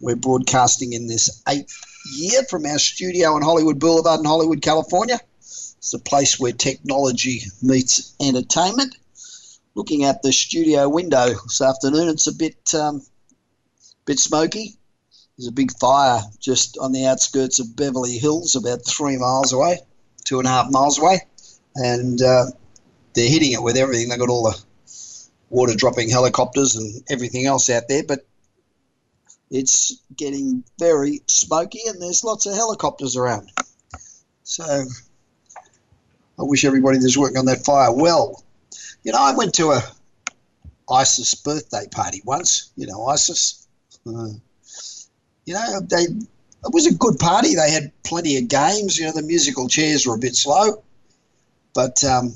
We're 0.00 0.16
broadcasting 0.16 0.94
in 0.94 1.06
this 1.06 1.42
eighth 1.46 1.78
year 2.14 2.42
from 2.44 2.64
our 2.64 2.78
studio 2.78 3.34
on 3.34 3.42
Hollywood 3.42 3.78
Boulevard 3.78 4.20
in 4.20 4.26
Hollywood, 4.26 4.62
California. 4.62 5.20
It's 5.40 5.92
a 5.92 5.98
place 5.98 6.40
where 6.40 6.52
technology 6.52 7.42
meets 7.62 8.14
entertainment. 8.20 8.96
Looking 9.74 10.04
at 10.04 10.22
the 10.22 10.32
studio 10.32 10.88
window 10.88 11.28
this 11.28 11.60
afternoon, 11.60 12.08
it's 12.08 12.26
a 12.26 12.34
bit 12.34 12.74
um, 12.74 13.02
bit 14.06 14.18
smoky. 14.18 14.76
There's 15.36 15.48
a 15.48 15.52
big 15.52 15.72
fire 15.78 16.20
just 16.38 16.78
on 16.78 16.92
the 16.92 17.06
outskirts 17.06 17.60
of 17.60 17.76
Beverly 17.76 18.18
Hills, 18.18 18.56
about 18.56 18.84
three 18.84 19.16
miles 19.16 19.52
away, 19.52 19.80
two 20.24 20.38
and 20.38 20.48
a 20.48 20.50
half 20.50 20.70
miles 20.70 20.98
away, 20.98 21.20
and 21.76 22.20
uh, 22.20 22.46
they're 23.14 23.28
hitting 23.28 23.52
it 23.52 23.62
with 23.62 23.76
everything. 23.76 24.08
They've 24.08 24.18
got 24.18 24.28
all 24.28 24.50
the 24.50 24.62
water 25.50 25.74
dropping 25.74 26.08
helicopters 26.08 26.76
and 26.76 27.02
everything 27.10 27.46
else 27.46 27.68
out 27.70 27.84
there, 27.88 28.02
but 28.02 28.26
it's 29.50 30.02
getting 30.16 30.64
very 30.78 31.20
smoky 31.26 31.80
and 31.86 32.00
there's 32.00 32.24
lots 32.24 32.46
of 32.46 32.54
helicopters 32.54 33.16
around. 33.16 33.50
So 34.44 34.64
I 34.64 36.42
wish 36.42 36.64
everybody 36.64 36.98
that's 36.98 37.16
working 37.16 37.38
on 37.38 37.46
that 37.46 37.64
fire 37.64 37.92
well. 37.92 38.42
You 39.02 39.12
know, 39.12 39.18
I 39.20 39.34
went 39.34 39.54
to 39.54 39.72
a 39.72 39.82
ISIS 40.90 41.34
birthday 41.34 41.86
party 41.90 42.22
once. 42.24 42.70
You 42.76 42.86
know, 42.86 43.06
ISIS. 43.06 43.66
Uh, 44.06 44.28
you 45.46 45.54
know, 45.54 45.80
they 45.80 46.02
it 46.02 46.72
was 46.72 46.86
a 46.86 46.94
good 46.94 47.18
party. 47.18 47.54
They 47.54 47.70
had 47.70 47.92
plenty 48.04 48.36
of 48.36 48.48
games. 48.48 48.98
You 48.98 49.06
know, 49.06 49.12
the 49.12 49.22
musical 49.22 49.68
chairs 49.68 50.06
were 50.06 50.14
a 50.14 50.18
bit 50.18 50.36
slow, 50.36 50.82
but 51.74 52.02
um, 52.04 52.34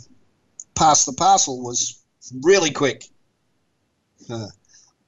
pass 0.74 1.04
the 1.04 1.12
parcel 1.12 1.62
was 1.62 2.02
really 2.42 2.70
quick. 2.70 3.04
Uh, 4.28 4.46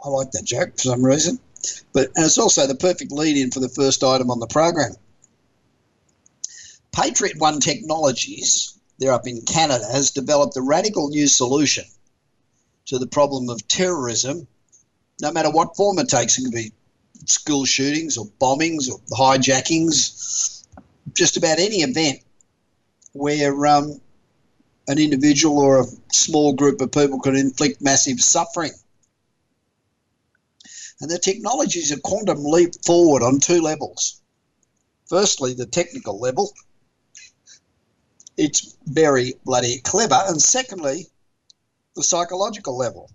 I 0.04 0.08
like 0.08 0.30
that 0.32 0.44
joke 0.44 0.72
for 0.72 0.82
some 0.82 1.04
reason. 1.04 1.38
But 1.92 2.10
and 2.16 2.24
it's 2.24 2.38
also 2.38 2.66
the 2.66 2.74
perfect 2.74 3.12
lead-in 3.12 3.50
for 3.50 3.60
the 3.60 3.68
first 3.68 4.02
item 4.02 4.30
on 4.30 4.40
the 4.40 4.46
program. 4.46 4.92
Patriot 6.92 7.38
One 7.38 7.60
Technologies, 7.60 8.78
they're 8.98 9.12
up 9.12 9.26
in 9.26 9.42
Canada, 9.42 9.84
has 9.92 10.10
developed 10.10 10.56
a 10.56 10.62
radical 10.62 11.08
new 11.08 11.26
solution 11.26 11.84
to 12.86 12.98
the 12.98 13.06
problem 13.06 13.50
of 13.50 13.66
terrorism, 13.68 14.46
no 15.20 15.30
matter 15.32 15.50
what 15.50 15.76
form 15.76 15.98
it 15.98 16.08
takes. 16.08 16.38
It 16.38 16.44
could 16.44 16.54
be 16.54 16.72
school 17.26 17.64
shootings 17.64 18.16
or 18.16 18.26
bombings 18.40 18.90
or 18.90 18.98
hijackings, 19.10 20.64
just 21.12 21.36
about 21.36 21.58
any 21.58 21.76
event 21.76 22.20
where 23.12 23.66
um, 23.66 24.00
an 24.88 24.98
individual 24.98 25.58
or 25.58 25.80
a 25.80 25.86
small 26.12 26.52
group 26.52 26.80
of 26.80 26.92
people 26.92 27.20
can 27.20 27.36
inflict 27.36 27.82
massive 27.82 28.20
suffering. 28.20 28.72
And 31.00 31.10
the 31.10 31.18
technology 31.18 31.80
is 31.80 31.92
a 31.92 32.00
quantum 32.00 32.44
leap 32.44 32.72
forward 32.84 33.22
on 33.22 33.40
two 33.40 33.60
levels. 33.60 34.20
Firstly, 35.06 35.54
the 35.54 35.66
technical 35.66 36.18
level. 36.18 36.52
It's 38.36 38.76
very 38.86 39.34
bloody 39.44 39.80
clever. 39.80 40.18
And 40.26 40.40
secondly, 40.40 41.08
the 41.94 42.02
psychological 42.02 42.76
level. 42.76 43.10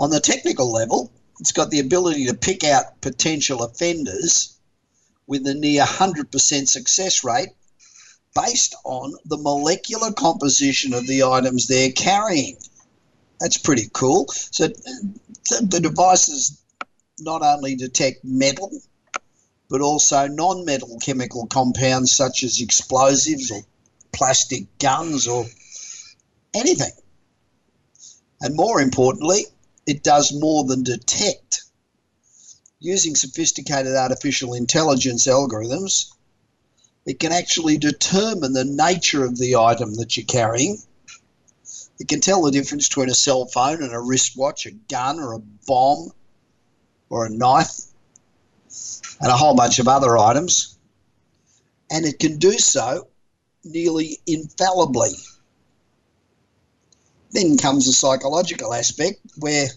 On 0.00 0.10
the 0.10 0.20
technical 0.20 0.70
level, 0.72 1.12
it's 1.40 1.52
got 1.52 1.70
the 1.70 1.80
ability 1.80 2.26
to 2.26 2.34
pick 2.34 2.64
out 2.64 3.00
potential 3.00 3.62
offenders 3.62 4.58
with 5.26 5.46
a 5.46 5.54
near 5.54 5.84
100% 5.84 6.68
success 6.68 7.24
rate 7.24 7.50
based 8.34 8.74
on 8.84 9.14
the 9.24 9.36
molecular 9.36 10.12
composition 10.12 10.94
of 10.94 11.06
the 11.06 11.22
items 11.22 11.66
they're 11.66 11.92
carrying. 11.92 12.56
That's 13.40 13.56
pretty 13.56 13.88
cool. 13.92 14.26
So 14.28 14.68
the 14.68 15.80
devices 15.80 16.60
not 17.20 17.42
only 17.42 17.76
detect 17.76 18.24
metal, 18.24 18.70
but 19.68 19.80
also 19.80 20.26
non 20.26 20.64
metal 20.64 20.98
chemical 21.00 21.46
compounds 21.46 22.12
such 22.12 22.42
as 22.42 22.60
explosives 22.60 23.50
or 23.50 23.60
plastic 24.12 24.64
guns 24.78 25.28
or 25.28 25.46
anything. 26.54 26.92
And 28.40 28.56
more 28.56 28.80
importantly, 28.80 29.46
it 29.86 30.02
does 30.02 30.32
more 30.32 30.64
than 30.64 30.82
detect. 30.82 31.64
Using 32.80 33.16
sophisticated 33.16 33.94
artificial 33.94 34.54
intelligence 34.54 35.26
algorithms, 35.26 36.12
it 37.06 37.18
can 37.18 37.32
actually 37.32 37.76
determine 37.76 38.52
the 38.52 38.64
nature 38.64 39.24
of 39.24 39.36
the 39.36 39.56
item 39.56 39.94
that 39.94 40.16
you're 40.16 40.26
carrying 40.26 40.78
it 41.98 42.08
can 42.08 42.20
tell 42.20 42.42
the 42.42 42.52
difference 42.52 42.88
between 42.88 43.10
a 43.10 43.14
cell 43.14 43.46
phone 43.46 43.82
and 43.82 43.92
a 43.92 44.00
wristwatch, 44.00 44.66
a 44.66 44.70
gun 44.70 45.18
or 45.18 45.34
a 45.34 45.40
bomb 45.66 46.12
or 47.10 47.26
a 47.26 47.30
knife, 47.30 47.80
and 49.20 49.30
a 49.30 49.36
whole 49.36 49.56
bunch 49.56 49.78
of 49.78 49.88
other 49.88 50.16
items. 50.16 50.78
And 51.90 52.04
it 52.04 52.18
can 52.18 52.38
do 52.38 52.52
so 52.52 53.08
nearly 53.64 54.18
infallibly. 54.26 55.10
Then 57.32 57.58
comes 57.58 57.86
the 57.86 57.92
psychological 57.92 58.72
aspect 58.72 59.20
where 59.38 59.68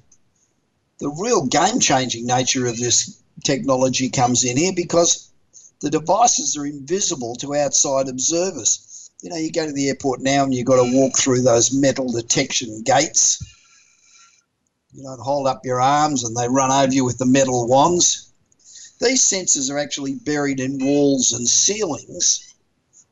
the 0.99 1.09
real 1.09 1.45
game 1.47 1.79
changing 1.79 2.27
nature 2.27 2.67
of 2.67 2.77
this 2.77 3.21
technology 3.43 4.09
comes 4.09 4.43
in 4.43 4.57
here 4.57 4.73
because 4.75 5.31
the 5.79 5.89
devices 5.89 6.55
are 6.55 6.65
invisible 6.65 7.35
to 7.37 7.55
outside 7.55 8.07
observers 8.07 8.90
you 9.21 9.29
know, 9.29 9.37
you 9.37 9.51
go 9.51 9.65
to 9.65 9.71
the 9.71 9.89
airport 9.89 10.21
now 10.21 10.43
and 10.43 10.53
you've 10.53 10.65
got 10.65 10.83
to 10.83 10.95
walk 10.97 11.17
through 11.17 11.41
those 11.41 11.73
metal 11.73 12.11
detection 12.11 12.81
gates. 12.83 13.41
You 14.93 15.03
don't 15.03 15.21
hold 15.21 15.47
up 15.47 15.63
your 15.63 15.79
arms 15.79 16.23
and 16.23 16.35
they 16.35 16.49
run 16.49 16.71
over 16.71 16.93
you 16.93 17.05
with 17.05 17.17
the 17.17 17.25
metal 17.25 17.67
wands. 17.67 18.33
These 18.99 19.23
sensors 19.23 19.71
are 19.71 19.77
actually 19.77 20.15
buried 20.15 20.59
in 20.59 20.77
walls 20.79 21.31
and 21.33 21.47
ceilings, 21.47 22.53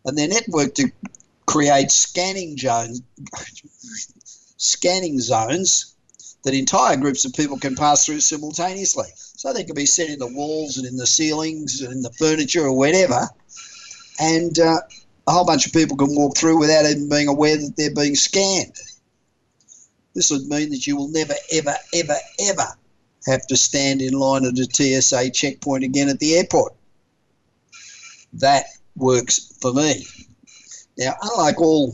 and 0.06 0.18
they're 0.18 0.28
networked 0.28 0.76
to 0.76 0.92
create 1.48 1.90
scanning 1.90 2.58
zones, 2.58 3.02
scanning 4.58 5.20
zones 5.20 5.96
that 6.44 6.54
entire 6.54 6.96
groups 6.96 7.26
of 7.26 7.34
people 7.34 7.58
can 7.58 7.76
pass 7.76 8.06
through 8.06 8.20
simultaneously. 8.20 9.08
So 9.16 9.52
they 9.52 9.64
can 9.64 9.76
be 9.76 9.86
set 9.86 10.10
in 10.10 10.20
the 10.20 10.28
walls 10.28 10.78
and 10.78 10.86
in 10.86 10.96
the 10.96 11.08
ceilings 11.08 11.82
and 11.82 11.92
in 11.92 12.02
the 12.02 12.12
furniture 12.12 12.66
or 12.66 12.78
whatever. 12.78 13.28
And 14.20 14.60
uh, 14.60 14.82
a 15.30 15.32
whole 15.32 15.46
bunch 15.46 15.68
of 15.68 15.74
people 15.74 15.96
can 15.96 16.16
walk 16.16 16.36
through 16.36 16.58
without 16.58 16.86
even 16.86 17.08
being 17.08 17.28
aware 17.28 17.56
that 17.56 17.76
they're 17.78 17.94
being 17.94 18.16
scanned. 18.16 18.74
This 20.16 20.32
would 20.32 20.48
mean 20.48 20.72
that 20.72 20.88
you 20.88 20.98
will 20.98 21.10
never, 21.10 21.36
ever, 21.52 21.76
ever, 21.94 22.16
ever 22.40 22.66
have 23.28 23.46
to 23.46 23.56
stand 23.56 24.02
in 24.02 24.14
line 24.14 24.44
at 24.44 24.58
a 24.58 24.66
TSA 24.66 25.30
checkpoint 25.30 25.84
again 25.84 26.10
at 26.10 26.18
the 26.18 26.34
airport. 26.34 26.74
That 28.34 28.66
works 28.96 29.56
for 29.62 29.72
me. 29.72 30.04
Now, 30.98 31.14
unlike 31.22 31.62
all 31.62 31.94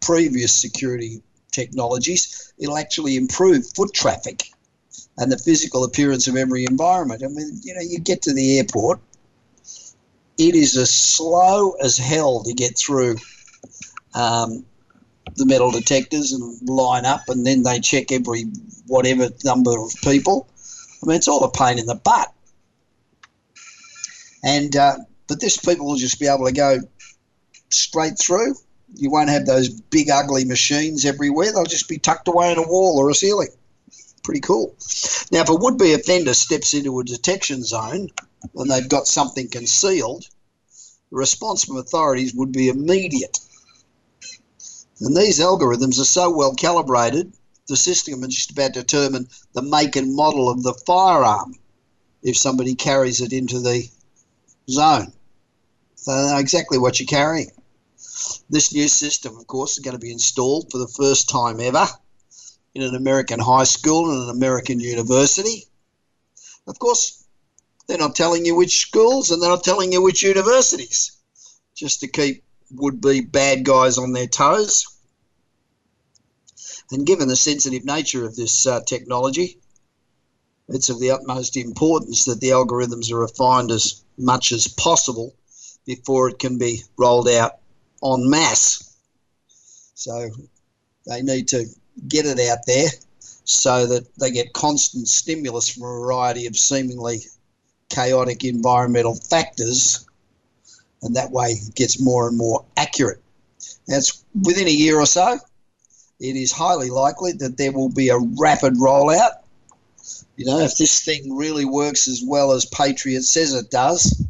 previous 0.00 0.54
security 0.54 1.20
technologies, 1.50 2.52
it'll 2.58 2.78
actually 2.78 3.16
improve 3.16 3.66
foot 3.74 3.92
traffic 3.92 4.44
and 5.18 5.32
the 5.32 5.38
physical 5.38 5.82
appearance 5.82 6.28
of 6.28 6.36
every 6.36 6.64
environment. 6.64 7.24
I 7.24 7.28
mean, 7.28 7.58
you 7.64 7.74
know, 7.74 7.80
you 7.80 7.98
get 7.98 8.22
to 8.22 8.32
the 8.32 8.58
airport 8.58 9.00
it 10.48 10.54
is 10.54 10.76
as 10.76 10.92
slow 10.92 11.72
as 11.72 11.96
hell 11.96 12.42
to 12.42 12.52
get 12.52 12.76
through 12.76 13.16
um, 14.14 14.64
the 15.36 15.46
metal 15.46 15.70
detectors 15.70 16.32
and 16.32 16.68
line 16.68 17.04
up, 17.04 17.22
and 17.28 17.46
then 17.46 17.62
they 17.62 17.80
check 17.80 18.12
every 18.12 18.44
whatever 18.86 19.28
number 19.44 19.78
of 19.78 19.92
people. 20.02 20.48
I 21.02 21.06
mean, 21.06 21.16
it's 21.16 21.28
all 21.28 21.44
a 21.44 21.50
pain 21.50 21.78
in 21.78 21.86
the 21.86 21.94
butt. 21.94 22.32
And 24.44 24.76
uh, 24.76 24.98
but 25.28 25.40
this 25.40 25.56
people 25.56 25.86
will 25.86 25.96
just 25.96 26.18
be 26.18 26.26
able 26.26 26.46
to 26.46 26.52
go 26.52 26.78
straight 27.70 28.18
through. 28.18 28.54
You 28.94 29.10
won't 29.10 29.30
have 29.30 29.46
those 29.46 29.68
big 29.68 30.10
ugly 30.10 30.44
machines 30.44 31.06
everywhere. 31.06 31.52
They'll 31.52 31.64
just 31.64 31.88
be 31.88 31.98
tucked 31.98 32.28
away 32.28 32.52
in 32.52 32.58
a 32.58 32.62
wall 32.66 32.98
or 32.98 33.08
a 33.08 33.14
ceiling. 33.14 33.48
Pretty 34.22 34.40
cool. 34.40 34.76
Now, 35.32 35.42
if 35.42 35.48
a 35.48 35.54
would-be 35.54 35.94
offender 35.94 36.34
steps 36.34 36.74
into 36.74 36.98
a 37.00 37.04
detection 37.04 37.64
zone, 37.64 38.08
and 38.54 38.70
they've 38.70 38.88
got 38.88 39.06
something 39.06 39.48
concealed, 39.48 40.24
the 41.10 41.16
response 41.16 41.64
from 41.64 41.76
authorities 41.76 42.34
would 42.34 42.52
be 42.52 42.68
immediate. 42.68 43.38
And 45.00 45.16
these 45.16 45.40
algorithms 45.40 46.00
are 46.00 46.04
so 46.04 46.30
well 46.30 46.54
calibrated, 46.54 47.32
the 47.66 47.76
system 47.76 48.22
is 48.24 48.34
just 48.34 48.52
about 48.52 48.74
determine 48.74 49.28
the 49.54 49.62
make 49.62 49.96
and 49.96 50.14
model 50.14 50.48
of 50.48 50.62
the 50.62 50.74
firearm 50.86 51.54
if 52.22 52.36
somebody 52.36 52.74
carries 52.74 53.20
it 53.20 53.32
into 53.32 53.58
the 53.58 53.88
zone. 54.70 55.12
So 55.96 56.14
they 56.14 56.32
know 56.32 56.38
exactly 56.38 56.78
what 56.78 57.00
you're 57.00 57.06
carrying. 57.06 57.50
This 58.50 58.72
new 58.72 58.88
system, 58.88 59.36
of 59.36 59.46
course, 59.46 59.72
is 59.72 59.84
going 59.84 59.96
to 59.96 60.00
be 60.00 60.12
installed 60.12 60.70
for 60.70 60.78
the 60.78 60.88
first 60.88 61.28
time 61.28 61.60
ever 61.60 61.88
in 62.74 62.82
an 62.82 62.94
American 62.94 63.38
high 63.38 63.64
school 63.64 64.10
and 64.10 64.22
an 64.24 64.36
American 64.36 64.80
university. 64.80 65.66
Of 66.66 66.78
course, 66.78 67.24
they're 67.86 67.98
not 67.98 68.14
telling 68.14 68.46
you 68.46 68.54
which 68.54 68.80
schools 68.80 69.30
and 69.30 69.42
they're 69.42 69.50
not 69.50 69.64
telling 69.64 69.92
you 69.92 70.02
which 70.02 70.22
universities, 70.22 71.12
just 71.74 72.00
to 72.00 72.08
keep 72.08 72.44
would 72.70 73.00
be 73.00 73.20
bad 73.20 73.64
guys 73.64 73.98
on 73.98 74.12
their 74.12 74.26
toes. 74.26 74.86
And 76.90 77.06
given 77.06 77.28
the 77.28 77.36
sensitive 77.36 77.84
nature 77.84 78.24
of 78.24 78.36
this 78.36 78.66
uh, 78.66 78.80
technology, 78.86 79.58
it's 80.68 80.88
of 80.88 81.00
the 81.00 81.10
utmost 81.10 81.56
importance 81.56 82.24
that 82.24 82.40
the 82.40 82.50
algorithms 82.50 83.10
are 83.12 83.20
refined 83.20 83.70
as 83.70 84.04
much 84.16 84.52
as 84.52 84.68
possible 84.68 85.34
before 85.84 86.28
it 86.28 86.38
can 86.38 86.58
be 86.58 86.82
rolled 86.96 87.28
out 87.28 87.58
en 88.02 88.28
masse. 88.30 88.96
So 89.94 90.30
they 91.06 91.22
need 91.22 91.48
to 91.48 91.66
get 92.08 92.26
it 92.26 92.38
out 92.50 92.58
there 92.66 92.88
so 93.44 93.86
that 93.86 94.14
they 94.16 94.30
get 94.30 94.52
constant 94.52 95.08
stimulus 95.08 95.68
from 95.68 95.82
a 95.84 96.00
variety 96.00 96.46
of 96.46 96.56
seemingly 96.56 97.20
chaotic 97.88 98.44
environmental 98.44 99.14
factors, 99.14 100.06
and 101.02 101.14
that 101.16 101.30
way 101.30 101.48
it 101.48 101.74
gets 101.74 102.00
more 102.00 102.28
and 102.28 102.36
more 102.36 102.64
accurate. 102.76 103.20
That's 103.86 104.24
within 104.44 104.68
a 104.68 104.70
year 104.70 104.98
or 104.98 105.06
so. 105.06 105.38
It 106.20 106.36
is 106.36 106.52
highly 106.52 106.88
likely 106.88 107.32
that 107.32 107.56
there 107.56 107.72
will 107.72 107.92
be 107.92 108.08
a 108.08 108.18
rapid 108.18 108.74
rollout. 108.74 109.42
You 110.36 110.46
know, 110.46 110.60
if 110.60 110.76
this 110.76 111.04
thing 111.04 111.36
really 111.36 111.64
works 111.64 112.08
as 112.08 112.22
well 112.24 112.52
as 112.52 112.64
Patriot 112.66 113.22
says 113.22 113.54
it 113.54 113.70
does, 113.70 114.24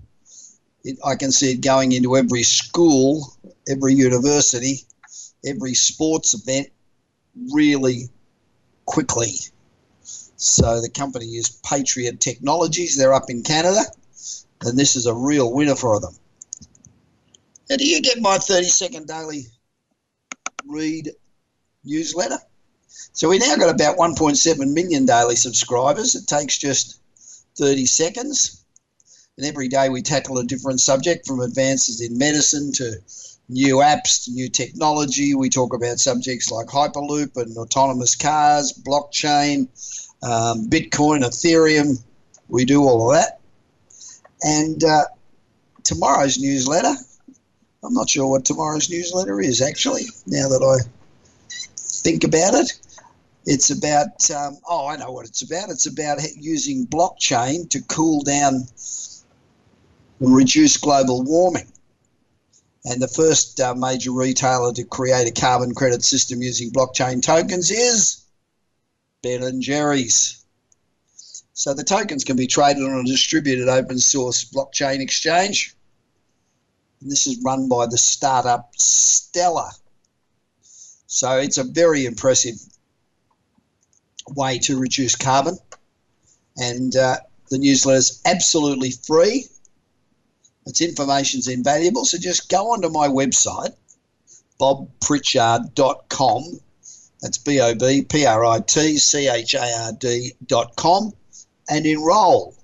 it, 0.84 0.98
I 1.04 1.14
can 1.14 1.30
see 1.30 1.52
it 1.52 1.60
going 1.60 1.92
into 1.92 2.16
every 2.16 2.42
school, 2.42 3.34
every 3.68 3.94
university, 3.94 4.80
every 5.44 5.74
sports 5.74 6.34
event 6.34 6.68
really 7.52 8.08
quickly. 8.86 9.36
So 10.36 10.80
the 10.80 10.90
company 10.90 11.26
is 11.36 11.60
Patriot 11.64 12.20
Technologies. 12.20 12.96
They're 12.96 13.14
up 13.14 13.30
in 13.30 13.42
Canada, 13.42 13.82
and 14.62 14.78
this 14.78 14.96
is 14.96 15.06
a 15.06 15.14
real 15.14 15.52
winner 15.52 15.76
for 15.76 16.00
them. 16.00 16.14
Now, 17.70 17.76
do 17.76 17.86
you 17.86 18.02
get 18.02 18.20
my 18.20 18.38
30 18.38 18.64
second 18.64 19.06
daily 19.06 19.46
read 20.66 21.10
newsletter? 21.84 22.38
So 23.12 23.28
we 23.28 23.38
now 23.38 23.56
got 23.56 23.74
about 23.74 23.96
1.7 23.96 24.74
million 24.74 25.06
daily 25.06 25.36
subscribers. 25.36 26.14
It 26.14 26.26
takes 26.26 26.58
just 26.58 27.00
30 27.56 27.86
seconds. 27.86 28.64
And 29.36 29.46
every 29.46 29.68
day 29.68 29.88
we 29.88 30.02
tackle 30.02 30.38
a 30.38 30.44
different 30.44 30.80
subject 30.80 31.26
from 31.26 31.40
advances 31.40 32.00
in 32.00 32.18
medicine 32.18 32.72
to 32.74 32.96
new 33.52 33.76
apps, 33.76 34.28
new 34.28 34.48
technology. 34.48 35.34
We 35.34 35.50
talk 35.50 35.74
about 35.74 35.98
subjects 35.98 36.50
like 36.50 36.68
Hyperloop 36.68 37.36
and 37.36 37.56
autonomous 37.56 38.16
cars, 38.16 38.72
blockchain, 38.72 39.68
um, 40.22 40.68
Bitcoin, 40.68 41.22
Ethereum. 41.22 42.02
We 42.48 42.64
do 42.64 42.82
all 42.82 43.10
of 43.10 43.16
that. 43.16 43.40
And 44.42 44.82
uh, 44.82 45.04
tomorrow's 45.84 46.38
newsletter, 46.38 46.94
I'm 47.84 47.94
not 47.94 48.08
sure 48.08 48.28
what 48.28 48.44
tomorrow's 48.44 48.90
newsletter 48.90 49.40
is 49.40 49.60
actually, 49.60 50.04
now 50.26 50.48
that 50.48 50.62
I 50.62 50.88
think 51.76 52.24
about 52.24 52.54
it. 52.54 52.72
It's 53.44 53.70
about, 53.70 54.30
um, 54.30 54.58
oh, 54.68 54.86
I 54.86 54.96
know 54.96 55.10
what 55.10 55.26
it's 55.26 55.42
about. 55.42 55.68
It's 55.68 55.86
about 55.86 56.20
using 56.36 56.86
blockchain 56.86 57.68
to 57.70 57.82
cool 57.82 58.22
down 58.22 58.62
and 60.20 60.34
reduce 60.36 60.76
global 60.76 61.24
warming. 61.24 61.71
And 62.84 63.00
the 63.00 63.08
first 63.08 63.60
uh, 63.60 63.74
major 63.74 64.10
retailer 64.10 64.72
to 64.72 64.84
create 64.84 65.28
a 65.28 65.40
carbon 65.40 65.74
credit 65.74 66.02
system 66.02 66.42
using 66.42 66.72
blockchain 66.72 67.22
tokens 67.22 67.70
is 67.70 68.24
Ben 69.22 69.60
Jerry's. 69.60 70.44
So 71.54 71.74
the 71.74 71.84
tokens 71.84 72.24
can 72.24 72.36
be 72.36 72.46
traded 72.46 72.82
on 72.82 73.00
a 73.00 73.04
distributed 73.04 73.68
open 73.68 73.98
source 73.98 74.44
blockchain 74.44 75.00
exchange. 75.00 75.76
And 77.00 77.10
this 77.10 77.26
is 77.26 77.42
run 77.44 77.68
by 77.68 77.86
the 77.86 77.98
startup 77.98 78.72
Stellar. 78.76 79.70
So 81.06 81.38
it's 81.38 81.58
a 81.58 81.64
very 81.64 82.04
impressive 82.06 82.56
way 84.30 84.58
to 84.60 84.78
reduce 84.78 85.14
carbon. 85.14 85.58
And 86.56 86.96
uh, 86.96 87.18
the 87.50 87.58
newsletter 87.58 87.98
is 87.98 88.22
absolutely 88.24 88.90
free. 88.90 89.46
Its 90.66 90.80
information's 90.80 91.48
invaluable. 91.48 92.04
So 92.04 92.18
just 92.18 92.48
go 92.48 92.72
onto 92.72 92.88
my 92.88 93.08
website, 93.08 93.74
bobpritchard.com. 94.60 96.60
That's 97.20 97.38
B 97.38 97.60
O 97.60 97.74
B 97.74 98.02
P 98.02 98.26
R 98.26 98.44
I 98.44 98.60
T 98.60 98.98
C 98.98 99.28
H 99.28 99.54
A 99.54 99.60
R 99.60 99.92
D.com 99.92 101.12
and 101.68 101.86
enroll. 101.86 102.54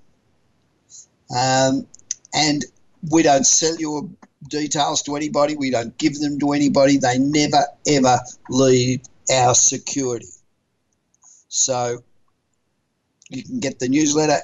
Um, 1.31 1.87
and 2.35 2.65
we 3.11 3.23
don't 3.23 3.47
sell 3.47 3.77
your 3.77 4.09
details 4.49 5.03
to 5.03 5.17
anybody, 5.17 5.57
we 5.57 5.71
don't 5.71 5.97
give 5.99 6.19
them 6.19 6.39
to 6.41 6.53
anybody. 6.53 6.97
They 6.97 7.19
never, 7.19 7.65
ever 7.87 8.19
leave 8.49 9.03
our 9.33 9.55
security. 9.55 10.29
So 11.49 12.03
you 13.31 13.43
can 13.43 13.61
get 13.61 13.79
the 13.79 13.89
newsletter, 13.89 14.39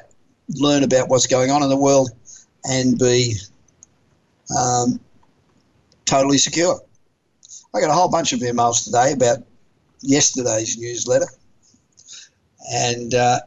learn 0.48 0.82
about 0.82 1.08
what's 1.08 1.26
going 1.26 1.50
on 1.50 1.62
in 1.62 1.68
the 1.68 1.76
world, 1.76 2.10
and 2.64 2.98
be 2.98 3.34
um, 4.56 5.00
totally 6.04 6.38
secure. 6.38 6.80
I 7.74 7.80
got 7.80 7.90
a 7.90 7.94
whole 7.94 8.10
bunch 8.10 8.32
of 8.32 8.40
emails 8.40 8.84
today 8.84 9.12
about 9.12 9.38
yesterday's 10.00 10.78
newsletter 10.78 11.26
and 12.70 13.14
uh, 13.14 13.40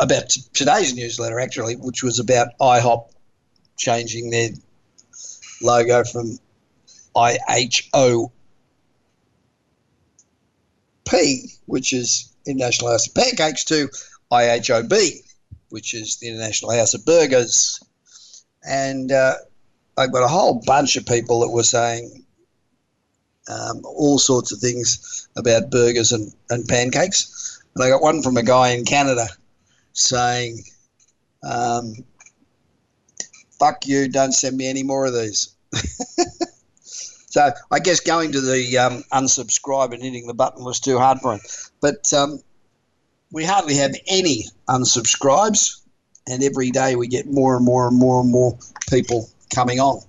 about 0.00 0.28
today's 0.52 0.94
newsletter, 0.94 1.40
actually, 1.40 1.76
which 1.76 2.02
was 2.02 2.18
about 2.18 2.48
IHOP 2.60 3.10
changing 3.76 4.30
their 4.30 4.50
logo 5.62 6.04
from 6.04 6.38
IHOP, 7.14 8.30
which 11.66 11.92
is 11.92 12.32
International 12.46 12.90
House 12.90 13.08
of 13.08 13.14
Pancakes, 13.14 13.64
to 13.64 13.88
IHOB, 14.30 15.22
which 15.70 15.94
is 15.94 16.16
the 16.16 16.28
International 16.28 16.72
House 16.72 16.94
of 16.94 17.04
Burgers. 17.04 17.80
And 18.62 19.12
uh, 19.12 19.34
I've 19.96 20.12
got 20.12 20.24
a 20.24 20.28
whole 20.28 20.62
bunch 20.66 20.96
of 20.96 21.06
people 21.06 21.40
that 21.40 21.50
were 21.50 21.62
saying 21.62 22.24
um, 23.48 23.82
all 23.84 24.18
sorts 24.18 24.52
of 24.52 24.58
things 24.58 25.28
about 25.36 25.70
burgers 25.70 26.12
and, 26.12 26.32
and 26.50 26.66
pancakes. 26.66 27.62
And 27.74 27.84
I 27.84 27.90
got 27.90 28.02
one 28.02 28.22
from 28.22 28.36
a 28.36 28.42
guy 28.42 28.70
in 28.70 28.84
Canada 28.84 29.26
saying, 29.92 30.62
um, 31.42 31.94
fuck 33.58 33.86
you, 33.86 34.08
don't 34.08 34.32
send 34.32 34.56
me 34.56 34.68
any 34.68 34.82
more 34.82 35.06
of 35.06 35.14
these. 35.14 35.54
so 36.80 37.50
I 37.70 37.78
guess 37.78 38.00
going 38.00 38.32
to 38.32 38.40
the 38.40 38.78
um, 38.78 39.04
unsubscribe 39.12 39.92
and 39.92 40.02
hitting 40.02 40.26
the 40.26 40.34
button 40.34 40.64
was 40.64 40.80
too 40.80 40.98
hard 40.98 41.20
for 41.20 41.34
him. 41.34 41.40
But 41.80 42.12
um, 42.12 42.40
we 43.36 43.44
hardly 43.44 43.74
have 43.74 43.94
any 44.06 44.46
unsubscribes, 44.66 45.82
and 46.26 46.42
every 46.42 46.70
day 46.70 46.96
we 46.96 47.06
get 47.06 47.26
more 47.26 47.54
and 47.54 47.66
more 47.66 47.86
and 47.86 47.98
more 47.98 48.22
and 48.22 48.30
more 48.30 48.58
people 48.88 49.28
coming 49.54 49.78
on. 49.78 50.00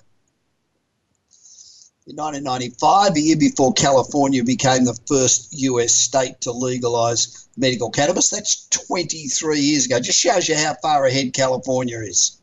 In 2.08 2.15
1995, 2.15 3.15
a 3.15 3.22
year 3.22 3.38
before 3.38 3.74
California 3.74 4.43
became 4.43 4.86
the 4.86 5.00
first 5.05 5.53
US 5.53 5.93
state 5.93 6.41
to 6.41 6.51
legalize 6.51 7.48
medical 7.58 7.91
cannabis, 7.91 8.31
that's 8.31 8.65
23 8.70 9.60
years 9.60 9.86
ago. 9.86 10.00
Just 10.00 10.20
shows 10.20 10.50
you 10.50 10.55
how 10.55 10.75
far 10.81 11.05
ahead 11.05 11.31
California 11.31 12.00
is. 12.00 12.38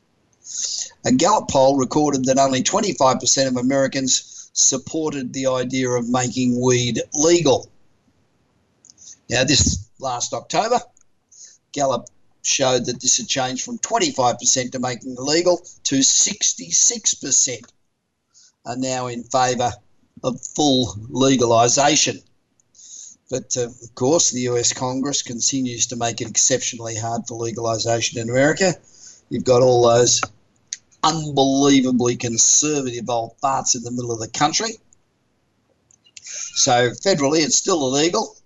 A 1.05 1.11
Gallup 1.11 1.49
poll 1.51 1.77
recorded 1.77 2.27
that 2.27 2.39
only 2.39 2.63
25% 2.63 3.49
of 3.49 3.57
Americans 3.57 4.49
supported 4.53 5.33
the 5.33 5.49
idea 5.49 5.91
of 5.91 6.09
making 6.09 6.61
weed 6.61 7.03
legal. 7.15 7.69
Now, 9.29 9.43
this 9.43 9.89
last 9.99 10.35
October. 10.35 10.81
Gallup 11.73 12.07
showed 12.43 12.87
that 12.87 13.01
this 13.01 13.17
had 13.17 13.27
changed 13.27 13.65
from 13.65 13.79
25% 13.79 14.71
to 14.71 14.79
making 14.79 15.15
it 15.15 15.19
illegal 15.19 15.67
to 15.83 15.97
66% 15.97 17.65
are 18.69 18.77
now 18.77 19.09
in 19.09 19.25
favour 19.25 19.73
of 20.23 20.41
full 20.41 20.95
legalisation. 21.11 22.23
But 23.31 23.57
uh, 23.57 23.65
of 23.65 23.95
course, 23.95 24.31
the 24.31 24.43
US 24.43 24.73
Congress 24.73 25.23
continues 25.23 25.89
to 25.89 25.97
make 25.97 26.21
it 26.21 26.29
exceptionally 26.29 26.97
hard 26.97 27.23
for 27.27 27.41
legalisation 27.41 28.19
in 28.19 28.31
America. 28.31 28.75
You've 29.31 29.45
got 29.45 29.63
all 29.63 29.89
those 29.89 30.21
unbelievably 31.03 32.17
conservative 32.17 33.09
old 33.09 33.33
farts 33.43 33.75
in 33.75 33.83
the 33.83 33.91
middle 33.91 34.13
of 34.13 34.21
the 34.21 34.29
country. 34.29 34.79
So 36.23 36.91
federally, 36.91 37.41
it's 37.41 37.57
still 37.57 37.87
illegal 37.87 38.37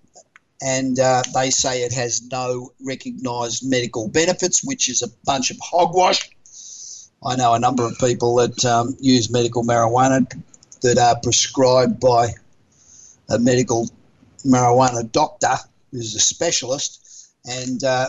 and 0.63 0.99
uh, 1.01 1.23
they 1.35 1.51
say 1.51 1.83
it 1.83 1.93
has 1.93 2.23
no 2.31 2.73
recognised 2.85 3.69
medical 3.69 4.09
benefits, 4.09 4.63
which 4.63 4.89
is 4.89 5.03
a 5.03 5.09
bunch 5.25 5.51
of 5.51 5.59
hogwash. 5.61 6.31
I 7.25 7.37
know 7.37 7.55
a 7.55 7.59
number 7.59 7.85
of 7.85 7.99
people 7.99 8.37
that 8.37 8.65
um, 8.65 8.97
use 9.01 9.31
medical 9.31 9.63
marijuana 9.63 10.27
that 10.83 10.99
are 10.99 11.21
prescribed 11.21 12.01
by 12.01 12.31
a 13.31 13.39
medical 13.39 13.89
marijuana 14.45 15.11
doctor 15.11 15.55
who's 15.91 16.15
a 16.15 16.21
specialist, 16.21 17.31
and 17.45 17.83
uh, 17.85 18.09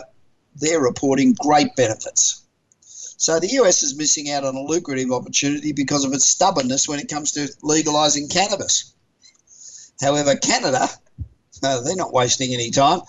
they're 0.56 0.80
reporting 0.80 1.34
great 1.40 1.76
benefits. 1.76 2.42
So 2.80 3.38
the 3.38 3.48
US 3.60 3.82
is 3.82 3.96
missing 3.96 4.30
out 4.30 4.44
on 4.44 4.56
a 4.56 4.60
lucrative 4.60 5.12
opportunity 5.12 5.72
because 5.72 6.04
of 6.04 6.12
its 6.12 6.26
stubbornness 6.26 6.88
when 6.88 6.98
it 6.98 7.08
comes 7.08 7.32
to 7.32 7.48
legalising 7.62 8.30
cannabis. 8.30 8.92
However, 10.00 10.34
Canada 10.34 10.88
no, 11.62 11.82
they're 11.82 11.96
not 11.96 12.12
wasting 12.12 12.52
any 12.52 12.70
time. 12.70 13.00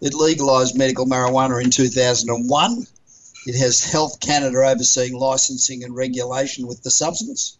It 0.00 0.14
legalised 0.14 0.76
medical 0.76 1.06
marijuana 1.06 1.62
in 1.62 1.70
2001. 1.70 2.86
It 3.46 3.54
has 3.56 3.82
Health 3.82 4.20
Canada 4.20 4.58
overseeing 4.58 5.14
licensing 5.14 5.82
and 5.82 5.94
regulation 5.94 6.66
with 6.66 6.82
the 6.82 6.90
substance. 6.90 7.56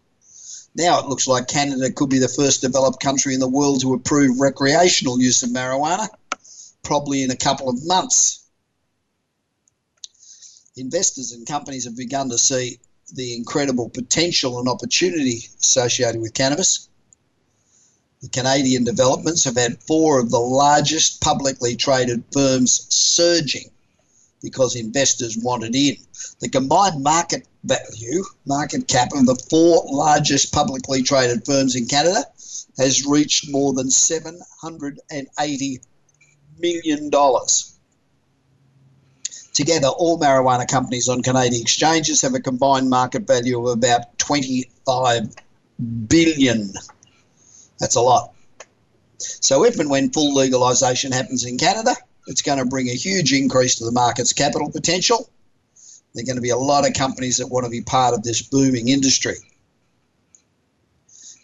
Now 0.74 1.00
it 1.00 1.06
looks 1.06 1.26
like 1.26 1.48
Canada 1.48 1.90
could 1.90 2.10
be 2.10 2.18
the 2.18 2.28
first 2.28 2.60
developed 2.60 3.02
country 3.02 3.32
in 3.32 3.40
the 3.40 3.48
world 3.48 3.80
to 3.80 3.94
approve 3.94 4.40
recreational 4.40 5.20
use 5.20 5.42
of 5.42 5.50
marijuana, 5.50 6.08
probably 6.82 7.22
in 7.22 7.30
a 7.30 7.36
couple 7.36 7.68
of 7.68 7.84
months. 7.86 8.44
Investors 10.76 11.32
and 11.32 11.46
companies 11.46 11.84
have 11.84 11.96
begun 11.96 12.28
to 12.28 12.38
see 12.38 12.78
the 13.14 13.34
incredible 13.34 13.88
potential 13.88 14.58
and 14.58 14.68
opportunity 14.68 15.48
associated 15.60 16.20
with 16.20 16.34
cannabis. 16.34 16.88
The 18.20 18.28
Canadian 18.28 18.84
developments 18.84 19.44
have 19.44 19.56
had 19.56 19.82
four 19.82 20.20
of 20.20 20.30
the 20.30 20.38
largest 20.38 21.22
publicly 21.22 21.74
traded 21.74 22.22
firms 22.32 22.86
surging 22.94 23.70
because 24.42 24.76
investors 24.76 25.36
wanted 25.36 25.74
in. 25.74 25.96
The 26.40 26.48
combined 26.48 27.02
market 27.02 27.46
value, 27.64 28.24
market 28.46 28.88
cap 28.88 29.08
of 29.14 29.26
the 29.26 29.40
four 29.50 29.84
largest 29.86 30.52
publicly 30.52 31.02
traded 31.02 31.44
firms 31.44 31.76
in 31.76 31.86
Canada 31.86 32.24
has 32.78 33.06
reached 33.06 33.50
more 33.50 33.72
than 33.72 33.88
$780 33.88 35.86
million. 36.58 37.10
Together, 39.52 39.88
all 39.88 40.18
marijuana 40.18 40.66
companies 40.66 41.08
on 41.08 41.22
Canadian 41.22 41.60
exchanges 41.60 42.22
have 42.22 42.34
a 42.34 42.40
combined 42.40 42.88
market 42.88 43.26
value 43.26 43.58
of 43.66 43.76
about 43.76 44.18
25 44.18 45.34
billion 46.08 46.72
that's 47.80 47.96
a 47.96 48.00
lot. 48.00 48.32
So 49.18 49.64
if 49.64 49.78
and 49.78 49.90
when 49.90 50.10
full 50.10 50.36
legalisation 50.36 51.12
happens 51.12 51.44
in 51.44 51.58
Canada, 51.58 51.96
it's 52.30 52.42
going 52.42 52.58
to 52.58 52.64
bring 52.64 52.88
a 52.88 52.94
huge 52.94 53.32
increase 53.32 53.74
to 53.74 53.84
the 53.84 53.90
market's 53.90 54.32
capital 54.32 54.70
potential. 54.70 55.28
There 56.14 56.22
are 56.22 56.26
going 56.26 56.36
to 56.36 56.42
be 56.42 56.50
a 56.50 56.56
lot 56.56 56.86
of 56.86 56.94
companies 56.94 57.38
that 57.38 57.48
want 57.48 57.64
to 57.64 57.70
be 57.70 57.82
part 57.82 58.14
of 58.14 58.22
this 58.22 58.40
booming 58.40 58.88
industry. 58.88 59.34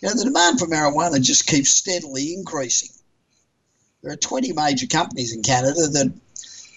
You 0.00 0.08
know, 0.08 0.14
the 0.14 0.24
demand 0.24 0.60
for 0.60 0.66
marijuana 0.66 1.20
just 1.20 1.46
keeps 1.46 1.70
steadily 1.70 2.34
increasing. 2.34 2.90
There 4.02 4.12
are 4.12 4.16
20 4.16 4.52
major 4.52 4.86
companies 4.86 5.34
in 5.34 5.42
Canada 5.42 5.88
that, 5.88 6.12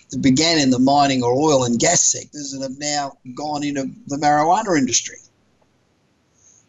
that 0.09 0.21
began 0.21 0.57
in 0.57 0.71
the 0.71 0.79
mining 0.79 1.21
or 1.21 1.31
oil 1.31 1.65
and 1.65 1.79
gas 1.79 2.01
sectors 2.01 2.53
and 2.53 2.63
have 2.63 2.79
now 2.79 3.17
gone 3.35 3.63
into 3.63 3.91
the 4.07 4.17
marijuana 4.17 4.75
industry. 4.75 5.17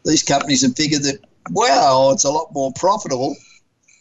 These 0.04 0.24
companies 0.24 0.60
have 0.60 0.76
figured 0.76 1.04
that 1.04 1.24
well, 1.50 2.12
it's 2.12 2.24
a 2.24 2.30
lot 2.30 2.52
more 2.52 2.70
profitable 2.74 3.34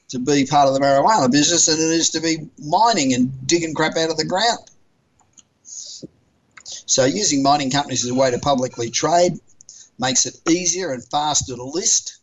to 0.09 0.19
be 0.19 0.45
part 0.45 0.67
of 0.67 0.73
the 0.73 0.79
marijuana 0.79 1.31
business 1.31 1.67
than 1.67 1.75
it 1.75 1.93
is 1.93 2.09
to 2.09 2.19
be 2.19 2.49
mining 2.59 3.13
and 3.13 3.47
digging 3.47 3.73
crap 3.73 3.95
out 3.95 4.09
of 4.09 4.17
the 4.17 4.25
ground. 4.25 4.69
So, 5.63 7.05
using 7.05 7.43
mining 7.43 7.69
companies 7.69 8.03
as 8.03 8.09
a 8.09 8.15
way 8.15 8.31
to 8.31 8.39
publicly 8.39 8.89
trade 8.89 9.33
makes 9.99 10.25
it 10.25 10.39
easier 10.49 10.91
and 10.91 11.03
faster 11.05 11.55
to 11.55 11.63
list. 11.63 12.17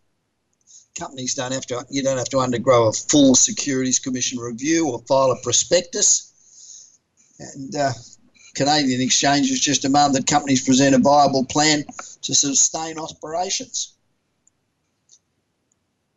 Companies 0.99 1.35
don't 1.35 1.53
have 1.53 1.67
to, 1.67 1.87
you 1.91 2.03
don't 2.03 2.19
have 2.19 2.29
to 2.31 2.39
undergo 2.39 2.89
a 2.89 2.93
full 2.93 3.35
Securities 3.35 3.99
Commission 3.99 4.39
review 4.39 4.89
or 4.91 5.01
file 5.07 5.31
a 5.31 5.41
prospectus. 5.43 6.33
And 7.39 7.77
uh, 7.77 7.93
Canadian 8.55 9.01
exchanges 9.01 9.61
just 9.61 9.83
demand 9.83 10.15
that 10.15 10.27
companies 10.27 10.65
present 10.65 10.95
a 10.95 10.99
viable 10.99 11.45
plan 11.45 11.85
to 12.23 12.35
sustain 12.35 12.99
operations 12.99 13.96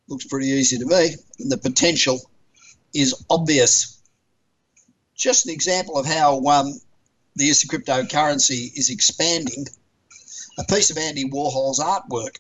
looks 0.09 0.25
pretty 0.25 0.47
easy 0.47 0.77
to 0.79 0.85
me, 0.85 1.15
and 1.39 1.51
the 1.51 1.57
potential 1.57 2.19
is 2.93 3.13
obvious. 3.29 4.01
Just 5.15 5.45
an 5.45 5.53
example 5.53 5.97
of 5.97 6.05
how 6.05 6.43
um, 6.45 6.79
the 7.35 7.45
use 7.45 7.63
of 7.63 7.69
cryptocurrency 7.69 8.75
is 8.75 8.89
expanding. 8.89 9.67
A 10.57 10.63
piece 10.63 10.89
of 10.89 10.97
Andy 10.97 11.25
Warhol's 11.25 11.79
artwork 11.79 12.37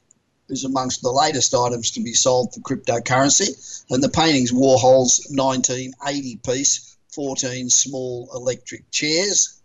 is 0.49 0.63
amongst 0.63 1.01
the 1.01 1.11
latest 1.11 1.53
items 1.53 1.91
to 1.91 2.01
be 2.01 2.13
sold 2.13 2.53
for 2.53 2.61
cryptocurrency, 2.61 3.83
and 3.91 4.01
the 4.01 4.09
painting's 4.09 4.51
Warhol's 4.51 5.27
1980 5.29 6.37
piece, 6.37 6.97
14 7.13 7.69
small 7.69 8.29
electric 8.33 8.89
chairs, 8.91 9.61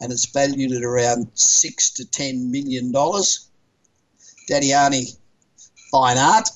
and 0.00 0.12
it's 0.12 0.26
valued 0.26 0.72
at 0.72 0.82
around 0.82 1.28
six 1.34 1.90
to 1.90 2.04
ten 2.04 2.50
million 2.50 2.90
dollars. 2.92 3.48
Dadiani 4.50 5.16
Fine 5.90 6.18
Art 6.18 6.48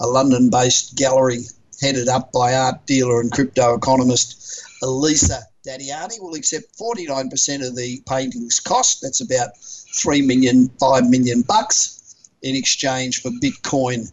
a 0.00 0.06
London 0.06 0.50
based 0.50 0.96
gallery 0.96 1.40
headed 1.80 2.08
up 2.08 2.32
by 2.32 2.54
art 2.54 2.86
dealer 2.86 3.20
and 3.20 3.32
crypto 3.32 3.74
economist 3.74 4.64
Elisa 4.82 5.42
Dadiani 5.66 6.20
will 6.20 6.34
accept 6.34 6.78
49% 6.78 7.66
of 7.66 7.74
the 7.76 8.00
painting's 8.08 8.60
cost. 8.60 9.02
That's 9.02 9.20
about 9.20 9.56
3 9.58 10.22
million, 10.22 10.68
5 10.78 11.08
million 11.08 11.42
bucks 11.42 12.14
in 12.42 12.54
exchange 12.54 13.20
for 13.20 13.30
Bitcoin 13.30 14.12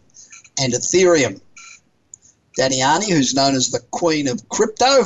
and 0.60 0.72
Ethereum. 0.72 1.40
Dadiani, 2.58 3.08
who's 3.08 3.34
known 3.34 3.54
as 3.54 3.70
the 3.70 3.80
Queen 3.90 4.28
of 4.28 4.48
Crypto, 4.48 5.04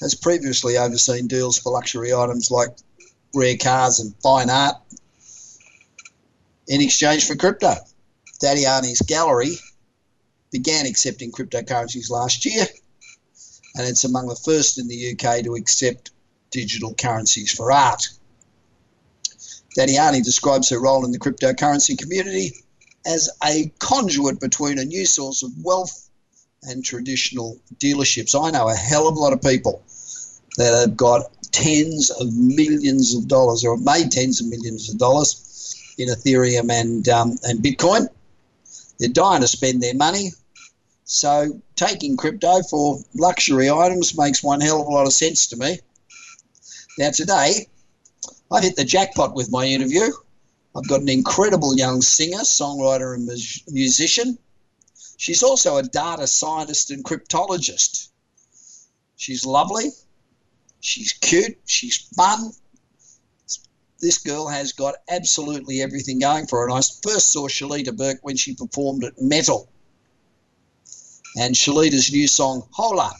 has 0.00 0.14
previously 0.14 0.76
overseen 0.76 1.26
deals 1.26 1.58
for 1.58 1.72
luxury 1.72 2.12
items 2.12 2.50
like 2.50 2.68
rare 3.34 3.56
cars 3.56 3.98
and 3.98 4.14
fine 4.22 4.50
art 4.50 4.76
in 6.68 6.80
exchange 6.80 7.26
for 7.26 7.34
crypto. 7.34 7.74
Dadiani's 8.42 9.00
gallery 9.02 9.56
began 10.50 10.86
accepting 10.86 11.32
cryptocurrencies 11.32 12.10
last 12.10 12.44
year, 12.44 12.66
and 13.76 13.86
it's 13.86 14.04
among 14.04 14.28
the 14.28 14.36
first 14.36 14.78
in 14.78 14.88
the 14.88 15.12
UK 15.12 15.44
to 15.44 15.54
accept 15.54 16.10
digital 16.50 16.94
currencies 16.94 17.52
for 17.52 17.72
art. 17.72 18.08
Dadiani 19.76 20.24
describes 20.24 20.70
her 20.70 20.80
role 20.80 21.04
in 21.04 21.12
the 21.12 21.18
cryptocurrency 21.18 21.98
community 21.98 22.52
as 23.04 23.30
a 23.44 23.70
conduit 23.78 24.40
between 24.40 24.78
a 24.78 24.84
new 24.84 25.04
source 25.04 25.42
of 25.42 25.50
wealth 25.62 26.08
and 26.62 26.84
traditional 26.84 27.58
dealerships. 27.76 28.34
I 28.40 28.50
know 28.50 28.68
a 28.68 28.74
hell 28.74 29.06
of 29.06 29.16
a 29.16 29.20
lot 29.20 29.32
of 29.32 29.42
people 29.42 29.82
that 30.56 30.72
have 30.80 30.96
got 30.96 31.30
tens 31.52 32.10
of 32.10 32.34
millions 32.34 33.14
of 33.14 33.28
dollars, 33.28 33.64
or 33.64 33.76
have 33.76 33.84
made 33.84 34.10
tens 34.10 34.40
of 34.40 34.48
millions 34.48 34.90
of 34.90 34.98
dollars 34.98 35.94
in 35.98 36.08
Ethereum 36.08 36.70
and 36.70 37.08
um, 37.08 37.36
and 37.44 37.60
Bitcoin. 37.60 38.08
They're 38.98 39.08
dying 39.08 39.42
to 39.42 39.48
spend 39.48 39.82
their 39.82 39.94
money. 39.94 40.30
So 41.04 41.60
taking 41.76 42.16
crypto 42.16 42.62
for 42.62 42.98
luxury 43.14 43.70
items 43.70 44.16
makes 44.16 44.42
one 44.42 44.60
hell 44.60 44.80
of 44.80 44.88
a 44.88 44.90
lot 44.90 45.06
of 45.06 45.12
sense 45.12 45.46
to 45.48 45.56
me. 45.56 45.78
Now 46.98 47.10
today, 47.10 47.68
I've 48.50 48.64
hit 48.64 48.76
the 48.76 48.84
jackpot 48.84 49.34
with 49.34 49.50
my 49.50 49.64
interview. 49.66 50.08
I've 50.74 50.88
got 50.88 51.00
an 51.00 51.08
incredible 51.08 51.76
young 51.76 52.02
singer, 52.02 52.38
songwriter, 52.38 53.14
and 53.14 53.26
musician. 53.72 54.38
She's 55.16 55.42
also 55.42 55.76
a 55.76 55.82
data 55.82 56.26
scientist 56.26 56.90
and 56.90 57.04
cryptologist. 57.04 58.08
She's 59.16 59.46
lovely. 59.46 59.90
She's 60.80 61.12
cute. 61.12 61.58
She's 61.64 61.96
fun. 61.96 62.52
This 64.00 64.18
girl 64.18 64.46
has 64.48 64.72
got 64.72 64.96
absolutely 65.08 65.80
everything 65.80 66.18
going 66.18 66.46
for 66.46 66.60
her. 66.60 66.66
And 66.66 66.74
I 66.74 66.82
first 67.02 67.32
saw 67.32 67.48
Shalita 67.48 67.96
Burke 67.96 68.18
when 68.22 68.36
she 68.36 68.54
performed 68.54 69.04
at 69.04 69.20
Metal. 69.20 69.68
And 71.38 71.54
Shalita's 71.54 72.12
new 72.12 72.28
song, 72.28 72.66
Hola, 72.72 73.12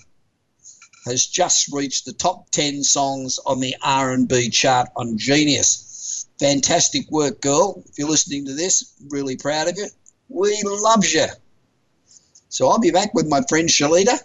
has 1.06 1.26
just 1.26 1.72
reached 1.72 2.04
the 2.04 2.12
top 2.12 2.50
10 2.50 2.82
songs 2.82 3.38
on 3.46 3.60
the 3.60 3.74
R&B 3.82 4.50
chart 4.50 4.88
on 4.96 5.16
Genius. 5.16 6.26
Fantastic 6.38 7.10
work, 7.10 7.40
girl. 7.40 7.82
If 7.86 7.98
you're 7.98 8.08
listening 8.08 8.44
to 8.46 8.54
this, 8.54 8.92
really 9.08 9.36
proud 9.36 9.68
of 9.68 9.78
you. 9.78 9.86
We 10.28 10.60
love 10.64 11.06
you. 11.06 11.26
So 12.48 12.68
I'll 12.68 12.78
be 12.78 12.90
back 12.90 13.14
with 13.14 13.26
my 13.28 13.40
friend 13.48 13.68
Shalita 13.68 14.18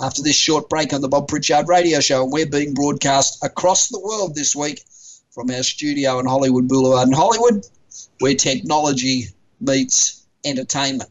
after 0.00 0.22
this 0.22 0.36
short 0.36 0.68
break 0.68 0.92
on 0.92 1.00
the 1.00 1.08
Bob 1.08 1.28
Pritchard 1.28 1.68
Radio 1.68 2.00
Show. 2.00 2.24
And 2.24 2.32
we're 2.32 2.46
being 2.46 2.74
broadcast 2.74 3.42
across 3.42 3.88
the 3.88 4.00
world 4.00 4.34
this 4.34 4.54
week 4.54 4.84
from 5.30 5.50
our 5.50 5.62
studio 5.62 6.18
in 6.18 6.26
Hollywood 6.26 6.68
Boulevard 6.68 7.08
in 7.08 7.14
Hollywood, 7.14 7.64
where 8.20 8.34
technology 8.34 9.26
meets 9.60 10.26
entertainment. 10.44 11.10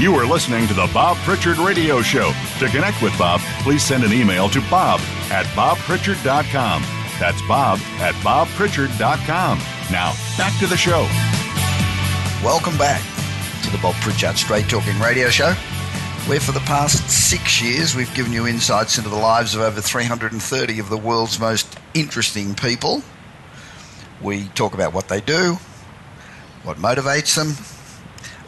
You 0.00 0.14
are 0.14 0.24
listening 0.24 0.66
to 0.66 0.72
the 0.72 0.90
Bob 0.94 1.18
Pritchard 1.18 1.58
Radio 1.58 2.00
Show. 2.00 2.32
To 2.58 2.68
connect 2.68 3.02
with 3.02 3.12
Bob, 3.18 3.42
please 3.62 3.82
send 3.82 4.02
an 4.02 4.14
email 4.14 4.48
to 4.48 4.62
bob 4.70 4.98
at 5.30 5.44
bobpritchard.com. 5.48 6.82
That's 7.18 7.42
bob 7.42 7.80
at 7.98 8.14
bobpritchard.com. 8.24 9.58
Now, 9.92 10.14
back 10.38 10.58
to 10.60 10.66
the 10.66 10.76
show. 10.78 11.06
Welcome 12.42 12.78
back 12.78 13.02
to 13.62 13.70
the 13.70 13.76
Bob 13.82 13.94
Pritchard 13.96 14.38
Straight 14.38 14.70
Talking 14.70 14.98
Radio 15.00 15.28
Show, 15.28 15.52
where 16.26 16.40
for 16.40 16.52
the 16.52 16.60
past 16.60 17.10
six 17.10 17.60
years 17.60 17.94
we've 17.94 18.14
given 18.14 18.32
you 18.32 18.46
insights 18.46 18.96
into 18.96 19.10
the 19.10 19.16
lives 19.16 19.54
of 19.54 19.60
over 19.60 19.82
330 19.82 20.78
of 20.78 20.88
the 20.88 20.96
world's 20.96 21.38
most 21.38 21.78
interesting 21.92 22.54
people. 22.54 23.02
We 24.22 24.44
talk 24.54 24.72
about 24.72 24.94
what 24.94 25.08
they 25.08 25.20
do, 25.20 25.58
what 26.64 26.78
motivates 26.78 27.36
them, 27.36 27.54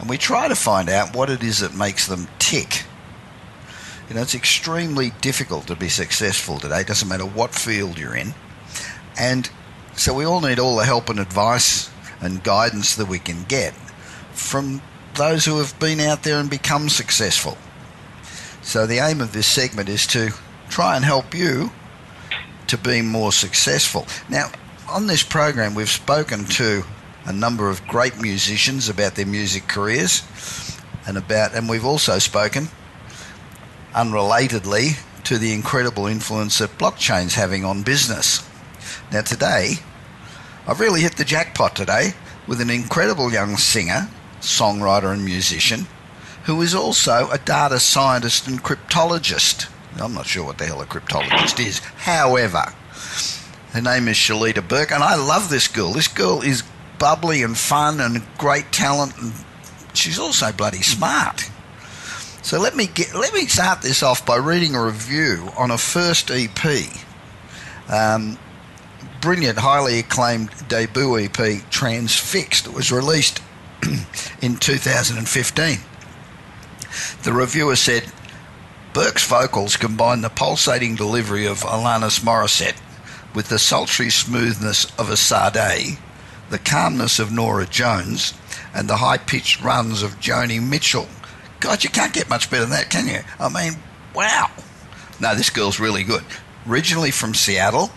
and 0.03 0.11
we 0.11 0.19
try 0.19 0.49
to 0.49 0.57
find 0.57 0.91
out 0.91 1.15
what 1.15 1.31
it 1.31 1.45
is 1.45 1.61
that 1.61 1.77
makes 1.77 2.09
them 2.09 2.27
tick. 2.41 2.83
You 4.09 4.17
know, 4.17 4.23
it's 4.23 4.35
extremely 4.35 5.13
difficult 5.21 5.69
to 5.69 5.77
be 5.77 5.89
successful 5.89 6.59
today. 6.59 6.81
It 6.81 6.89
doesn't 6.89 7.09
matter 7.09 7.25
what 7.25 7.55
field 7.55 7.99
you're 8.01 8.17
in. 8.17 8.35
And 9.17 9.49
so 9.95 10.13
we 10.13 10.25
all 10.25 10.41
need 10.41 10.59
all 10.59 10.75
the 10.75 10.85
help 10.85 11.09
and 11.09 11.21
advice 11.21 11.89
and 12.21 12.43
guidance 12.43 12.97
that 12.97 13.07
we 13.07 13.21
can 13.21 13.45
get 13.45 13.75
from 14.33 14.83
those 15.15 15.45
who 15.45 15.59
have 15.59 15.79
been 15.79 16.01
out 16.01 16.25
there 16.25 16.41
and 16.41 16.51
become 16.51 16.89
successful. 16.89 17.57
So 18.61 18.87
the 18.87 18.99
aim 18.99 19.21
of 19.21 19.33
this 19.33 19.47
segment 19.47 19.89
is 19.89 20.05
to 20.09 20.31
try 20.69 20.97
and 20.97 21.05
help 21.05 21.33
you 21.33 21.71
to 22.67 22.77
be 22.77 23.03
more 23.03 23.31
successful. 23.31 24.09
Now, 24.29 24.51
on 24.89 25.07
this 25.07 25.23
program, 25.23 25.77
we've 25.77 25.89
spoken 25.89 26.45
to 26.47 26.83
a 27.25 27.33
number 27.33 27.71
of 27.71 27.87
great 27.87 28.21
musicians 28.21 28.89
about 28.89 29.15
their 29.15 29.27
music 29.27 29.69
careers 29.69 30.23
and 31.07 31.17
about 31.17 31.55
and 31.55 31.69
we've 31.69 31.85
also 31.85 32.19
spoken 32.19 32.69
unrelatedly 33.93 34.99
to 35.25 35.39
the 35.39 35.53
incredible 35.53 36.07
influence 36.07 36.59
that 36.59 36.79
blockchain's 36.79 37.35
having 37.35 37.65
on 37.65 37.83
business. 37.83 38.49
Now 39.13 39.23
today 39.23 39.75
I've 40.67 40.81
really 40.81 41.03
hit 41.03 41.17
the 41.17 41.25
jackpot 41.25 41.77
today 41.77 42.15
with 42.47 42.61
an 42.61 42.71
incredible 42.71 43.33
young 43.33 43.57
singer, 43.57 44.09
songwriter 44.41 45.13
and 45.13 45.25
musician 45.25 45.87
who 46.45 46.61
is 46.61 46.75
also 46.75 47.31
a 47.31 47.39
data 47.39 47.79
scientist 47.79 48.49
and 48.49 48.63
cryptologist. 48.63 49.69
I'm 50.01 50.15
not 50.15 50.27
sure 50.27 50.45
what 50.45 50.59
the 50.59 50.67
hell 50.67 50.81
a 50.81 50.87
cryptologist 50.87 51.65
is. 51.65 51.79
However, 51.79 52.65
her 53.73 53.81
name 53.81 54.09
is 54.09 54.17
Shalita 54.17 54.67
Burke, 54.67 54.91
and 54.91 55.05
I 55.05 55.15
love 55.15 55.49
this 55.49 55.69
girl. 55.69 55.93
This 55.93 56.09
girl 56.09 56.43
is 56.43 56.63
bubbly 57.03 57.43
and 57.43 57.59
fun 57.59 57.99
and 58.01 58.23
great 58.39 58.71
talent, 58.71 59.13
and 59.19 59.33
she's 59.93 60.21
also 60.21 60.53
bloody 60.53 60.83
smart. 60.83 61.51
So 62.43 62.61
let 62.61 62.77
me 62.77 62.87
get 62.87 63.13
let 63.13 63.35
me 63.35 63.47
start 63.47 63.83
this 63.83 64.05
off 64.05 64.25
by 64.25 64.37
reading 64.37 64.77
a 64.77 64.85
review 64.85 65.49
on 65.59 65.73
a 65.73 65.79
first 65.79 66.31
EP. 66.31 66.61
Um, 67.89 68.39
brilliant, 69.21 69.59
highly 69.59 69.99
acclaimed 69.99 70.51
debut 70.69 71.19
EP, 71.19 71.69
Transfixed. 71.71 72.69
It 72.69 72.73
was 72.73 72.93
released 72.93 73.43
in 74.41 74.57
2015. 74.59 75.79
The 77.25 77.33
reviewer 77.33 77.75
said, 77.75 78.13
Burke's 78.93 79.27
vocals 79.27 79.77
combine 79.77 80.21
the 80.21 80.29
pulsating 80.29 80.95
delivery 80.95 81.49
of 81.49 81.63
Alanis 81.63 82.21
Morissette 82.21 82.81
with 83.35 83.49
the 83.49 83.59
sultry 83.59 84.11
smoothness 84.11 84.85
of 85.01 85.11
a 85.11 85.17
Sade 85.17 85.99
the 86.53 86.59
calmness 86.59 87.19
of 87.19 87.33
Norah 87.33 87.67
Jones, 87.67 88.35
and 88.75 88.89
the 88.89 88.99
high 88.99 89.17
pitched 89.17 89.63
runs 89.63 90.03
of 90.03 90.21
Joni 90.21 90.63
Mitchell. 90.63 91.09
God, 91.61 91.83
you 91.83 91.89
can't 91.89 92.13
get 92.13 92.29
much 92.29 92.51
better 92.51 92.63
than 92.63 92.71
that, 92.71 92.91
can 92.91 93.07
you? 93.09 93.21
I 93.41 93.49
mean, 93.49 93.79
wow. 94.15 94.51
No, 95.19 95.35
this 95.35 95.49
girl's 95.49 95.81
really 95.81 96.05
good. 96.05 96.23
Originally 96.69 97.11
from 97.11 97.35
Seattle, 97.35 97.91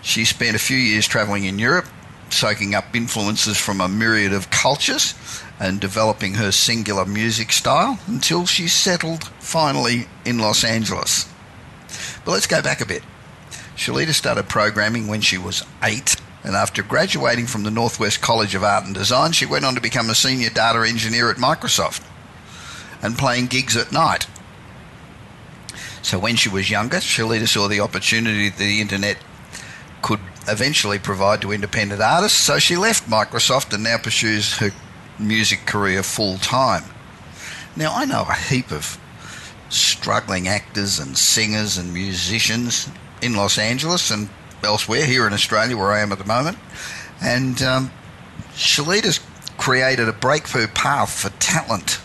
she 0.00 0.24
spent 0.24 0.56
a 0.56 0.58
few 0.58 0.78
years 0.78 1.06
travelling 1.06 1.44
in 1.44 1.58
Europe, 1.58 1.84
soaking 2.30 2.74
up 2.74 2.96
influences 2.96 3.58
from 3.58 3.80
a 3.82 3.88
myriad 3.88 4.32
of 4.32 4.50
cultures 4.50 5.14
and 5.58 5.80
developing 5.80 6.34
her 6.34 6.50
singular 6.50 7.04
music 7.04 7.52
style 7.52 7.98
until 8.06 8.46
she 8.46 8.68
settled 8.68 9.24
finally 9.38 10.06
in 10.24 10.38
Los 10.38 10.64
Angeles. 10.64 11.28
But 12.24 12.32
let's 12.32 12.46
go 12.46 12.62
back 12.62 12.80
a 12.80 12.86
bit. 12.86 13.02
Shalita 13.76 14.14
started 14.14 14.48
programming 14.48 15.08
when 15.08 15.20
she 15.20 15.36
was 15.36 15.64
eight 15.82 16.16
and 16.42 16.56
after 16.56 16.82
graduating 16.82 17.46
from 17.46 17.64
the 17.64 17.70
Northwest 17.70 18.20
College 18.22 18.54
of 18.54 18.64
Art 18.64 18.84
and 18.84 18.94
Design, 18.94 19.32
she 19.32 19.46
went 19.46 19.64
on 19.64 19.74
to 19.74 19.80
become 19.80 20.08
a 20.08 20.14
senior 20.14 20.50
data 20.50 20.86
engineer 20.88 21.30
at 21.30 21.36
Microsoft 21.36 22.02
and 23.02 23.18
playing 23.18 23.46
gigs 23.46 23.76
at 23.76 23.92
night. 23.92 24.26
So 26.02 26.18
when 26.18 26.36
she 26.36 26.48
was 26.48 26.70
younger, 26.70 26.96
Shalita 26.96 27.46
saw 27.46 27.68
the 27.68 27.80
opportunity 27.80 28.48
that 28.48 28.58
the 28.58 28.80
internet 28.80 29.18
could 30.02 30.20
eventually 30.48 30.98
provide 30.98 31.42
to 31.42 31.52
independent 31.52 32.00
artists, 32.00 32.38
so 32.38 32.58
she 32.58 32.76
left 32.76 33.08
Microsoft 33.08 33.72
and 33.74 33.84
now 33.84 33.98
pursues 33.98 34.56
her 34.58 34.70
music 35.18 35.66
career 35.66 36.02
full 36.02 36.38
time. 36.38 36.84
Now, 37.76 37.94
I 37.94 38.06
know 38.06 38.26
a 38.28 38.34
heap 38.34 38.72
of 38.72 38.98
struggling 39.68 40.48
actors 40.48 40.98
and 40.98 41.16
singers 41.16 41.76
and 41.76 41.92
musicians 41.92 42.88
in 43.22 43.34
Los 43.34 43.58
Angeles 43.58 44.10
and 44.10 44.30
elsewhere, 44.64 45.04
here 45.04 45.26
in 45.26 45.32
Australia, 45.32 45.76
where 45.76 45.92
I 45.92 46.00
am 46.00 46.12
at 46.12 46.18
the 46.18 46.24
moment. 46.24 46.58
And 47.22 47.60
um, 47.62 47.90
Shalita's 48.52 49.20
created 49.58 50.08
a 50.08 50.12
breakthrough 50.12 50.66
path 50.66 51.12
for 51.20 51.30
talent. 51.38 52.00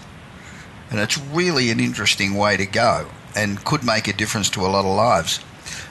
And 0.90 1.00
it's 1.00 1.18
really 1.18 1.72
an 1.72 1.80
interesting 1.80 2.36
way 2.36 2.58
to 2.58 2.66
go 2.66 3.08
and 3.36 3.64
could 3.66 3.84
make 3.84 4.08
a 4.08 4.14
difference 4.14 4.50
to 4.52 4.62
a 4.62 4.68
lot 4.68 4.86
of 4.86 4.96
lives. 4.96 5.40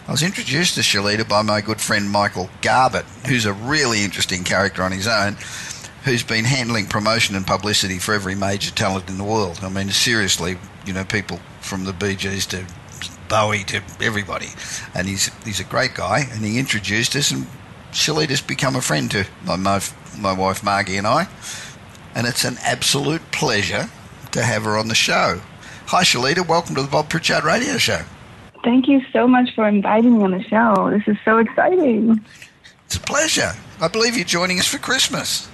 I 0.07 0.13
was 0.13 0.23
introduced 0.23 0.75
to 0.75 0.83
Shalita 0.83 1.29
by 1.29 1.43
my 1.43 1.61
good 1.61 1.81
friend 1.81 2.11
Michael 2.11 2.51
Garbutt, 2.61 3.05
who's 3.27 3.47
a 3.47 3.53
really 3.53 4.05
interesting 4.05 4.45
character 4.45 4.83
on 4.83 4.93
his 4.93 5.09
own, 5.09 5.37
who's 6.05 6.23
been 6.23 6.45
handling 6.45 6.87
promotion 6.87 7.35
and 7.35 7.47
publicity 7.47 7.99
for 7.99 8.13
every 8.13 8.35
major 8.35 8.71
talent 8.71 9.09
in 9.09 9.17
the 9.17 9.25
world. 9.25 9.61
I 9.63 9.71
mean, 9.71 9.89
seriously, 9.89 10.59
you 10.85 10.93
know, 10.93 11.05
people 11.05 11.41
from 11.61 11.85
the 11.85 11.93
Gees 11.93 12.47
to 12.47 12.67
Bowie 13.29 13.65
to 13.65 13.83
everybody. 14.01 14.49
And 14.95 15.09
he's 15.09 15.31
he's 15.45 15.61
a 15.61 15.65
great 15.65 15.95
guy, 15.95 16.25
and 16.31 16.45
he 16.45 16.59
introduced 16.59 17.17
us, 17.17 17.31
and 17.31 17.47
Shalita's 17.93 18.41
become 18.41 18.77
a 18.77 18.81
friend 18.81 19.11
to 19.13 19.27
my, 19.45 19.57
my, 19.57 19.81
my 20.19 20.33
wife 20.33 20.63
Margie 20.63 20.97
and 20.97 21.07
I. 21.07 21.29
And 22.15 22.27
it's 22.27 22.45
an 22.45 22.57
absolute 22.63 23.23
pleasure 23.33 23.89
to 24.33 24.43
have 24.43 24.65
her 24.65 24.77
on 24.77 24.89
the 24.89 24.95
show. 24.95 25.41
Hi, 25.87 26.03
Shalita. 26.03 26.47
Welcome 26.47 26.75
to 26.77 26.83
the 26.83 26.89
Bob 26.89 27.09
Pritchard 27.09 27.45
Radio 27.45 27.77
Show. 27.79 28.03
Thank 28.65 28.89
you 28.89 29.03
so 29.13 29.29
much 29.29 29.55
for 29.55 29.69
inviting 29.69 30.19
me 30.19 30.25
on 30.25 30.31
the 30.31 30.43
show. 30.43 30.91
This 30.91 31.07
is 31.07 31.17
so 31.25 31.39
exciting. 31.39 32.25
It's 32.87 32.97
a 32.97 33.01
pleasure. 33.01 33.53
I 33.81 33.89
believe 33.89 34.17
you're 34.17 34.25
joining 34.25 34.59
us 34.59 34.67
for 34.67 34.79
Christmas. 34.79 35.49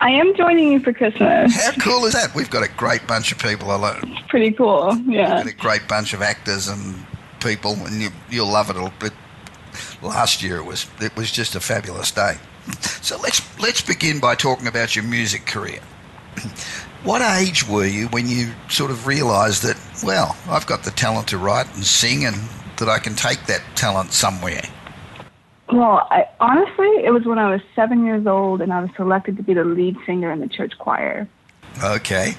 I 0.00 0.10
am 0.10 0.34
joining 0.36 0.72
you 0.72 0.80
for 0.80 0.92
Christmas. 0.92 1.54
How 1.54 1.72
cool 1.72 2.04
is 2.04 2.14
that? 2.14 2.34
We've 2.34 2.50
got 2.50 2.64
a 2.64 2.72
great 2.72 3.06
bunch 3.06 3.32
of 3.32 3.38
people. 3.38 3.68
It's 3.84 4.26
pretty 4.28 4.52
cool. 4.52 4.96
Yeah. 5.06 5.40
A 5.40 5.52
great 5.52 5.88
bunch 5.88 6.14
of 6.14 6.22
actors 6.22 6.68
and 6.68 6.94
people, 7.40 7.72
and 7.86 8.02
you, 8.02 8.10
you'll 8.30 8.50
love 8.50 8.70
it. 8.70 8.92
But 8.98 9.12
last 10.02 10.42
year 10.42 10.56
it 10.56 10.64
was 10.64 10.86
it 11.00 11.14
was 11.16 11.30
just 11.30 11.54
a 11.54 11.60
fabulous 11.60 12.10
day. 12.10 12.36
So 13.02 13.18
let's 13.18 13.40
let's 13.60 13.80
begin 13.80 14.20
by 14.20 14.34
talking 14.34 14.66
about 14.66 14.94
your 14.94 15.04
music 15.04 15.46
career. 15.46 15.80
What 17.04 17.22
age 17.22 17.66
were 17.68 17.86
you 17.86 18.08
when 18.08 18.28
you 18.28 18.52
sort 18.68 18.90
of 18.90 19.06
realised 19.06 19.62
that, 19.62 19.78
well, 20.04 20.36
I've 20.48 20.66
got 20.66 20.82
the 20.82 20.90
talent 20.90 21.28
to 21.28 21.38
write 21.38 21.72
and 21.74 21.84
sing 21.84 22.24
and 22.24 22.36
that 22.78 22.88
I 22.88 22.98
can 22.98 23.14
take 23.14 23.46
that 23.46 23.62
talent 23.76 24.12
somewhere? 24.12 24.62
Well, 25.72 26.06
I, 26.10 26.26
honestly, 26.40 27.04
it 27.04 27.12
was 27.12 27.24
when 27.24 27.38
I 27.38 27.50
was 27.50 27.60
seven 27.76 28.04
years 28.04 28.26
old 28.26 28.60
and 28.60 28.72
I 28.72 28.80
was 28.80 28.90
selected 28.96 29.36
to 29.36 29.42
be 29.42 29.54
the 29.54 29.64
lead 29.64 29.96
singer 30.06 30.32
in 30.32 30.40
the 30.40 30.48
church 30.48 30.72
choir. 30.78 31.28
Okay. 31.82 32.34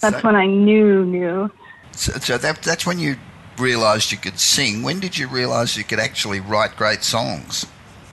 That's 0.00 0.20
so, 0.20 0.22
when 0.22 0.36
I 0.36 0.46
knew, 0.46 1.04
knew. 1.04 1.50
So, 1.92 2.12
so 2.12 2.38
that, 2.38 2.62
that's 2.62 2.86
when 2.86 2.98
you 2.98 3.16
realised 3.58 4.12
you 4.12 4.18
could 4.18 4.38
sing. 4.38 4.82
When 4.82 5.00
did 5.00 5.18
you 5.18 5.28
realise 5.28 5.76
you 5.76 5.84
could 5.84 6.00
actually 6.00 6.40
write 6.40 6.76
great 6.76 7.02
songs? 7.02 7.66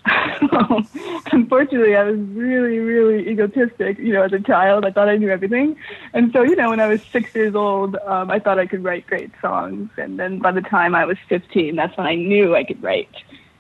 unfortunately, 1.32 1.96
I 1.96 2.04
was 2.04 2.20
really, 2.20 2.80
really 2.80 3.28
egotistic. 3.30 3.98
You 3.98 4.14
know, 4.14 4.24
as 4.24 4.34
a 4.34 4.40
child, 4.40 4.86
I 4.86 4.92
thought 4.92 5.10
I 5.10 5.18
knew 5.18 5.30
everything, 5.30 5.76
and 6.14 6.32
so 6.32 6.44
you 6.44 6.56
know, 6.56 6.70
when 6.70 6.80
I 6.80 6.88
was 6.88 7.02
six 7.12 7.34
years 7.34 7.56
old, 7.56 7.96
um, 8.06 8.30
I 8.30 8.40
thought 8.40 8.60
I 8.60 8.66
could 8.66 8.84
write 8.84 9.08
great 9.08 9.32
songs. 9.42 9.90
And 9.98 10.20
then 10.20 10.40
by 10.40 10.52
the 10.52 10.62
time 10.62 10.96
I 10.96 11.06
was 11.06 11.18
15, 11.28 11.76
that's 11.76 11.96
when 11.98 12.08
I 12.08 12.16
knew 12.16 12.56
I 12.56 12.64
could 12.64 12.82
write. 12.82 13.10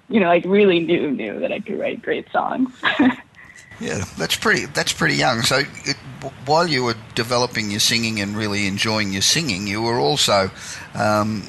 You 0.09 0.19
know, 0.19 0.27
like 0.27 0.43
really 0.45 0.79
knew 0.79 1.11
knew 1.11 1.39
that 1.39 1.51
I 1.51 1.59
could 1.59 1.79
write 1.79 2.01
great 2.01 2.29
songs. 2.31 2.69
yeah, 3.79 4.03
that's 4.17 4.35
pretty. 4.35 4.65
That's 4.65 4.93
pretty 4.93 5.15
young. 5.15 5.41
So 5.41 5.59
it, 5.85 5.97
while 6.45 6.67
you 6.67 6.83
were 6.83 6.95
developing 7.15 7.71
your 7.71 7.79
singing 7.79 8.19
and 8.19 8.35
really 8.35 8.67
enjoying 8.67 9.13
your 9.13 9.21
singing, 9.21 9.67
you 9.67 9.81
were 9.81 9.99
also 9.99 10.51
um, 10.95 11.43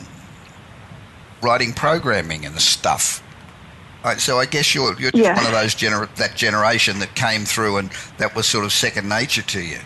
writing 1.42 1.72
programming 1.72 2.44
and 2.44 2.60
stuff 2.60 3.22
Right, 4.04 4.18
so 4.18 4.38
I 4.38 4.46
guess 4.46 4.74
you're 4.74 4.98
you're 4.98 5.10
just 5.10 5.22
yeah. 5.22 5.36
one 5.36 5.44
of 5.44 5.52
those 5.52 5.74
gener- 5.74 6.12
that 6.14 6.34
generation 6.34 7.00
that 7.00 7.14
came 7.14 7.44
through, 7.44 7.76
and 7.76 7.90
that 8.16 8.34
was 8.34 8.46
sort 8.46 8.64
of 8.64 8.72
second 8.72 9.08
nature 9.08 9.42
to 9.42 9.60
you. 9.60 9.78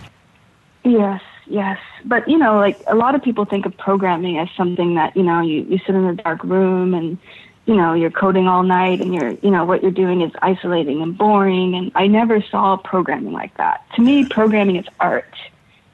Yes, 0.84 1.20
yes, 1.46 1.78
but 2.04 2.28
you 2.28 2.38
know, 2.38 2.56
like 2.58 2.80
a 2.86 2.94
lot 2.94 3.16
of 3.16 3.22
people 3.22 3.44
think 3.44 3.66
of 3.66 3.76
programming 3.76 4.38
as 4.38 4.48
something 4.56 4.94
that 4.94 5.16
you 5.16 5.24
know 5.24 5.40
you 5.40 5.62
you 5.62 5.78
sit 5.78 5.96
in 5.96 6.04
a 6.04 6.14
dark 6.14 6.44
room 6.44 6.94
and 6.94 7.18
you 7.66 7.74
know 7.74 7.92
you're 7.92 8.10
coding 8.10 8.46
all 8.46 8.62
night 8.62 9.00
and 9.00 9.12
you're 9.12 9.32
you 9.42 9.50
know 9.50 9.64
what 9.64 9.82
you're 9.82 9.90
doing 9.90 10.20
is 10.20 10.30
isolating 10.42 11.02
and 11.02 11.18
boring. 11.18 11.74
And 11.74 11.90
I 11.96 12.06
never 12.06 12.40
saw 12.40 12.76
programming 12.76 13.32
like 13.32 13.56
that. 13.56 13.84
To 13.96 14.02
me, 14.02 14.28
programming 14.28 14.76
is 14.76 14.86
art. 15.00 15.34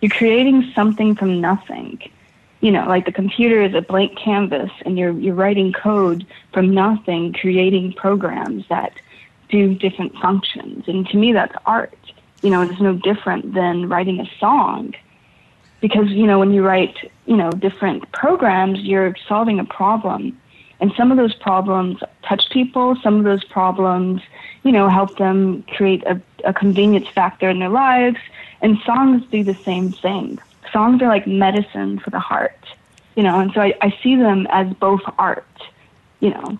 You're 0.02 0.10
creating 0.10 0.70
something 0.74 1.14
from 1.14 1.40
nothing 1.40 2.02
you 2.60 2.70
know, 2.70 2.86
like 2.86 3.06
the 3.06 3.12
computer 3.12 3.62
is 3.62 3.74
a 3.74 3.80
blank 3.80 4.18
canvas 4.18 4.70
and 4.84 4.98
you're, 4.98 5.12
you're 5.12 5.34
writing 5.34 5.72
code 5.72 6.26
from 6.52 6.74
nothing, 6.74 7.32
creating 7.32 7.94
programs 7.94 8.68
that 8.68 8.92
do 9.48 9.74
different 9.74 10.14
functions. 10.18 10.84
And 10.86 11.06
to 11.08 11.16
me, 11.16 11.32
that's 11.32 11.54
art. 11.64 11.96
You 12.42 12.50
know, 12.50 12.62
it's 12.62 12.80
no 12.80 12.94
different 12.94 13.54
than 13.54 13.88
writing 13.88 14.20
a 14.20 14.30
song. 14.38 14.94
Because, 15.80 16.08
you 16.10 16.26
know, 16.26 16.38
when 16.38 16.52
you 16.52 16.62
write, 16.62 17.10
you 17.24 17.36
know, 17.36 17.50
different 17.50 18.10
programs, 18.12 18.80
you're 18.80 19.16
solving 19.26 19.58
a 19.58 19.64
problem. 19.64 20.38
And 20.80 20.92
some 20.96 21.10
of 21.10 21.16
those 21.16 21.34
problems 21.34 21.98
touch 22.22 22.50
people, 22.50 22.96
some 23.02 23.16
of 23.16 23.24
those 23.24 23.44
problems, 23.44 24.20
you 24.62 24.72
know, 24.72 24.88
help 24.88 25.16
them 25.16 25.62
create 25.62 26.02
a, 26.04 26.20
a 26.44 26.52
convenience 26.52 27.08
factor 27.08 27.48
in 27.48 27.58
their 27.58 27.70
lives. 27.70 28.18
And 28.60 28.78
songs 28.84 29.24
do 29.30 29.42
the 29.42 29.54
same 29.54 29.92
thing 29.92 30.38
songs 30.72 31.02
are 31.02 31.08
like 31.08 31.26
medicine 31.26 31.98
for 31.98 32.10
the 32.10 32.20
heart, 32.20 32.58
you 33.16 33.22
know, 33.22 33.40
and 33.40 33.52
so 33.52 33.60
I, 33.60 33.74
I 33.80 33.94
see 34.02 34.16
them 34.16 34.46
as 34.50 34.72
both 34.74 35.02
art, 35.18 35.46
you 36.20 36.30
know. 36.30 36.58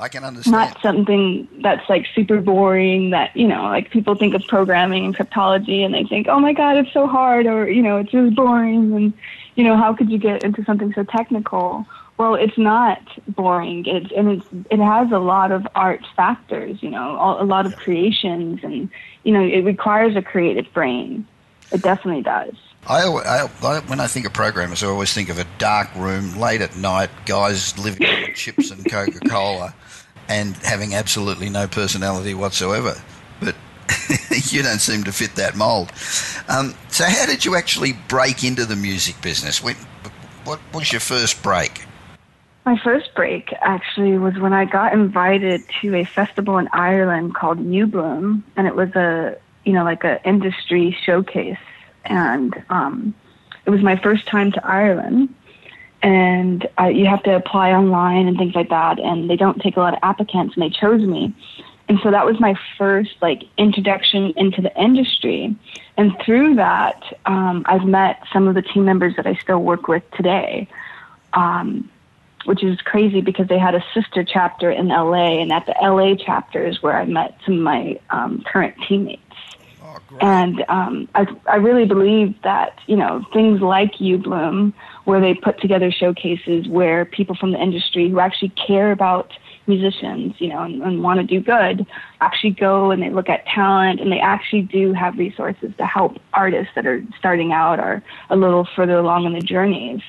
I 0.00 0.08
can 0.08 0.22
understand. 0.22 0.52
Not 0.52 0.80
something 0.80 1.48
that's 1.60 1.88
like 1.88 2.06
super 2.14 2.40
boring 2.40 3.10
that, 3.10 3.36
you 3.36 3.48
know, 3.48 3.64
like 3.64 3.90
people 3.90 4.14
think 4.14 4.34
of 4.34 4.42
programming 4.46 5.04
and 5.04 5.16
cryptology 5.16 5.84
and 5.84 5.92
they 5.92 6.04
think, 6.04 6.28
oh 6.28 6.38
my 6.38 6.52
God, 6.52 6.76
it's 6.76 6.92
so 6.92 7.08
hard 7.08 7.46
or, 7.46 7.68
you 7.68 7.82
know, 7.82 7.96
it's 7.96 8.14
really 8.14 8.30
boring 8.30 8.94
and, 8.94 9.12
you 9.56 9.64
know, 9.64 9.76
how 9.76 9.92
could 9.92 10.08
you 10.08 10.18
get 10.18 10.44
into 10.44 10.62
something 10.64 10.92
so 10.94 11.02
technical? 11.02 11.84
Well, 12.16 12.36
it's 12.36 12.56
not 12.56 13.00
boring. 13.34 13.86
It's, 13.86 14.12
and 14.16 14.28
it's, 14.28 14.46
it 14.70 14.78
has 14.78 15.10
a 15.10 15.18
lot 15.18 15.50
of 15.50 15.66
art 15.74 16.04
factors, 16.14 16.80
you 16.80 16.90
know, 16.90 17.16
a 17.40 17.44
lot 17.44 17.66
of 17.66 17.74
creations 17.76 18.60
and, 18.62 18.88
you 19.24 19.32
know, 19.32 19.42
it 19.42 19.64
requires 19.64 20.14
a 20.14 20.22
creative 20.22 20.72
brain. 20.72 21.26
It 21.72 21.82
definitely 21.82 22.22
does. 22.22 22.54
I, 22.88 23.02
I, 23.02 23.50
I, 23.62 23.80
when 23.80 24.00
I 24.00 24.06
think 24.06 24.24
of 24.24 24.32
programmers, 24.32 24.82
I 24.82 24.86
always 24.86 25.12
think 25.12 25.28
of 25.28 25.38
a 25.38 25.46
dark 25.58 25.94
room, 25.94 26.38
late 26.38 26.62
at 26.62 26.74
night, 26.76 27.10
guys 27.26 27.78
living 27.78 28.06
on 28.06 28.32
chips 28.34 28.70
and 28.70 28.90
Coca 28.90 29.20
Cola, 29.28 29.74
and 30.28 30.56
having 30.58 30.94
absolutely 30.94 31.50
no 31.50 31.66
personality 31.68 32.32
whatsoever. 32.32 32.94
But 33.40 33.56
you 34.50 34.62
don't 34.62 34.80
seem 34.80 35.04
to 35.04 35.12
fit 35.12 35.34
that 35.34 35.54
mold. 35.54 35.92
Um, 36.48 36.74
so, 36.88 37.04
how 37.04 37.26
did 37.26 37.44
you 37.44 37.56
actually 37.56 37.92
break 38.08 38.42
into 38.42 38.64
the 38.64 38.76
music 38.76 39.20
business? 39.20 39.62
When, 39.62 39.76
what 40.44 40.60
was 40.72 40.90
your 40.90 41.00
first 41.00 41.42
break? 41.42 41.84
My 42.64 42.78
first 42.78 43.14
break 43.14 43.52
actually 43.60 44.16
was 44.16 44.38
when 44.38 44.54
I 44.54 44.64
got 44.64 44.94
invited 44.94 45.62
to 45.82 45.94
a 45.94 46.04
festival 46.04 46.56
in 46.56 46.68
Ireland 46.72 47.34
called 47.34 47.58
UBloom, 47.58 48.42
and 48.56 48.66
it 48.66 48.74
was 48.74 48.94
a 48.96 49.36
you 49.64 49.74
know 49.74 49.84
like 49.84 50.04
an 50.04 50.20
industry 50.24 50.96
showcase 51.04 51.58
and 52.04 52.54
um, 52.70 53.14
it 53.66 53.70
was 53.70 53.82
my 53.82 53.96
first 53.96 54.26
time 54.26 54.52
to 54.52 54.66
Ireland. 54.66 55.34
And 56.00 56.68
you 56.92 57.06
have 57.06 57.24
to 57.24 57.34
apply 57.34 57.72
online 57.72 58.28
and 58.28 58.38
things 58.38 58.54
like 58.54 58.68
that, 58.68 59.00
and 59.00 59.28
they 59.28 59.34
don't 59.34 59.60
take 59.60 59.76
a 59.76 59.80
lot 59.80 59.94
of 59.94 60.00
applicants, 60.04 60.54
and 60.54 60.62
they 60.62 60.70
chose 60.70 61.02
me. 61.02 61.34
And 61.88 61.98
so 62.02 62.10
that 62.10 62.26
was 62.26 62.38
my 62.38 62.54
first 62.76 63.16
like 63.22 63.44
introduction 63.56 64.34
into 64.36 64.60
the 64.60 64.74
industry. 64.80 65.56
And 65.96 66.16
through 66.24 66.56
that, 66.56 67.02
um, 67.24 67.64
I've 67.66 67.84
met 67.84 68.22
some 68.32 68.46
of 68.46 68.54
the 68.54 68.62
team 68.62 68.84
members 68.84 69.16
that 69.16 69.26
I 69.26 69.34
still 69.36 69.62
work 69.62 69.88
with 69.88 70.02
today, 70.12 70.68
um, 71.32 71.90
which 72.44 72.62
is 72.62 72.80
crazy 72.82 73.22
because 73.22 73.48
they 73.48 73.58
had 73.58 73.74
a 73.74 73.82
sister 73.94 74.22
chapter 74.22 74.70
in 74.70 74.88
LA, 74.88 75.40
and 75.40 75.50
at 75.50 75.66
the 75.66 75.74
LA 75.80 76.14
chapter 76.14 76.64
is 76.64 76.82
where 76.82 76.96
I 76.96 77.06
met 77.06 77.38
some 77.44 77.54
of 77.54 77.60
my 77.60 77.98
um, 78.10 78.44
current 78.46 78.76
teammates. 78.86 79.22
And 80.20 80.64
um, 80.68 81.08
I, 81.14 81.26
I 81.46 81.56
really 81.56 81.84
believe 81.84 82.34
that, 82.42 82.78
you 82.86 82.96
know, 82.96 83.24
things 83.32 83.60
like 83.60 83.92
UBloom, 83.94 84.72
where 85.04 85.20
they 85.20 85.34
put 85.34 85.60
together 85.60 85.90
showcases 85.90 86.66
where 86.68 87.04
people 87.04 87.36
from 87.36 87.52
the 87.52 87.62
industry 87.62 88.10
who 88.10 88.18
actually 88.20 88.50
care 88.50 88.90
about 88.90 89.32
musicians, 89.66 90.34
you 90.38 90.48
know, 90.48 90.62
and, 90.62 90.82
and 90.82 91.02
want 91.02 91.20
to 91.20 91.26
do 91.26 91.40
good, 91.40 91.86
actually 92.20 92.50
go 92.50 92.90
and 92.90 93.02
they 93.02 93.10
look 93.10 93.28
at 93.28 93.44
talent 93.46 94.00
and 94.00 94.10
they 94.10 94.18
actually 94.18 94.62
do 94.62 94.92
have 94.94 95.18
resources 95.18 95.72
to 95.76 95.86
help 95.86 96.16
artists 96.32 96.72
that 96.74 96.86
are 96.86 97.02
starting 97.18 97.52
out 97.52 97.78
or 97.78 98.02
a 98.30 98.36
little 98.36 98.66
further 98.74 98.98
along 98.98 99.26
in 99.26 99.34
the 99.34 99.40
journeys. 99.40 100.00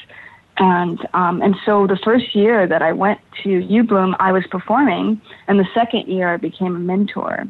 And 0.58 1.00
um, 1.14 1.42
and 1.42 1.56
so 1.66 1.88
the 1.88 1.98
first 2.04 2.36
year 2.36 2.68
that 2.68 2.82
I 2.82 2.92
went 2.92 3.20
to 3.44 3.50
UBloom, 3.50 4.16
I 4.20 4.34
was 4.34 4.44
performing, 4.52 5.22
and 5.48 5.58
the 5.58 5.68
second 5.74 6.08
year 6.08 6.34
I 6.34 6.38
became 6.38 6.76
a 6.76 6.80
mentor 6.80 7.48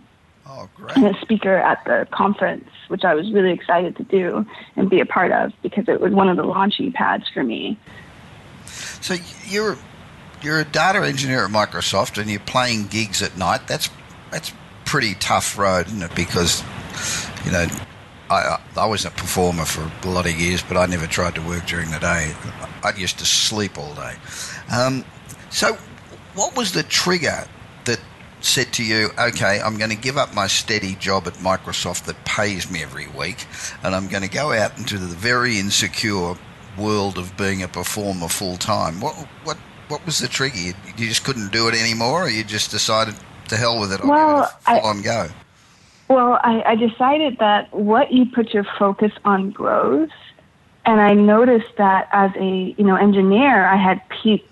Oh, 0.52 0.68
great. 0.76 0.98
and 0.98 1.16
a 1.16 1.22
speaker 1.22 1.56
at 1.56 1.84
the 1.86 2.08
conference, 2.12 2.68
which 2.88 3.04
I 3.04 3.14
was 3.14 3.32
really 3.32 3.52
excited 3.52 3.96
to 3.98 4.04
do 4.04 4.46
and 4.76 4.90
be 4.90 5.00
a 5.00 5.06
part 5.06 5.32
of 5.32 5.54
because 5.62 5.88
it 5.88 6.02
was 6.02 6.12
one 6.12 6.28
of 6.28 6.38
the 6.38 6.44
launching 6.44 6.92
pads 6.92 7.26
for 7.32 7.44
me. 7.44 7.78
So 8.66 9.16
you're 9.46 9.78
you're 10.42 10.60
a 10.60 10.66
data 10.66 11.06
engineer 11.06 11.46
at 11.46 11.52
Microsoft, 11.52 12.20
and 12.20 12.30
you're 12.32 12.40
playing 12.40 12.88
gigs 12.88 13.22
at 13.22 13.38
night. 13.38 13.68
That's 13.68 13.90
that's 14.32 14.52
pretty 14.86 15.14
tough 15.16 15.58
road, 15.58 15.88
isn't 15.88 16.02
it? 16.02 16.16
Because 16.16 16.64
you 17.46 17.52
know, 17.52 17.68
I 18.32 18.60
I 18.76 18.86
was 18.88 19.06
a 19.06 19.12
performer 19.12 19.66
for 19.66 19.90
a 20.08 20.12
lot 20.12 20.26
of 20.26 20.34
years, 20.34 20.64
but 20.64 20.78
I 20.78 20.88
never 20.88 21.06
tried 21.06 21.36
to 21.36 21.42
work 21.42 21.68
during 21.68 21.92
the 21.92 22.00
day. 22.00 22.34
I 22.84 22.94
used 22.98 23.20
to 23.20 23.26
sleep 23.26 23.78
all 23.78 23.94
day. 23.94 24.16
Um, 24.74 25.06
so, 25.52 25.74
what 26.34 26.56
was 26.56 26.72
the 26.72 26.84
trigger 26.84 27.46
said 28.42 28.72
to 28.74 28.84
you, 28.84 29.10
"Okay, 29.20 29.60
I'm 29.62 29.78
going 29.78 29.90
to 29.92 29.96
give 29.98 30.18
up 30.18 30.34
my 30.34 30.48
steady 30.48 30.96
job 30.96 31.28
at 31.28 31.34
Microsoft 31.36 32.04
that 32.06 32.24
pays 32.26 32.70
me 32.70 32.82
every 32.82 33.08
week, 33.08 33.46
and 33.84 33.96
I'm 33.96 34.08
going 34.08 34.24
to 34.24 34.30
go 34.30 34.54
out 34.54 34.78
into 34.78 34.98
the 34.98 35.08
very 35.08 35.58
insecure 35.60 36.36
world 36.78 37.18
of 37.18 37.36
being 37.38 37.64
a 37.64 37.68
performer 37.68 38.28
full 38.28 38.58
time"? 38.58 39.02
What 39.02 39.16
what 39.44 39.58
what 39.90 40.06
was 40.06 40.20
the 40.20 40.28
trigger? 40.28 40.58
You, 40.58 40.74
you 40.98 41.08
just 41.08 41.24
couldn't 41.24 41.52
do 41.52 41.68
it 41.68 41.76
anymore, 41.76 42.24
or 42.26 42.30
you 42.30 42.44
just 42.44 42.72
decided 42.72 43.16
to 43.50 43.58
hell 43.58 43.80
with 43.80 43.92
it? 43.92 44.02
I'll 44.02 44.10
Well, 44.10 44.38
give 44.42 44.46
it 44.46 44.52
a 44.68 44.70
I- 44.72 44.80
full 44.82 44.90
on 44.90 45.02
go. 45.02 45.28
Well, 46.08 46.40
I, 46.44 46.64
I 46.66 46.76
decided 46.76 47.38
that 47.40 47.72
what 47.72 48.12
you 48.12 48.26
put 48.26 48.52
your 48.52 48.66
focus 48.80 49.12
on 49.26 49.52
grows, 49.52 50.10
and 50.84 51.00
I 51.00 51.14
noticed 51.14 51.76
that 51.78 52.10
as 52.12 52.32
a 52.36 52.74
you 52.78 52.84
know 52.84 52.96
engineer, 52.96 53.66
I 53.68 53.76
had 53.76 54.02
peaked 54.10 54.48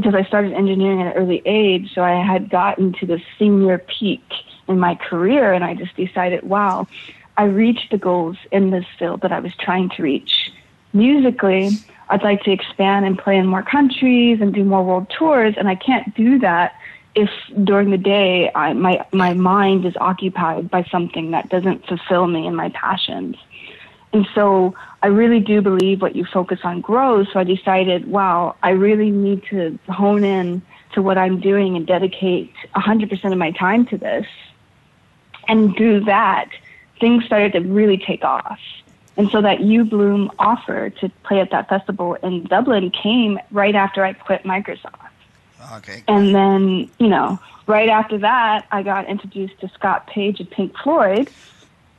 because 0.00 0.14
I 0.14 0.24
started 0.24 0.54
engineering 0.54 1.02
at 1.02 1.14
an 1.14 1.22
early 1.22 1.42
age, 1.44 1.92
so 1.94 2.02
I 2.02 2.24
had 2.24 2.48
gotten 2.48 2.94
to 2.94 3.06
the 3.06 3.20
senior 3.38 3.78
peak 3.78 4.22
in 4.66 4.78
my 4.78 4.94
career, 4.94 5.52
and 5.52 5.62
I 5.62 5.74
just 5.74 5.94
decided, 5.94 6.42
wow, 6.42 6.86
I 7.36 7.44
reached 7.44 7.90
the 7.90 7.98
goals 7.98 8.38
in 8.50 8.70
this 8.70 8.86
field 8.98 9.20
that 9.20 9.30
I 9.30 9.40
was 9.40 9.54
trying 9.56 9.90
to 9.90 10.02
reach. 10.02 10.50
Musically, 10.94 11.70
I'd 12.08 12.22
like 12.22 12.42
to 12.44 12.50
expand 12.50 13.04
and 13.04 13.18
play 13.18 13.36
in 13.36 13.46
more 13.46 13.62
countries 13.62 14.40
and 14.40 14.54
do 14.54 14.64
more 14.64 14.82
world 14.82 15.12
tours, 15.18 15.54
and 15.58 15.68
I 15.68 15.74
can't 15.74 16.14
do 16.14 16.38
that 16.38 16.74
if 17.14 17.30
during 17.64 17.90
the 17.90 17.98
day 17.98 18.50
I, 18.54 18.72
my 18.72 19.04
my 19.12 19.34
mind 19.34 19.84
is 19.84 19.94
occupied 20.00 20.70
by 20.70 20.84
something 20.84 21.32
that 21.32 21.48
doesn't 21.48 21.86
fulfill 21.86 22.26
me 22.26 22.46
and 22.46 22.56
my 22.56 22.70
passions. 22.70 23.36
And 24.12 24.26
so 24.34 24.74
I 25.02 25.06
really 25.06 25.40
do 25.40 25.60
believe 25.62 26.02
what 26.02 26.16
you 26.16 26.24
focus 26.24 26.60
on 26.64 26.80
grows. 26.80 27.28
So 27.32 27.38
I 27.38 27.44
decided, 27.44 28.10
wow, 28.10 28.56
I 28.62 28.70
really 28.70 29.10
need 29.10 29.44
to 29.50 29.78
hone 29.88 30.24
in 30.24 30.62
to 30.94 31.02
what 31.02 31.16
I'm 31.16 31.40
doing 31.40 31.76
and 31.76 31.86
dedicate 31.86 32.52
100% 32.74 33.32
of 33.32 33.38
my 33.38 33.52
time 33.52 33.86
to 33.86 33.98
this. 33.98 34.26
And 35.46 35.76
through 35.76 36.04
that, 36.04 36.50
things 36.98 37.24
started 37.24 37.52
to 37.52 37.60
really 37.60 37.98
take 37.98 38.24
off. 38.24 38.60
And 39.16 39.30
so 39.30 39.42
that 39.42 39.60
U 39.60 39.84
Bloom 39.84 40.30
offer 40.38 40.90
to 40.90 41.08
play 41.24 41.40
at 41.40 41.50
that 41.50 41.68
festival 41.68 42.14
in 42.14 42.44
Dublin 42.44 42.90
came 42.90 43.38
right 43.50 43.74
after 43.74 44.04
I 44.04 44.12
quit 44.12 44.44
Microsoft. 44.44 45.10
Okay. 45.74 46.02
And 46.08 46.34
then, 46.34 46.90
you 46.98 47.08
know, 47.08 47.38
right 47.66 47.88
after 47.88 48.18
that, 48.18 48.66
I 48.70 48.82
got 48.82 49.08
introduced 49.08 49.60
to 49.60 49.68
Scott 49.68 50.06
Page 50.06 50.40
of 50.40 50.50
Pink 50.50 50.76
Floyd. 50.78 51.30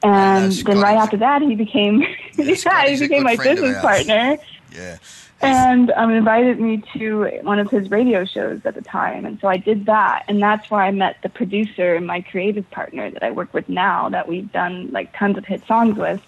And 0.03 0.51
then 0.51 0.79
right 0.79 0.97
after 0.97 1.17
that, 1.17 1.41
he 1.41 1.55
became, 1.55 2.01
Yeah, 2.37 2.55
yeah, 2.65 2.87
he 2.87 2.99
became 2.99 3.23
my 3.23 3.35
business 3.35 3.79
partner 3.81 4.37
Yeah. 4.73 4.97
and 5.41 5.91
um, 5.91 6.11
invited 6.11 6.59
me 6.59 6.83
to 6.93 7.39
one 7.43 7.59
of 7.59 7.69
his 7.69 7.91
radio 7.91 8.25
shows 8.25 8.61
at 8.65 8.75
the 8.75 8.81
time. 8.81 9.25
And 9.25 9.39
so 9.39 9.47
I 9.47 9.57
did 9.57 9.85
that. 9.85 10.23
And 10.27 10.41
that's 10.41 10.69
where 10.71 10.81
I 10.81 10.91
met 10.91 11.17
the 11.21 11.29
producer 11.29 11.95
and 11.95 12.07
my 12.07 12.21
creative 12.21 12.69
partner 12.71 13.11
that 13.11 13.23
I 13.23 13.31
work 13.31 13.53
with 13.53 13.69
now 13.69 14.09
that 14.09 14.27
we've 14.27 14.51
done 14.51 14.91
like 14.91 15.15
tons 15.15 15.37
of 15.37 15.45
hit 15.45 15.65
songs 15.67 15.97
with. 15.97 16.21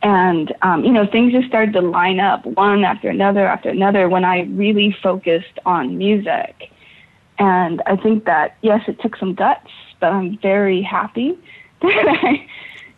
And, 0.00 0.54
um, 0.62 0.84
you 0.84 0.92
know, 0.92 1.06
things 1.06 1.32
just 1.32 1.48
started 1.48 1.72
to 1.72 1.80
line 1.80 2.20
up 2.20 2.46
one 2.46 2.84
after 2.84 3.08
another 3.08 3.46
after 3.46 3.68
another 3.68 4.08
when 4.08 4.24
I 4.24 4.42
really 4.42 4.96
focused 5.02 5.58
on 5.66 5.98
music. 5.98 6.70
And 7.40 7.82
I 7.86 7.96
think 7.96 8.24
that, 8.24 8.56
yes, 8.62 8.82
it 8.88 9.00
took 9.00 9.16
some 9.16 9.34
guts, 9.34 9.70
but 9.98 10.12
I'm 10.12 10.38
very 10.38 10.82
happy 10.82 11.36
that 11.82 12.08
I, 12.22 12.46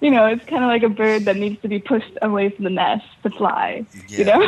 you 0.01 0.11
know, 0.11 0.27
it's 0.27 0.45
kind 0.47 0.65
of 0.65 0.69
like 0.69 0.83
a 0.83 0.89
bird 0.89 1.25
that 1.27 1.37
needs 1.37 1.61
to 1.63 1.69
be 1.69 1.79
pushed 1.79 2.17
away 2.23 2.51
from 2.51 2.65
the 2.65 2.71
nest 2.71 3.05
to 3.23 3.31
fly, 3.31 3.85
you 4.09 4.25
know? 4.25 4.41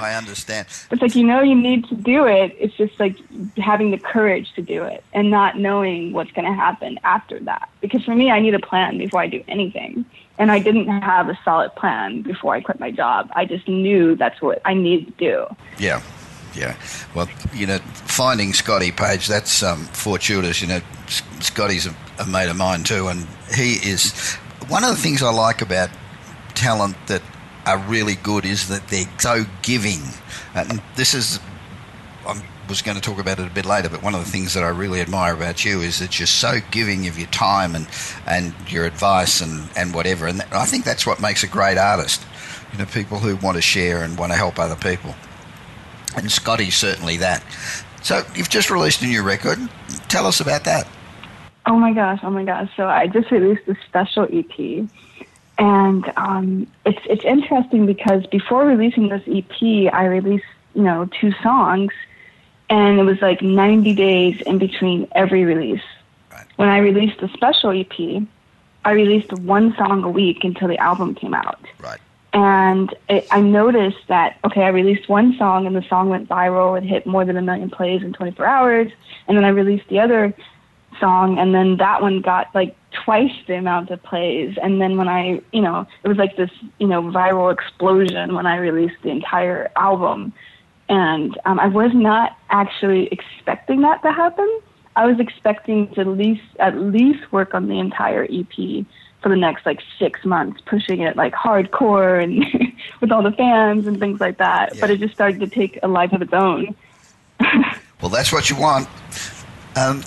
I 0.00 0.14
understand. 0.14 0.66
it's 0.90 1.02
like 1.02 1.14
you 1.14 1.24
know 1.24 1.40
you 1.40 1.54
need 1.54 1.84
to 1.86 1.94
do 1.94 2.26
it 2.26 2.54
it's 2.58 2.76
just 2.76 2.98
like 2.98 3.16
having 3.56 3.90
the 3.90 3.98
courage 3.98 4.52
to 4.54 4.62
do 4.62 4.82
it 4.82 5.02
and 5.12 5.30
not 5.30 5.58
knowing 5.58 6.12
what's 6.12 6.30
going 6.32 6.46
to 6.46 6.54
happen 6.54 6.98
after 7.04 7.38
that 7.40 7.68
because 7.80 8.04
for 8.04 8.14
me 8.14 8.30
i 8.30 8.40
need 8.40 8.54
a 8.54 8.58
plan 8.58 8.98
before 8.98 9.20
i 9.20 9.26
do 9.26 9.42
anything 9.48 10.04
and 10.38 10.50
i 10.50 10.58
didn't 10.58 10.86
have 10.86 11.28
a 11.28 11.38
solid 11.44 11.74
plan 11.76 12.22
before 12.22 12.54
i 12.54 12.60
quit 12.60 12.78
my 12.80 12.90
job 12.90 13.30
i 13.34 13.44
just 13.44 13.66
knew 13.68 14.14
that's 14.16 14.40
what 14.40 14.60
i 14.64 14.74
needed 14.74 15.06
to 15.06 15.24
do 15.24 15.56
Yeah, 15.78 16.02
yeah. 16.54 16.76
Well, 17.14 17.28
you 17.54 17.66
know, 17.66 17.78
finding 17.78 18.52
Scotty 18.52 18.90
Page, 18.90 19.28
that's 19.28 19.62
um, 19.62 19.84
fortuitous. 19.84 20.60
You 20.60 20.68
know, 20.68 20.80
Scotty's 21.40 21.86
a, 21.86 21.94
a 22.18 22.26
mate 22.26 22.48
of 22.48 22.56
mine 22.56 22.82
too, 22.82 23.06
and 23.06 23.26
he 23.54 23.74
is. 23.74 24.36
One 24.70 24.84
of 24.84 24.90
the 24.90 24.96
things 24.96 25.22
I 25.22 25.30
like 25.30 25.60
about 25.60 25.90
talent 26.54 26.96
that 27.08 27.22
are 27.66 27.78
really 27.78 28.14
good 28.14 28.44
is 28.44 28.68
that 28.68 28.88
they're 28.88 29.04
so 29.18 29.44
giving. 29.62 30.00
Uh, 30.54 30.64
and 30.68 30.82
this 30.96 31.12
is. 31.14 31.40
I 32.26 32.42
was 32.68 32.82
going 32.82 32.96
to 32.96 33.02
talk 33.02 33.18
about 33.18 33.40
it 33.40 33.46
a 33.46 33.50
bit 33.50 33.66
later, 33.66 33.88
but 33.88 34.02
one 34.02 34.14
of 34.14 34.24
the 34.24 34.30
things 34.30 34.54
that 34.54 34.62
I 34.62 34.68
really 34.68 35.00
admire 35.00 35.34
about 35.34 35.64
you 35.64 35.80
is 35.80 35.98
that 35.98 36.18
you're 36.18 36.26
so 36.26 36.60
giving 36.70 37.08
of 37.08 37.18
your 37.18 37.26
time 37.28 37.74
and, 37.74 37.88
and 38.26 38.54
your 38.68 38.84
advice 38.84 39.40
and, 39.40 39.68
and 39.74 39.92
whatever. 39.92 40.28
And 40.28 40.42
I 40.52 40.66
think 40.66 40.84
that's 40.84 41.04
what 41.04 41.20
makes 41.20 41.42
a 41.42 41.48
great 41.48 41.76
artist. 41.76 42.24
You 42.72 42.78
know, 42.78 42.86
people 42.86 43.18
who 43.18 43.34
want 43.36 43.56
to 43.56 43.62
share 43.62 44.04
and 44.04 44.16
want 44.16 44.30
to 44.30 44.38
help 44.38 44.60
other 44.60 44.76
people 44.76 45.16
and 46.16 46.30
Scotty's 46.30 46.76
certainly 46.76 47.16
that. 47.18 47.44
So 48.02 48.24
you've 48.34 48.48
just 48.48 48.70
released 48.70 49.02
a 49.02 49.06
new 49.06 49.22
record. 49.22 49.58
Tell 50.08 50.26
us 50.26 50.40
about 50.40 50.64
that. 50.64 50.86
Oh 51.70 51.78
my 51.78 51.92
gosh, 51.92 52.18
oh 52.24 52.30
my 52.30 52.42
gosh. 52.42 52.68
So 52.76 52.88
I 52.88 53.06
just 53.06 53.30
released 53.30 53.62
a 53.68 53.76
special 53.86 54.24
EP. 54.24 54.88
And 55.56 56.12
um, 56.16 56.66
it's 56.84 56.98
it's 57.08 57.24
interesting 57.24 57.86
because 57.86 58.26
before 58.26 58.66
releasing 58.66 59.08
this 59.08 59.22
EP, 59.28 59.94
I 59.94 60.06
released, 60.06 60.50
you 60.74 60.82
know, 60.82 61.08
two 61.20 61.32
songs 61.44 61.92
and 62.70 62.98
it 62.98 63.04
was 63.04 63.22
like 63.22 63.40
90 63.40 63.94
days 63.94 64.42
in 64.46 64.58
between 64.58 65.06
every 65.12 65.44
release. 65.44 65.82
Right. 66.32 66.44
When 66.56 66.68
I 66.68 66.78
released 66.78 67.20
the 67.20 67.28
special 67.28 67.70
EP, 67.70 68.26
I 68.84 68.90
released 68.90 69.32
one 69.32 69.72
song 69.76 70.02
a 70.02 70.10
week 70.10 70.42
until 70.42 70.66
the 70.66 70.78
album 70.78 71.14
came 71.14 71.34
out. 71.34 71.64
Right. 71.78 72.00
And 72.32 72.92
it, 73.08 73.28
I 73.30 73.40
noticed 73.40 74.08
that, 74.08 74.38
okay, 74.44 74.62
I 74.62 74.68
released 74.70 75.08
one 75.08 75.36
song 75.36 75.68
and 75.68 75.76
the 75.76 75.86
song 75.88 76.08
went 76.08 76.28
viral. 76.28 76.76
It 76.76 76.84
hit 76.84 77.06
more 77.06 77.24
than 77.24 77.36
a 77.36 77.42
million 77.42 77.70
plays 77.70 78.02
in 78.02 78.12
24 78.12 78.44
hours. 78.44 78.90
And 79.28 79.36
then 79.36 79.44
I 79.44 79.50
released 79.50 79.86
the 79.88 80.00
other 80.00 80.34
song 81.00 81.38
and 81.38 81.54
then 81.54 81.78
that 81.78 82.02
one 82.02 82.20
got 82.20 82.54
like 82.54 82.76
twice 82.92 83.32
the 83.46 83.54
amount 83.54 83.90
of 83.90 84.02
plays. 84.02 84.56
And 84.62 84.80
then 84.80 84.96
when 84.96 85.08
I, 85.08 85.40
you 85.52 85.62
know, 85.62 85.86
it 86.04 86.08
was 86.08 86.18
like 86.18 86.36
this, 86.36 86.50
you 86.78 86.86
know, 86.86 87.02
viral 87.02 87.52
explosion 87.52 88.34
when 88.34 88.46
I 88.46 88.56
released 88.56 89.02
the 89.02 89.10
entire 89.10 89.70
album. 89.76 90.32
And 90.88 91.38
um, 91.44 91.60
I 91.60 91.68
was 91.68 91.92
not 91.94 92.36
actually 92.50 93.06
expecting 93.08 93.82
that 93.82 94.02
to 94.02 94.12
happen. 94.12 94.60
I 94.96 95.06
was 95.06 95.20
expecting 95.20 95.92
to 95.94 96.00
at 96.00 96.08
least 96.08 96.42
at 96.58 96.76
least 96.76 97.32
work 97.32 97.54
on 97.54 97.68
the 97.68 97.78
entire 97.78 98.24
EP 98.24 98.84
for 99.22 99.28
the 99.28 99.36
next 99.36 99.64
like 99.64 99.80
six 99.98 100.24
months, 100.24 100.60
pushing 100.66 101.00
it 101.00 101.16
like 101.16 101.32
hardcore 101.32 102.22
and 102.22 102.44
with 103.00 103.12
all 103.12 103.22
the 103.22 103.32
fans 103.32 103.86
and 103.86 104.00
things 104.00 104.20
like 104.20 104.38
that. 104.38 104.78
But 104.80 104.90
it 104.90 104.98
just 104.98 105.14
started 105.14 105.40
to 105.40 105.46
take 105.46 105.78
a 105.82 105.88
life 105.88 106.12
of 106.12 106.22
its 106.22 106.32
own. 106.32 106.74
Well, 108.00 108.08
that's 108.08 108.32
what 108.32 108.48
you 108.48 108.56
want. 108.56 108.88
Um, 109.76 110.02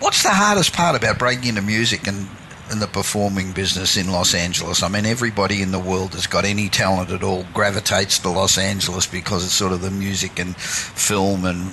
what's 0.00 0.22
the 0.22 0.30
hardest 0.30 0.72
part 0.72 0.96
about 0.96 1.18
breaking 1.18 1.48
into 1.50 1.62
music 1.62 2.06
and, 2.06 2.28
and 2.70 2.80
the 2.80 2.86
performing 2.86 3.52
business 3.52 3.96
in 3.96 4.10
Los 4.10 4.34
Angeles? 4.34 4.82
I 4.82 4.88
mean, 4.88 5.06
everybody 5.06 5.62
in 5.62 5.72
the 5.72 5.78
world 5.78 6.12
that's 6.12 6.26
got 6.26 6.44
any 6.44 6.68
talent 6.68 7.10
at 7.10 7.22
all 7.22 7.44
gravitates 7.54 8.18
to 8.20 8.30
Los 8.30 8.58
Angeles 8.58 9.06
because 9.06 9.44
it's 9.44 9.54
sort 9.54 9.72
of 9.72 9.80
the 9.80 9.90
music 9.90 10.38
and 10.38 10.56
film 10.56 11.44
and 11.44 11.70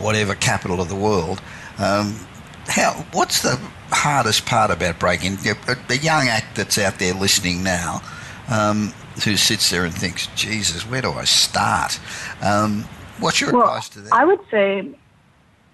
whatever 0.00 0.34
capital 0.34 0.80
of 0.80 0.88
the 0.88 0.96
world. 0.96 1.40
Um, 1.78 2.26
how? 2.66 3.04
What's 3.12 3.42
the 3.42 3.58
hardest 3.90 4.46
part 4.46 4.70
about 4.70 4.98
breaking? 4.98 5.36
The 5.36 5.98
young 6.02 6.28
act 6.28 6.56
that's 6.56 6.78
out 6.78 6.98
there 6.98 7.14
listening 7.14 7.62
now, 7.62 8.02
um, 8.48 8.92
who 9.24 9.36
sits 9.36 9.70
there 9.70 9.84
and 9.84 9.94
thinks, 9.94 10.26
"Jesus, 10.36 10.82
where 10.86 11.00
do 11.02 11.12
I 11.12 11.24
start?" 11.24 11.98
Um, 12.42 12.84
what's 13.20 13.40
your 13.40 13.52
Well, 13.52 13.62
advice 13.62 13.88
to 13.90 14.00
them? 14.00 14.12
I 14.12 14.24
would 14.24 14.40
say 14.50 14.88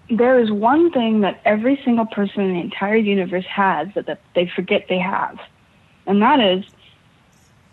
there 0.09 0.39
is 0.39 0.51
one 0.51 0.91
thing 0.91 1.21
that 1.21 1.41
every 1.45 1.79
single 1.83 2.05
person 2.05 2.41
in 2.41 2.53
the 2.53 2.61
entire 2.61 2.95
universe 2.95 3.45
has 3.45 3.87
that, 3.95 4.19
they 4.35 4.51
forget 4.55 4.85
they 4.87 4.99
have. 4.99 5.39
And 6.05 6.21
that 6.21 6.39
is 6.39 6.63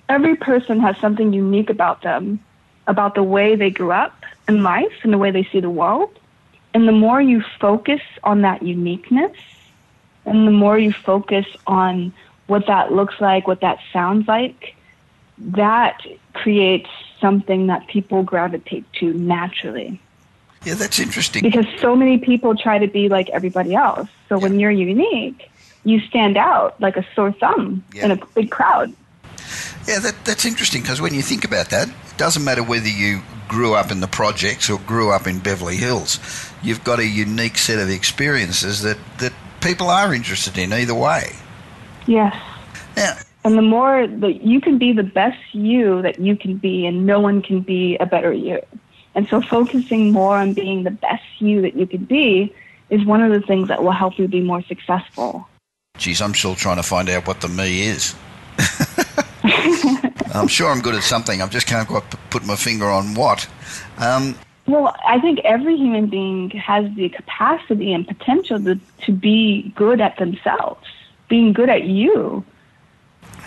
every 0.09 0.37
person 0.37 0.81
has 0.81 0.97
something 1.01 1.33
unique 1.33 1.71
about 1.71 2.03
them, 2.03 2.41
about 2.87 3.15
the 3.15 3.23
way 3.23 3.57
they 3.57 3.71
grew 3.71 3.93
up, 3.93 4.15
in 4.49 4.63
life 4.63 4.93
and 5.03 5.13
the 5.13 5.19
way 5.19 5.31
they 5.31 5.47
see 5.53 5.61
the 5.61 5.71
world. 5.71 6.19
And 6.75 6.89
the 6.89 6.93
more 6.93 7.21
you 7.21 7.43
focus 7.61 8.01
on 8.25 8.43
that 8.43 8.63
uniqueness, 8.63 9.37
and 10.25 10.47
the 10.47 10.53
more 10.53 10.79
you 10.79 10.93
focus 11.05 11.47
on 11.67 12.13
what 12.47 12.67
that 12.67 12.93
looks 12.93 13.15
like, 13.21 13.47
what 13.47 13.61
that 13.61 13.79
sounds 13.93 14.27
like, 14.27 14.75
that 15.39 15.99
creates 16.33 16.89
something 17.21 17.67
that 17.67 17.87
people 17.89 18.23
gravitate 18.23 18.85
to 18.95 19.13
naturally. 19.13 20.01
Yeah, 20.65 20.75
that's 20.75 20.99
interesting. 20.99 21.43
Because 21.43 21.67
so 21.81 21.97
many 21.97 22.19
people 22.19 22.57
try 22.57 22.79
to 22.79 22.87
be 22.87 23.09
like 23.09 23.29
everybody 23.31 23.75
else. 23.75 24.09
So 24.29 24.37
yeah. 24.37 24.43
when 24.43 24.61
you're 24.61 24.71
unique, 24.71 25.51
you 25.85 26.01
stand 26.01 26.37
out 26.37 26.81
like 26.81 26.97
a 26.97 27.07
sore 27.15 27.33
thumb 27.33 27.85
yeah. 27.93 28.05
in 28.05 28.11
a 28.13 28.27
big 28.35 28.51
crowd. 28.51 28.93
Yeah, 29.89 29.99
that, 29.99 30.25
that's 30.25 30.45
interesting 30.45 30.83
because 30.83 31.01
when 31.01 31.15
you 31.15 31.23
think 31.23 31.45
about 31.45 31.71
that, 31.71 31.89
it 31.89 32.17
doesn't 32.17 32.45
matter 32.45 32.63
whether 32.63 32.89
you 32.89 33.23
grew 33.49 33.75
up 33.75 33.91
in 33.91 34.01
the 34.01 34.07
projects 34.07 34.71
or 34.71 34.79
grew 34.81 35.11
up 35.11 35.27
in 35.27 35.41
Beverly 35.41 35.77
Hills. 35.77 36.21
You've 36.63 36.85
got 36.85 37.01
a 37.01 37.07
unique 37.07 37.59
set 37.59 37.79
of 37.79 37.91
experiences 37.91 38.83
that, 38.83 38.99
that 39.19 39.33
people 39.61 39.91
are 39.91 40.15
interested 40.15 40.57
in 40.57 40.73
either 40.73 40.95
way. 40.95 41.33
Yes. 42.07 42.37
Now, 42.97 43.17
and 43.45 43.59
the 43.59 43.63
more 43.63 44.07
that 44.07 44.43
you 44.43 44.61
can 44.61 44.79
be 44.79 44.93
the 44.93 45.03
best 45.03 45.39
you 45.53 46.01
that 46.03 46.21
you 46.21 46.37
can 46.37 46.57
be, 46.57 46.87
and 46.87 47.05
no 47.05 47.19
one 47.19 47.43
can 47.43 47.61
be 47.61 47.97
a 47.99 48.07
better 48.07 48.33
you. 48.33 48.61
And 49.15 49.29
so 49.29 49.41
focusing 49.41 50.13
more 50.13 50.37
on 50.37 50.55
being 50.55 50.85
the 50.85 50.91
best 50.91 51.25
you 51.39 51.61
that 51.63 51.75
you 51.77 51.87
can 51.87 52.05
be 52.05 52.55
is 52.91 53.05
one 53.05 53.23
of 53.23 53.31
the 53.31 53.41
things 53.47 53.69
that 53.69 53.83
will 53.83 53.93
help 53.93 54.19
you 54.19 54.29
be 54.29 54.41
more 54.41 54.63
successful. 54.63 55.49
Geez, 55.99 56.23
I'm 56.23 56.35
still 56.35 56.55
trying 56.55 56.77
to 56.77 56.83
find 56.83 57.09
out 57.11 57.27
what 57.27 57.41
the 57.41 57.49
me 57.49 57.83
is. 57.83 58.15
I'm 60.35 60.49
sure 60.49 60.71
I'm 60.71 60.81
good 60.81 60.95
at 60.95 61.03
something. 61.03 61.43
I 61.43 61.47
just 61.47 61.67
can't 61.67 61.87
quite 61.87 62.09
put 62.31 62.45
my 62.47 62.57
finger 62.57 62.87
on 62.87 63.15
what. 63.15 63.47
Um, 63.99 64.35
well, 64.67 64.95
I 65.07 65.21
think 65.21 65.41
every 65.41 65.77
human 65.77 66.07
being 66.07 66.51
has 66.51 66.91
the 66.95 67.09
capacity 67.11 67.93
and 67.93 68.07
potential 68.07 68.63
to, 68.65 68.79
to 69.03 69.13
be 69.13 69.73
good 69.75 70.01
at 70.01 70.17
themselves, 70.19 70.87
being 71.29 71.53
good 71.53 71.69
at 71.69 71.85
you. 71.85 72.45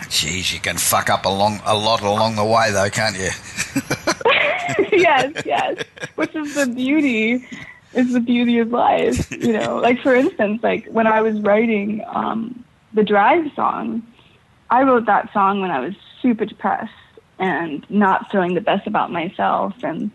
Jeez, 0.08 0.52
you 0.52 0.60
can 0.60 0.76
fuck 0.76 1.10
up 1.10 1.24
along 1.24 1.60
a 1.64 1.76
lot 1.76 2.00
along 2.00 2.36
the 2.36 2.44
way, 2.44 2.70
though, 2.70 2.88
can't 2.90 3.16
you? 3.16 3.30
yes, 4.98 5.42
yes. 5.44 5.84
Which 6.14 6.34
is 6.34 6.54
the 6.54 6.66
beauty, 6.66 7.46
is 7.92 8.12
the 8.12 8.20
beauty 8.20 8.58
of 8.58 8.70
life. 8.70 9.30
You 9.32 9.52
know, 9.52 9.76
like 9.82 10.00
for 10.00 10.14
instance, 10.14 10.62
like 10.62 10.86
when 10.86 11.06
I 11.06 11.22
was 11.22 11.40
writing 11.40 12.04
um, 12.06 12.64
the 12.94 13.02
Drive 13.02 13.50
song, 13.54 14.06
I 14.70 14.82
wrote 14.82 15.06
that 15.06 15.32
song 15.32 15.60
when 15.60 15.70
I 15.70 15.80
was 15.80 15.94
super 16.22 16.44
depressed 16.44 16.92
and 17.38 17.84
not 17.90 18.30
feeling 18.30 18.54
the 18.54 18.60
best 18.60 18.86
about 18.86 19.10
myself, 19.10 19.74
and 19.82 20.10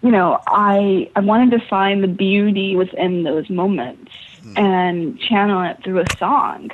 you 0.00 0.10
know, 0.10 0.40
I 0.46 1.10
I 1.16 1.20
wanted 1.20 1.50
to 1.58 1.66
find 1.66 2.04
the 2.04 2.08
beauty 2.08 2.76
within 2.76 3.24
those 3.24 3.50
moments 3.50 4.12
mm. 4.42 4.58
and 4.58 5.18
channel 5.18 5.62
it 5.62 5.82
through 5.82 5.98
a 5.98 6.06
song 6.18 6.70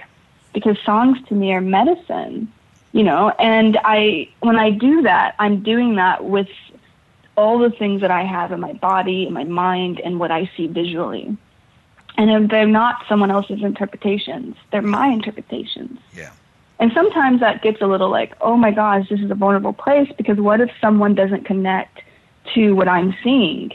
because 0.53 0.77
songs 0.85 1.19
to 1.29 1.35
me 1.35 1.53
are 1.53 1.61
medicine, 1.61 2.53
you 2.93 3.03
know, 3.03 3.31
and 3.39 3.79
I 3.85 4.29
when 4.41 4.57
I 4.57 4.71
do 4.71 5.03
that, 5.03 5.35
I'm 5.39 5.63
doing 5.63 5.97
that 5.97 6.25
with 6.25 6.49
all 7.37 7.59
the 7.59 7.71
things 7.71 8.01
that 8.01 8.11
I 8.11 8.25
have 8.25 8.53
in 8.53 8.61
my 8.61 8.75
body, 8.75 9.27
in 9.27 9.33
my 9.33 9.45
mind, 9.45 10.01
and 10.01 10.19
what 10.19 10.31
I 10.31 10.51
see 10.57 10.67
visually. 10.67 11.37
And 12.17 12.51
they're 12.51 12.67
not 12.67 13.05
someone 13.09 13.31
else's 13.31 13.63
interpretations, 13.63 14.57
they're 14.71 14.83
my 14.83 15.09
interpretations. 15.09 15.99
Yeah. 16.15 16.33
And 16.81 16.91
sometimes 16.95 17.41
that 17.41 17.63
gets 17.63 17.81
a 17.83 17.87
little 17.87 18.09
like, 18.11 18.35
oh 18.41 18.57
my 18.57 18.71
gosh, 18.71 19.09
this 19.09 19.21
is 19.21 19.31
a 19.31 19.35
vulnerable 19.35 19.75
place 19.75 20.11
because 20.17 20.39
what 20.39 20.61
if 20.63 20.71
someone 20.81 21.15
doesn't 21.15 21.45
connect 21.45 22.01
to 22.55 22.73
what 22.73 22.89
I'm 22.89 23.15
seeing? 23.23 23.73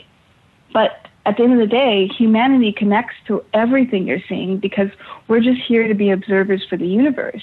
But 0.72 1.06
at 1.26 1.36
the 1.36 1.42
end 1.42 1.52
of 1.52 1.58
the 1.58 1.66
day, 1.66 2.06
humanity 2.06 2.72
connects 2.72 3.16
to 3.26 3.44
everything 3.52 4.06
you're 4.06 4.22
seeing 4.28 4.58
because 4.58 4.88
we're 5.26 5.40
just 5.40 5.60
here 5.60 5.88
to 5.88 5.94
be 5.94 6.10
observers 6.10 6.64
for 6.70 6.76
the 6.76 6.86
universe. 6.86 7.42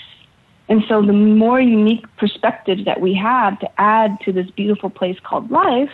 And 0.69 0.83
so 0.87 1.01
the 1.01 1.11
more 1.11 1.59
unique 1.59 2.05
perspectives 2.15 2.85
that 2.85 3.01
we 3.01 3.13
have 3.15 3.59
to 3.59 3.69
add 3.79 4.17
to 4.21 4.31
this 4.31 4.49
beautiful 4.51 4.89
place 4.89 5.17
called 5.21 5.51
life, 5.51 5.91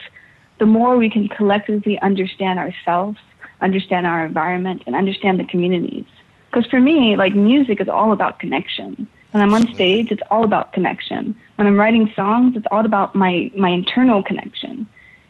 the 0.60 0.67
more 0.67 0.97
we 0.97 1.10
can 1.10 1.28
collectively 1.28 1.99
understand 2.02 2.60
ourselves, 2.60 3.17
understand 3.60 4.06
our 4.06 4.23
environment, 4.23 4.84
and 4.86 4.95
understand 4.95 5.39
the 5.39 5.45
communities. 5.45 6.06
Because 6.52 6.69
for 6.69 6.80
me, 6.80 7.15
like 7.15 7.34
music 7.34 7.82
is 7.82 7.89
all 7.89 8.12
about 8.12 8.39
connection. 8.39 9.08
When 9.32 9.41
I'm 9.41 9.54
on 9.54 9.73
stage, 9.73 10.12
it's 10.12 10.23
all 10.30 10.43
about 10.43 10.73
connection. 10.73 11.36
When 11.56 11.67
I'm 11.67 11.78
writing 11.78 12.12
songs, 12.15 12.56
it's 12.56 12.67
all 12.71 12.86
about 12.86 13.15
my, 13.15 13.52
my 13.58 13.69
internal 13.69 14.21
connection, 14.21 14.88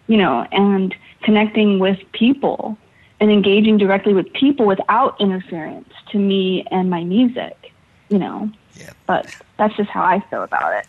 you 0.08 0.17
know, 0.17 0.45
and 0.52 0.93
connecting 1.21 1.79
with 1.79 1.99
people 2.12 2.77
and 3.19 3.32
engaging 3.32 3.77
directly 3.77 4.13
with 4.13 4.32
people 4.34 4.65
without 4.65 5.19
interference 5.19 5.89
to 6.12 6.17
me 6.17 6.65
and 6.71 6.89
my 6.89 7.03
music, 7.03 7.71
you 8.10 8.17
know. 8.17 8.49
Yeah. 8.75 8.91
But 9.05 9.34
that's 9.58 9.75
just 9.75 9.89
how 9.89 10.03
I 10.03 10.21
feel 10.29 10.43
about 10.43 10.73
it. 10.77 10.88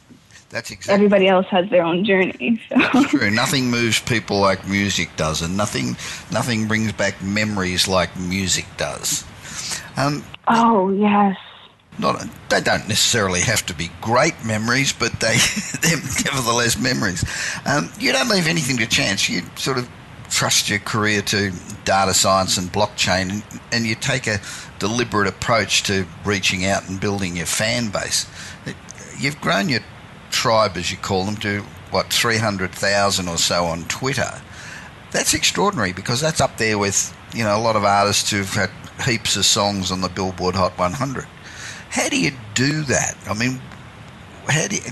That's 0.51 0.71
exactly. 0.71 0.95
Everybody 0.95 1.29
else 1.29 1.47
has 1.47 1.71
their 1.71 1.83
own 1.83 2.05
journey. 2.05 2.61
So. 2.69 2.77
That's 2.77 3.11
true. 3.11 3.31
Nothing 3.31 3.71
moves 3.71 4.01
people 4.01 4.40
like 4.40 4.66
music 4.69 5.11
does, 5.16 5.43
and 5.43 5.57
nothing, 5.57 5.97
nothing 6.33 6.66
brings 6.66 6.93
back 6.93 7.23
memories 7.23 7.87
like 7.87 8.16
music 8.19 8.66
does. 8.77 9.25
Um, 9.97 10.25
oh 10.49 10.90
yes. 10.90 11.37
Not, 11.99 12.25
they 12.49 12.61
don't 12.61 12.88
necessarily 12.88 13.40
have 13.40 13.66
to 13.66 13.75
be 13.75 13.90
great 14.01 14.35
memories, 14.45 14.93
but 14.93 15.12
they, 15.21 15.37
they're 15.83 15.99
nevertheless 16.25 16.79
memories. 16.79 17.25
Um, 17.66 17.90
you 17.99 18.12
don't 18.12 18.29
leave 18.29 18.47
anything 18.47 18.79
to 18.79 18.87
chance. 18.87 19.29
You 19.29 19.43
sort 19.57 19.79
of 19.79 19.88
trust 20.31 20.71
your 20.71 20.79
career 20.79 21.23
to 21.23 21.53
data 21.85 22.14
science 22.14 22.57
and 22.57 22.73
blockchain, 22.73 23.31
and, 23.31 23.43
and 23.73 23.87
you 23.87 23.95
take 23.95 24.27
a 24.27 24.40
deliberate 24.79 25.29
approach 25.29 25.83
to 25.85 26.07
reaching 26.25 26.64
out 26.64 26.88
and 26.88 27.01
building 27.01 27.37
your 27.37 27.47
fan 27.47 27.90
base. 27.90 28.27
You've 29.19 29.40
grown 29.40 29.69
your 29.69 29.81
tribe, 30.31 30.77
as 30.77 30.90
you 30.90 30.97
call 30.97 31.25
them, 31.25 31.37
to 31.38 31.62
what, 31.90 32.12
300,000 32.12 33.29
or 33.29 33.37
so 33.37 33.64
on 33.64 33.85
Twitter. 33.85 34.40
That's 35.11 35.35
extraordinary 35.35 35.93
because 35.93 36.21
that's 36.21 36.40
up 36.40 36.57
there 36.57 36.79
with, 36.79 37.14
you 37.35 37.45
know, 37.45 37.57
a 37.57 37.61
lot 37.61 37.77
of 37.77 37.85
artists 37.85 38.31
who've 38.31 38.53
had 38.55 38.71
heaps 39.05 39.37
of 39.37 39.45
songs 39.45 39.90
on 39.90 40.01
the 40.01 40.09
Billboard 40.09 40.55
Hot 40.55 40.79
100. 40.79 41.27
How 41.90 42.09
do 42.09 42.19
you 42.19 42.31
do 42.55 42.83
that? 42.85 43.16
I 43.29 43.35
mean, 43.35 43.61
how 44.49 44.69
do 44.69 44.77
you, 44.77 44.83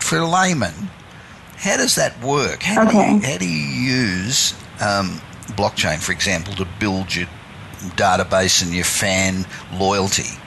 for 0.00 0.18
a 0.18 0.26
layman, 0.26 0.90
how 1.56 1.76
does 1.76 1.94
that 1.94 2.20
work? 2.20 2.62
How, 2.62 2.88
okay. 2.88 2.90
do, 2.90 3.14
you, 3.14 3.32
how 3.32 3.38
do 3.38 3.48
you 3.48 3.94
use 3.94 4.54
um, 4.82 5.20
blockchain, 5.56 5.98
for 5.98 6.12
example, 6.12 6.54
to 6.54 6.66
build 6.78 7.14
your 7.14 7.28
database 7.96 8.62
and 8.62 8.74
your 8.74 8.84
fan 8.84 9.44
loyalty? 9.78 10.38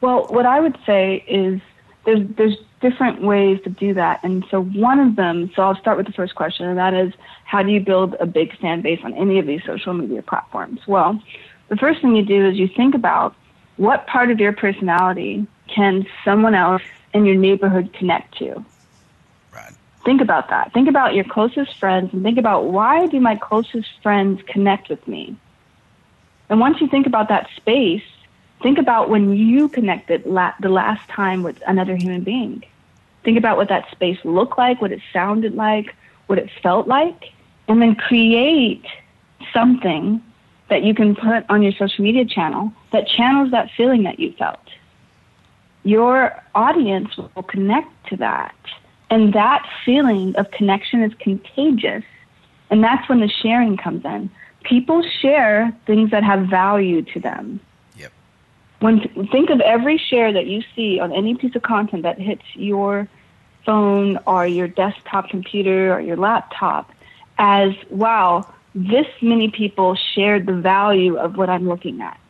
Well, 0.00 0.26
what 0.28 0.46
I 0.46 0.60
would 0.60 0.78
say 0.86 1.24
is 1.28 1.60
there's 2.04 2.26
there's 2.36 2.56
different 2.80 3.22
ways 3.22 3.60
to 3.64 3.70
do 3.70 3.92
that, 3.94 4.20
and 4.22 4.44
so 4.50 4.62
one 4.62 4.98
of 4.98 5.16
them. 5.16 5.50
So 5.54 5.62
I'll 5.62 5.76
start 5.76 5.98
with 5.98 6.06
the 6.06 6.12
first 6.12 6.34
question, 6.34 6.66
and 6.66 6.78
that 6.78 6.94
is, 6.94 7.12
how 7.44 7.62
do 7.62 7.70
you 7.70 7.80
build 7.80 8.14
a 8.20 8.26
big 8.26 8.56
fan 8.58 8.80
base 8.80 9.00
on 9.04 9.12
any 9.14 9.38
of 9.38 9.46
these 9.46 9.62
social 9.64 9.92
media 9.92 10.22
platforms? 10.22 10.80
Well, 10.86 11.22
the 11.68 11.76
first 11.76 12.00
thing 12.00 12.16
you 12.16 12.24
do 12.24 12.46
is 12.46 12.56
you 12.56 12.68
think 12.68 12.94
about 12.94 13.34
what 13.76 14.06
part 14.06 14.30
of 14.30 14.40
your 14.40 14.52
personality 14.52 15.46
can 15.68 16.06
someone 16.24 16.54
else 16.54 16.82
in 17.12 17.24
your 17.24 17.36
neighborhood 17.36 17.92
connect 17.92 18.36
to. 18.38 18.64
Think 20.04 20.20
about 20.20 20.48
that. 20.48 20.72
Think 20.72 20.88
about 20.88 21.14
your 21.14 21.24
closest 21.24 21.78
friends 21.78 22.12
and 22.12 22.22
think 22.22 22.38
about 22.38 22.66
why 22.66 23.06
do 23.06 23.20
my 23.20 23.36
closest 23.36 23.88
friends 24.02 24.40
connect 24.46 24.88
with 24.88 25.06
me? 25.06 25.36
And 26.48 26.58
once 26.58 26.80
you 26.80 26.88
think 26.88 27.06
about 27.06 27.28
that 27.28 27.48
space, 27.56 28.02
think 28.62 28.78
about 28.78 29.10
when 29.10 29.34
you 29.36 29.68
connected 29.68 30.24
la- 30.26 30.54
the 30.60 30.70
last 30.70 31.06
time 31.10 31.42
with 31.42 31.56
another 31.66 31.96
human 31.96 32.22
being. 32.22 32.64
Think 33.24 33.36
about 33.36 33.58
what 33.58 33.68
that 33.68 33.90
space 33.90 34.18
looked 34.24 34.56
like, 34.56 34.80
what 34.80 34.90
it 34.90 35.00
sounded 35.12 35.54
like, 35.54 35.94
what 36.26 36.38
it 36.38 36.50
felt 36.62 36.88
like, 36.88 37.26
and 37.68 37.82
then 37.82 37.94
create 37.94 38.84
something 39.52 40.22
that 40.70 40.82
you 40.82 40.94
can 40.94 41.14
put 41.14 41.44
on 41.50 41.62
your 41.62 41.72
social 41.72 42.02
media 42.02 42.24
channel 42.24 42.72
that 42.92 43.06
channels 43.06 43.50
that 43.50 43.70
feeling 43.76 44.04
that 44.04 44.18
you 44.18 44.32
felt. 44.38 44.60
Your 45.82 46.42
audience 46.54 47.16
will 47.16 47.42
connect 47.42 48.08
to 48.08 48.16
that 48.16 48.54
and 49.10 49.32
that 49.32 49.68
feeling 49.84 50.34
of 50.36 50.50
connection 50.52 51.02
is 51.02 51.12
contagious. 51.18 52.04
And 52.70 52.82
that's 52.82 53.08
when 53.08 53.20
the 53.20 53.28
sharing 53.28 53.76
comes 53.76 54.04
in. 54.04 54.30
People 54.62 55.02
share 55.20 55.76
things 55.86 56.12
that 56.12 56.22
have 56.22 56.46
value 56.46 57.02
to 57.02 57.20
them. 57.20 57.60
Yep. 57.96 58.12
When 58.78 59.28
think 59.32 59.50
of 59.50 59.60
every 59.60 59.98
share 59.98 60.32
that 60.32 60.46
you 60.46 60.62
see 60.76 61.00
on 61.00 61.12
any 61.12 61.34
piece 61.34 61.56
of 61.56 61.62
content 61.62 62.04
that 62.04 62.18
hits 62.18 62.44
your 62.54 63.08
phone 63.66 64.18
or 64.26 64.46
your 64.46 64.68
desktop 64.68 65.28
computer 65.28 65.92
or 65.92 66.00
your 66.00 66.16
laptop 66.16 66.92
as 67.38 67.72
wow, 67.90 68.46
this 68.74 69.06
many 69.20 69.50
people 69.50 69.96
shared 70.14 70.46
the 70.46 70.52
value 70.52 71.16
of 71.16 71.36
what 71.36 71.50
I'm 71.50 71.68
looking 71.68 72.00
at. 72.00 72.20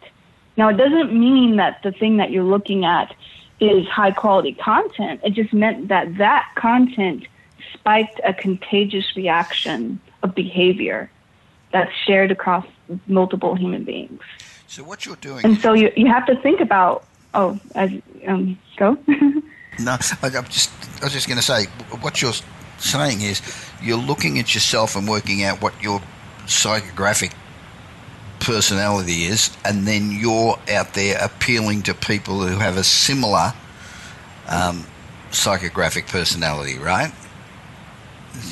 Now, 0.57 0.68
it 0.68 0.76
doesn't 0.76 1.12
mean 1.12 1.57
that 1.57 1.83
the 1.83 1.93
thing 1.93 2.16
that 2.18 2.31
you're 2.31 2.45
looking 2.45 2.85
at 2.85 3.14
is 3.61 3.87
high 3.87 4.11
quality 4.11 4.55
content. 4.55 5.21
It 5.25 5.35
just 5.35 5.53
meant 5.53 5.89
that 5.89 6.17
that 6.19 6.51
content 6.57 7.27
spiked 7.75 8.21
a 8.25 8.33
contagious 8.33 9.17
reaction 9.17 10.01
of 10.23 10.35
behavior 10.35 11.11
that's 11.73 11.93
shared 12.07 12.31
across 12.31 12.67
multiple 13.07 13.55
human 13.55 13.85
beings. 13.85 14.21
So 14.67 14.83
what 14.85 15.05
you're 15.05 15.17
doing, 15.17 15.45
and 15.45 15.59
so 15.59 15.73
you 15.73 15.93
you 15.97 16.07
have 16.07 16.27
to 16.27 16.37
think 16.37 16.61
about 16.61 17.05
oh 17.35 17.59
as 17.75 17.91
um 18.27 18.59
go. 18.77 18.97
no, 19.07 19.97
I, 20.23 20.29
am 20.29 20.45
just 20.47 20.71
I 21.01 21.07
was 21.07 21.13
just 21.13 21.27
going 21.27 21.39
to 21.39 21.45
say 21.45 21.65
what 22.01 22.23
you're 22.23 22.35
saying 22.79 23.21
is 23.21 23.43
you're 23.83 23.99
looking 23.99 24.39
at 24.39 24.55
yourself 24.55 24.97
and 24.97 25.09
working 25.09 25.43
out 25.43 25.61
what 25.61 25.75
your 25.83 26.01
psychographic 26.47 27.35
personality 28.41 29.24
is, 29.24 29.57
and 29.64 29.86
then 29.86 30.11
you're 30.11 30.59
out 30.72 30.95
there 30.95 31.18
appealing 31.22 31.82
to 31.82 31.95
people 31.95 32.41
who 32.41 32.59
have 32.59 32.76
a 32.76 32.84
similar 32.84 33.53
um, 34.49 34.86
psychographic 35.30 36.09
personality, 36.09 36.78
right? 36.78 37.12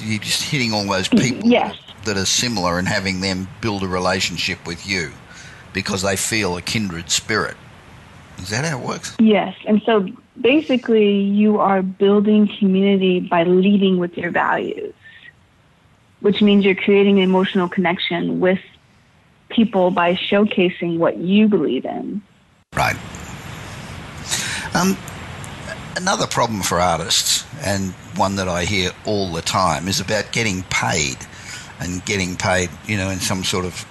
You're 0.03 0.21
just 0.21 0.43
hitting 0.43 0.73
all 0.73 0.87
those 0.87 1.09
people 1.09 1.49
yes. 1.49 1.77
that 2.05 2.17
are 2.17 2.27
similar 2.27 2.79
and 2.79 2.87
having 2.87 3.21
them 3.21 3.49
build 3.61 3.83
a 3.83 3.89
relationship 3.89 4.67
with 4.67 4.87
you 4.87 5.13
because 5.73 6.03
they 6.03 6.17
feel 6.17 6.57
a 6.57 6.63
kindred 6.63 7.11
spirit. 7.11 7.57
Is 8.39 8.51
that 8.51 8.65
how 8.65 8.79
it 8.79 8.87
works? 8.87 9.17
Yes. 9.19 9.57
And 9.67 9.83
so 9.83 10.09
basically, 10.41 11.21
you 11.21 11.59
are 11.59 11.83
building 11.83 12.49
community 12.59 13.21
by 13.21 13.45
leading 13.45 13.99
with 13.99 14.17
your 14.17 14.31
values, 14.31 14.95
which 16.21 16.41
means 16.41 16.65
you're 16.65 16.75
creating 16.75 17.19
an 17.19 17.25
emotional 17.25 17.69
connection 17.69 18.41
with 18.41 18.61
people 19.49 19.91
by 19.91 20.15
showcasing 20.15 20.99
what 20.99 21.17
you 21.19 21.49
believe 21.49 21.85
in. 21.85 22.23
Right. 22.77 22.97
Um, 24.75 24.97
another 25.97 26.27
problem 26.27 26.63
for 26.63 26.79
artists, 26.79 27.45
and 27.65 27.93
one 28.17 28.37
that 28.37 28.49
I 28.49 28.65
hear 28.65 28.91
all 29.07 29.33
the 29.33 29.43
time, 29.43 29.89
is 29.89 30.01
about 30.01 30.33
getting 30.33 30.63
paid 30.65 31.17
and 31.81 32.05
getting 32.05 32.37
paid, 32.37 32.71
you 32.87 32.97
know, 32.97 33.09
in 33.11 33.21
some 33.21 33.45
sort 33.45 33.65
of 33.65 33.87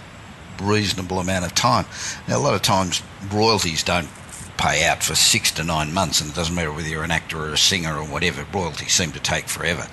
reasonable 0.61 1.19
amount 1.19 1.45
of 1.45 1.53
time. 1.55 1.85
Now, 2.27 2.37
a 2.37 2.41
lot 2.41 2.53
of 2.53 2.61
times 2.61 3.01
royalties 3.31 3.83
don't 3.83 4.09
pay 4.57 4.85
out 4.85 5.03
for 5.03 5.15
six 5.15 5.51
to 5.51 5.63
nine 5.63 5.93
months, 5.93 6.21
and 6.21 6.29
it 6.29 6.35
doesn't 6.35 6.55
matter 6.55 6.71
whether 6.71 6.87
you're 6.87 7.03
an 7.03 7.11
actor 7.11 7.37
or 7.37 7.49
a 7.49 7.57
singer 7.57 7.95
or 7.95 8.05
whatever, 8.05 8.45
royalties 8.53 8.93
seem 8.93 9.11
to 9.11 9.19
take 9.19 9.47
forever. 9.47 9.87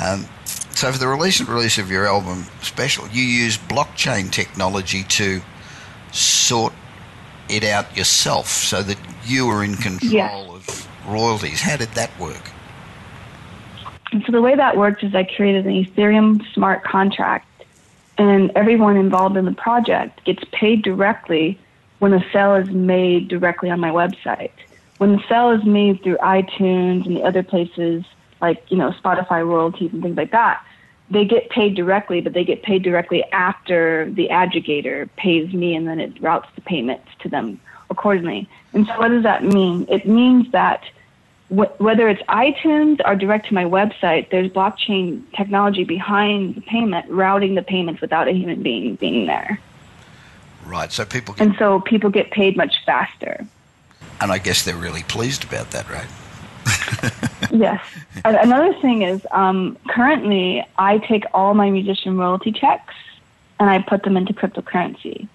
Um, 0.00 0.26
so, 0.74 0.90
for 0.90 0.98
the 0.98 1.06
recent 1.06 1.48
release 1.48 1.78
of 1.78 1.90
your 1.90 2.06
album 2.06 2.46
special, 2.60 3.06
you 3.08 3.22
use 3.22 3.56
blockchain 3.56 4.30
technology 4.30 5.04
to 5.04 5.40
sort 6.12 6.72
it 7.48 7.62
out 7.62 7.96
yourself 7.96 8.48
so 8.48 8.82
that 8.82 8.98
you 9.24 9.48
are 9.48 9.62
in 9.62 9.76
control 9.76 10.56
of 10.56 10.88
royalties. 11.06 11.60
How 11.60 11.76
did 11.76 11.90
that 11.90 12.18
work? 12.18 12.50
And 14.10 14.24
so, 14.26 14.32
the 14.32 14.42
way 14.42 14.56
that 14.56 14.76
works 14.76 15.04
is 15.04 15.14
I 15.14 15.22
created 15.22 15.64
an 15.66 15.84
Ethereum 15.84 16.44
smart 16.52 16.82
contract, 16.82 17.46
and 18.18 18.50
everyone 18.56 18.96
involved 18.96 19.36
in 19.36 19.44
the 19.44 19.52
project 19.52 20.24
gets 20.24 20.42
paid 20.50 20.82
directly 20.82 21.56
when 22.00 22.12
a 22.12 22.24
sale 22.32 22.56
is 22.56 22.68
made 22.70 23.28
directly 23.28 23.70
on 23.70 23.78
my 23.78 23.90
website. 23.90 24.50
When 24.98 25.12
the 25.12 25.22
sale 25.28 25.52
is 25.52 25.64
made 25.64 26.02
through 26.02 26.16
iTunes 26.16 27.06
and 27.06 27.16
the 27.16 27.22
other 27.22 27.44
places, 27.44 28.04
like 28.44 28.70
you 28.70 28.76
know 28.76 28.90
Spotify 29.02 29.46
royalties 29.46 29.92
and 29.92 30.02
things 30.02 30.16
like 30.16 30.32
that, 30.32 30.64
they 31.10 31.24
get 31.24 31.48
paid 31.50 31.74
directly, 31.74 32.20
but 32.20 32.32
they 32.34 32.44
get 32.44 32.62
paid 32.62 32.82
directly 32.82 33.24
after 33.32 34.10
the 34.10 34.28
aggregator 34.28 35.08
pays 35.16 35.52
me, 35.52 35.74
and 35.74 35.86
then 35.88 35.98
it 36.00 36.20
routes 36.20 36.48
the 36.54 36.60
payments 36.60 37.08
to 37.20 37.28
them 37.28 37.60
accordingly. 37.90 38.48
And 38.74 38.86
so, 38.86 38.98
what 38.98 39.08
does 39.08 39.22
that 39.22 39.42
mean? 39.44 39.86
It 39.88 40.06
means 40.06 40.50
that 40.52 40.82
wh- 41.48 41.80
whether 41.80 42.08
it's 42.08 42.22
iTunes 42.22 43.00
or 43.06 43.16
direct 43.16 43.48
to 43.48 43.54
my 43.54 43.64
website, 43.64 44.30
there's 44.30 44.50
blockchain 44.50 45.22
technology 45.34 45.84
behind 45.84 46.56
the 46.56 46.60
payment, 46.60 47.08
routing 47.08 47.54
the 47.54 47.62
payments 47.62 48.00
without 48.00 48.28
a 48.28 48.32
human 48.32 48.62
being 48.62 48.96
being 48.96 49.26
there. 49.26 49.58
Right. 50.66 50.92
So 50.92 51.04
people. 51.04 51.34
Get, 51.34 51.46
and 51.46 51.56
so 51.58 51.80
people 51.80 52.10
get 52.10 52.30
paid 52.30 52.56
much 52.56 52.74
faster. 52.84 53.46
And 54.20 54.30
I 54.30 54.38
guess 54.38 54.64
they're 54.64 54.76
really 54.76 55.02
pleased 55.02 55.44
about 55.44 55.70
that, 55.72 55.86
right? 55.90 57.30
yes. 57.50 57.84
Another 58.24 58.74
thing 58.80 59.02
is 59.02 59.26
um, 59.30 59.76
currently 59.88 60.64
I 60.78 60.98
take 60.98 61.24
all 61.34 61.54
my 61.54 61.70
musician 61.70 62.16
royalty 62.16 62.52
checks 62.52 62.94
and 63.60 63.70
I 63.70 63.80
put 63.82 64.02
them 64.02 64.16
into 64.16 64.32
cryptocurrency. 64.32 65.28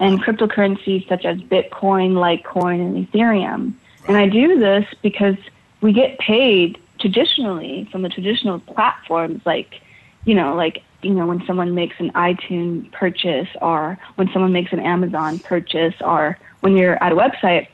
And 0.00 0.22
cryptocurrencies 0.22 1.08
such 1.08 1.24
as 1.24 1.38
Bitcoin, 1.38 2.12
Litecoin, 2.14 2.80
and 2.80 3.08
Ethereum. 3.08 3.72
And 4.06 4.16
I 4.16 4.28
do 4.28 4.58
this 4.58 4.86
because 5.02 5.36
we 5.80 5.92
get 5.92 6.18
paid 6.18 6.78
traditionally 6.98 7.88
from 7.90 8.02
the 8.02 8.08
traditional 8.08 8.58
platforms 8.60 9.42
like, 9.44 9.80
you 10.24 10.34
know, 10.34 10.54
like, 10.54 10.82
you 11.02 11.10
know, 11.10 11.26
when 11.26 11.44
someone 11.46 11.74
makes 11.74 11.96
an 11.98 12.10
iTunes 12.12 12.90
purchase 12.92 13.48
or 13.60 13.98
when 14.16 14.30
someone 14.32 14.52
makes 14.52 14.72
an 14.72 14.80
Amazon 14.80 15.38
purchase 15.38 15.94
or 16.00 16.38
when 16.60 16.76
you're 16.76 17.02
at 17.02 17.12
a 17.12 17.16
website 17.16 17.68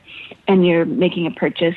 and 0.47 0.65
you're 0.65 0.85
making 0.85 1.25
a 1.25 1.31
purchase, 1.31 1.75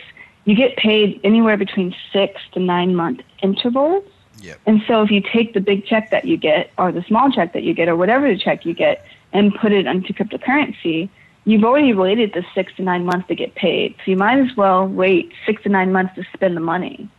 you 0.48 0.54
get 0.54 0.78
paid 0.78 1.20
anywhere 1.24 1.58
between 1.58 1.94
six 2.10 2.40
to 2.52 2.58
nine 2.58 2.96
month 2.96 3.20
intervals. 3.42 4.02
Yep. 4.40 4.58
And 4.64 4.82
so 4.88 5.02
if 5.02 5.10
you 5.10 5.20
take 5.20 5.52
the 5.52 5.60
big 5.60 5.84
check 5.84 6.10
that 6.10 6.24
you 6.24 6.38
get 6.38 6.70
or 6.78 6.90
the 6.90 7.02
small 7.02 7.30
check 7.30 7.52
that 7.52 7.64
you 7.64 7.74
get 7.74 7.86
or 7.86 7.96
whatever 7.96 8.26
the 8.32 8.38
check 8.38 8.64
you 8.64 8.72
get 8.72 9.04
and 9.34 9.54
put 9.54 9.72
it 9.72 9.84
into 9.84 10.14
cryptocurrency, 10.14 11.10
you've 11.44 11.64
already 11.64 11.92
waited 11.92 12.32
the 12.32 12.46
six 12.54 12.74
to 12.76 12.82
nine 12.82 13.04
months 13.04 13.28
to 13.28 13.34
get 13.34 13.56
paid. 13.56 13.94
So 13.96 14.10
you 14.10 14.16
might 14.16 14.38
as 14.38 14.56
well 14.56 14.88
wait 14.88 15.34
six 15.44 15.62
to 15.64 15.68
nine 15.68 15.92
months 15.92 16.14
to 16.14 16.24
spend 16.32 16.56
the 16.56 16.62
money. 16.62 17.10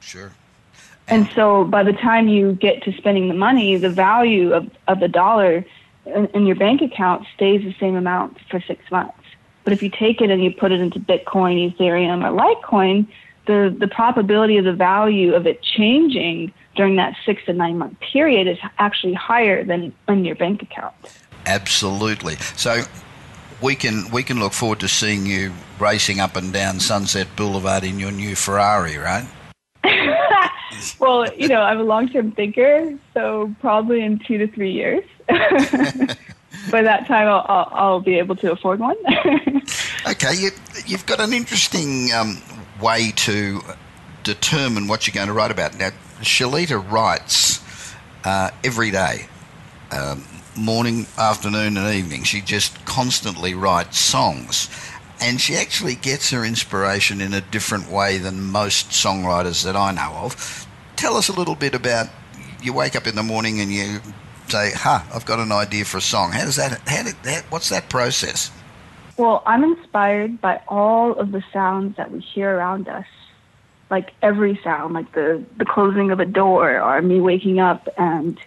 Sure. 0.00 0.32
And 1.08 1.30
so 1.34 1.64
by 1.64 1.82
the 1.82 1.94
time 1.94 2.28
you 2.28 2.52
get 2.52 2.82
to 2.82 2.92
spending 2.92 3.28
the 3.28 3.34
money, 3.34 3.76
the 3.76 3.88
value 3.88 4.52
of, 4.52 4.70
of 4.86 5.00
the 5.00 5.08
dollar 5.08 5.64
in, 6.04 6.26
in 6.34 6.44
your 6.44 6.56
bank 6.56 6.82
account 6.82 7.26
stays 7.34 7.62
the 7.62 7.74
same 7.80 7.96
amount 7.96 8.36
for 8.50 8.60
six 8.60 8.90
months. 8.90 9.16
But 9.66 9.72
if 9.72 9.82
you 9.82 9.90
take 9.90 10.20
it 10.20 10.30
and 10.30 10.44
you 10.44 10.52
put 10.52 10.70
it 10.70 10.80
into 10.80 11.00
Bitcoin, 11.00 11.74
Ethereum, 11.74 12.24
or 12.24 12.30
Litecoin, 12.30 13.08
the, 13.46 13.74
the 13.76 13.88
probability 13.88 14.58
of 14.58 14.64
the 14.64 14.72
value 14.72 15.34
of 15.34 15.44
it 15.44 15.60
changing 15.60 16.52
during 16.76 16.94
that 16.96 17.16
six 17.26 17.44
to 17.46 17.52
nine 17.52 17.76
month 17.76 17.98
period 17.98 18.46
is 18.46 18.58
actually 18.78 19.14
higher 19.14 19.64
than 19.64 19.92
in 20.06 20.24
your 20.24 20.36
bank 20.36 20.62
account. 20.62 20.94
Absolutely. 21.46 22.36
So 22.36 22.82
we 23.60 23.74
can 23.74 24.08
we 24.12 24.22
can 24.22 24.38
look 24.38 24.52
forward 24.52 24.78
to 24.80 24.88
seeing 24.88 25.26
you 25.26 25.52
racing 25.80 26.20
up 26.20 26.36
and 26.36 26.52
down 26.52 26.78
Sunset 26.78 27.26
Boulevard 27.34 27.82
in 27.82 27.98
your 27.98 28.12
new 28.12 28.36
Ferrari, 28.36 28.98
right? 28.98 29.26
well, 31.00 31.26
you 31.34 31.48
know, 31.48 31.62
I'm 31.62 31.80
a 31.80 31.84
long 31.84 32.08
term 32.08 32.30
thinker, 32.30 32.96
so 33.14 33.52
probably 33.60 34.02
in 34.02 34.20
two 34.20 34.38
to 34.38 34.46
three 34.46 34.70
years. 34.70 35.02
by 36.70 36.82
that 36.82 37.06
time, 37.06 37.28
I'll, 37.28 37.44
I'll, 37.48 37.68
I'll, 37.72 38.00
be 38.00 38.18
able 38.18 38.36
to 38.36 38.52
afford 38.52 38.80
one. 38.80 38.96
okay, 40.08 40.34
you, 40.34 40.50
have 40.90 41.06
got 41.06 41.20
an 41.20 41.32
interesting 41.32 42.12
um, 42.12 42.42
way 42.80 43.12
to 43.16 43.60
determine 44.22 44.88
what 44.88 45.06
you're 45.06 45.14
going 45.14 45.28
to 45.28 45.32
write 45.32 45.50
about. 45.50 45.78
Now, 45.78 45.90
Shelita 46.20 46.90
writes 46.90 47.60
uh, 48.24 48.50
every 48.64 48.90
day, 48.90 49.26
um, 49.92 50.24
morning, 50.56 51.06
afternoon, 51.18 51.76
and 51.76 51.94
evening. 51.94 52.24
She 52.24 52.40
just 52.40 52.84
constantly 52.84 53.54
writes 53.54 53.98
songs. 53.98 54.68
And 55.20 55.40
she 55.40 55.54
actually 55.56 55.94
gets 55.94 56.30
her 56.30 56.44
inspiration 56.44 57.20
in 57.20 57.32
a 57.32 57.40
different 57.40 57.90
way 57.90 58.18
than 58.18 58.42
most 58.42 58.90
songwriters 58.90 59.64
that 59.64 59.76
I 59.76 59.92
know 59.92 60.12
of. 60.24 60.66
Tell 60.96 61.16
us 61.16 61.28
a 61.28 61.32
little 61.32 61.54
bit 61.54 61.74
about 61.74 62.08
you 62.62 62.72
wake 62.72 62.96
up 62.96 63.06
in 63.06 63.14
the 63.14 63.22
morning 63.22 63.60
and 63.60 63.72
you 63.72 64.00
say, 64.50 64.72
"Ha, 64.72 65.04
huh, 65.08 65.16
I've 65.16 65.26
got 65.26 65.38
an 65.38 65.52
idea 65.52 65.84
for 65.84 65.98
a 65.98 66.02
song." 66.02 66.32
How 66.32 66.44
does 66.44 66.56
that? 66.56 66.80
How 66.88 67.02
did 67.02 67.16
that? 67.22 67.44
What's 67.50 67.68
that 67.70 67.88
process? 67.88 68.50
Well, 69.16 69.42
I'm 69.46 69.64
inspired 69.64 70.40
by 70.40 70.60
all 70.68 71.12
of 71.14 71.32
the 71.32 71.42
sounds 71.52 71.96
that 71.96 72.10
we 72.10 72.20
hear 72.20 72.54
around 72.54 72.88
us, 72.88 73.06
like 73.90 74.12
every 74.22 74.60
sound, 74.62 74.94
like 74.94 75.12
the 75.12 75.42
the 75.56 75.64
closing 75.64 76.10
of 76.10 76.20
a 76.20 76.26
door, 76.26 76.80
or 76.80 77.00
me 77.02 77.20
waking 77.20 77.58
up 77.58 77.88
and, 77.96 78.38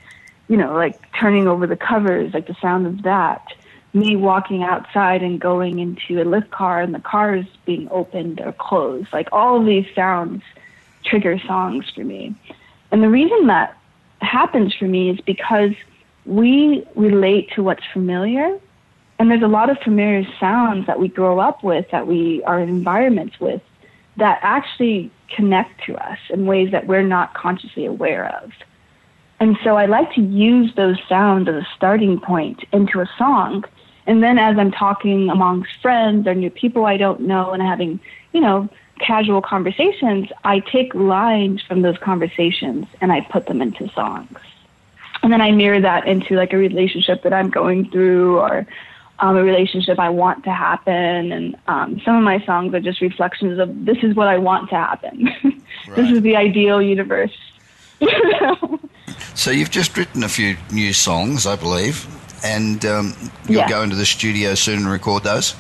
you 0.48 0.58
know, 0.58 0.74
like 0.74 1.12
turning 1.14 1.48
over 1.48 1.66
the 1.66 1.76
covers, 1.76 2.34
like 2.34 2.48
the 2.48 2.56
sound 2.62 2.86
of 2.86 3.02
that. 3.04 3.48
Me 3.92 4.16
walking 4.16 4.62
outside 4.62 5.24
and 5.24 5.42
going 5.42 5.80
into 5.80 6.22
a 6.22 6.24
lift 6.24 6.52
car 6.52 6.80
and 6.80 6.94
the 6.94 7.00
cars 7.00 7.46
being 7.66 7.88
opened 7.90 8.40
or 8.40 8.52
closed, 8.52 9.12
like 9.12 9.28
all 9.32 9.60
of 9.60 9.66
these 9.66 9.88
sounds 9.96 10.44
trigger 11.04 11.40
songs 11.40 11.90
for 11.96 12.04
me. 12.04 12.36
And 12.92 13.02
the 13.02 13.10
reason 13.10 13.48
that 13.48 13.76
happens 14.22 14.76
for 14.76 14.86
me 14.86 15.10
is 15.10 15.20
because 15.22 15.72
we 16.30 16.86
relate 16.96 17.50
to 17.56 17.64
what's 17.64 17.84
familiar. 17.92 18.60
And 19.18 19.30
there's 19.30 19.42
a 19.42 19.48
lot 19.48 19.70
of 19.70 19.78
familiar 19.80 20.26
sounds 20.40 20.88
that 20.88 21.00
we 21.00 21.08
grow 21.08 21.40
up 21.40 21.64
with, 21.64 21.90
that 21.92 22.08
we 22.08 22.44
are 22.44 22.60
in 22.60 22.70
environments 22.70 23.40
with, 23.40 23.62
that 24.18 24.40
actually 24.42 25.12
connect 25.36 25.84
to 25.86 25.96
us 25.96 26.20
in 26.30 26.46
ways 26.46 26.72
that 26.72 26.88
we're 26.88 27.04
not 27.04 27.34
consciously 27.34 27.86
aware 27.86 28.34
of. 28.42 28.52
And 29.40 29.58
so 29.64 29.76
I 29.76 29.86
like 29.88 30.14
to 30.14 30.22
use 30.22 30.74
those 30.76 30.98
sounds 31.08 31.48
as 31.50 31.56
a 31.56 31.68
starting 31.76 32.20
point 32.20 32.64
into 32.72 33.00
a 33.00 33.10
song. 33.18 33.66
And 34.06 34.22
then 34.22 34.38
as 34.38 34.58
I'm 34.58 34.72
talking 34.72 35.30
amongst 35.30 35.72
friends 35.82 36.28
or 36.28 36.36
new 36.36 36.50
people 36.50 36.86
I 36.86 36.98
don't 36.98 37.22
know 37.22 37.52
and 37.52 37.62
having, 37.62 38.00
you 38.34 38.42
know, 38.42 38.70
casual 39.00 39.42
conversations, 39.42 40.30
I 40.44 40.60
take 40.60 40.94
lines 40.94 41.62
from 41.62 41.82
those 41.82 41.98
conversations 41.98 42.86
and 43.02 43.12
I 43.12 43.22
put 43.22 43.48
them 43.48 43.62
into 43.62 43.90
songs. 43.90 44.38
And 45.24 45.32
then 45.32 45.42
I 45.42 45.52
mirror 45.52 45.82
that 45.82 46.08
into 46.08 46.36
like 46.36 46.54
a 46.54 46.58
relationship 46.58 47.24
that 47.24 47.34
I'm 47.34 47.50
going 47.50 47.90
through 47.90 48.40
or 48.40 48.66
um, 49.20 49.36
a 49.36 49.44
relationship 49.44 50.00
I 50.00 50.10
want 50.10 50.44
to 50.46 50.52
happen. 50.52 51.32
And 51.32 51.56
um, 51.68 52.02
some 52.06 52.16
of 52.16 52.24
my 52.24 52.44
songs 52.46 52.74
are 52.74 52.80
just 52.80 53.02
reflections 53.02 53.60
of 53.60 53.86
this 53.86 53.98
is 54.02 54.16
what 54.16 54.28
I 54.28 54.38
want 54.38 54.70
to 54.70 54.76
happen. 54.76 55.30
this 55.96 56.12
is 56.12 56.22
the 56.22 56.36
ideal 56.36 56.82
universe. 56.82 57.36
so 59.36 59.52
you've 59.52 59.72
just 59.72 59.98
written 59.98 60.24
a 60.24 60.30
few 60.30 60.56
new 60.72 60.94
songs, 60.94 61.46
I 61.46 61.56
believe, 61.56 62.08
and 62.46 62.86
um, 62.86 63.14
you'll 63.48 63.68
go 63.68 63.84
into 63.84 63.98
the 63.98 64.06
studio 64.06 64.56
soon 64.56 64.80
and 64.80 64.90
record 64.90 65.24
those. 65.24 65.54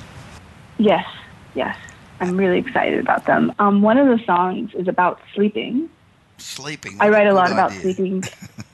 Yes, 0.77 1.05
yes. 1.53 1.77
I'm 2.21 2.37
really 2.37 2.59
excited 2.59 2.99
about 2.99 3.25
them. 3.25 3.53
Um, 3.59 3.81
one 3.81 3.97
of 3.97 4.07
the 4.07 4.23
songs 4.25 4.73
is 4.73 4.87
about 4.87 5.21
sleeping. 5.33 5.89
Sleeping. 6.37 6.97
I 6.99 7.09
write 7.09 7.27
a 7.27 7.33
lot 7.33 7.45
idea. 7.45 7.53
about 7.55 7.71
sleeping 7.73 8.23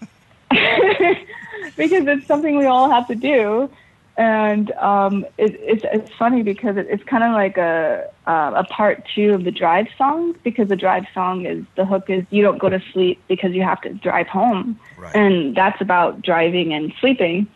because 1.78 2.08
it's 2.08 2.28
something 2.28 2.58
we 2.58 2.66
all 2.66 2.90
have 2.90 3.08
to 3.08 3.16
do 3.16 3.70
and 4.18 4.72
um, 4.74 5.26
it, 5.38 5.60
it's 5.60 5.84
it's 5.92 6.12
funny 6.16 6.42
because 6.42 6.78
it, 6.78 6.88
it's 6.90 7.04
kind 7.04 7.24
of 7.24 7.34
like 7.34 7.58
a 7.58 8.10
uh, 8.28 8.52
a 8.56 8.64
part 8.66 9.06
two 9.14 9.34
of 9.34 9.44
the 9.44 9.52
drive 9.52 9.88
song 9.98 10.36
because 10.44 10.70
the 10.70 10.76
drive 10.76 11.06
song 11.14 11.46
is 11.46 11.66
the 11.76 11.86
hook 11.86 12.10
is 12.10 12.24
you 12.30 12.42
don't 12.42 12.58
go 12.58 12.70
to 12.70 12.82
sleep 12.94 13.22
because 13.28 13.52
you 13.54 13.64
have 13.64 13.82
to 13.82 13.94
drive 13.94 14.28
home, 14.28 14.80
right. 14.98 15.16
and 15.16 15.56
that's 15.56 15.82
about 15.82 16.22
driving 16.22 16.74
and 16.74 16.94
sleeping. 17.02 17.48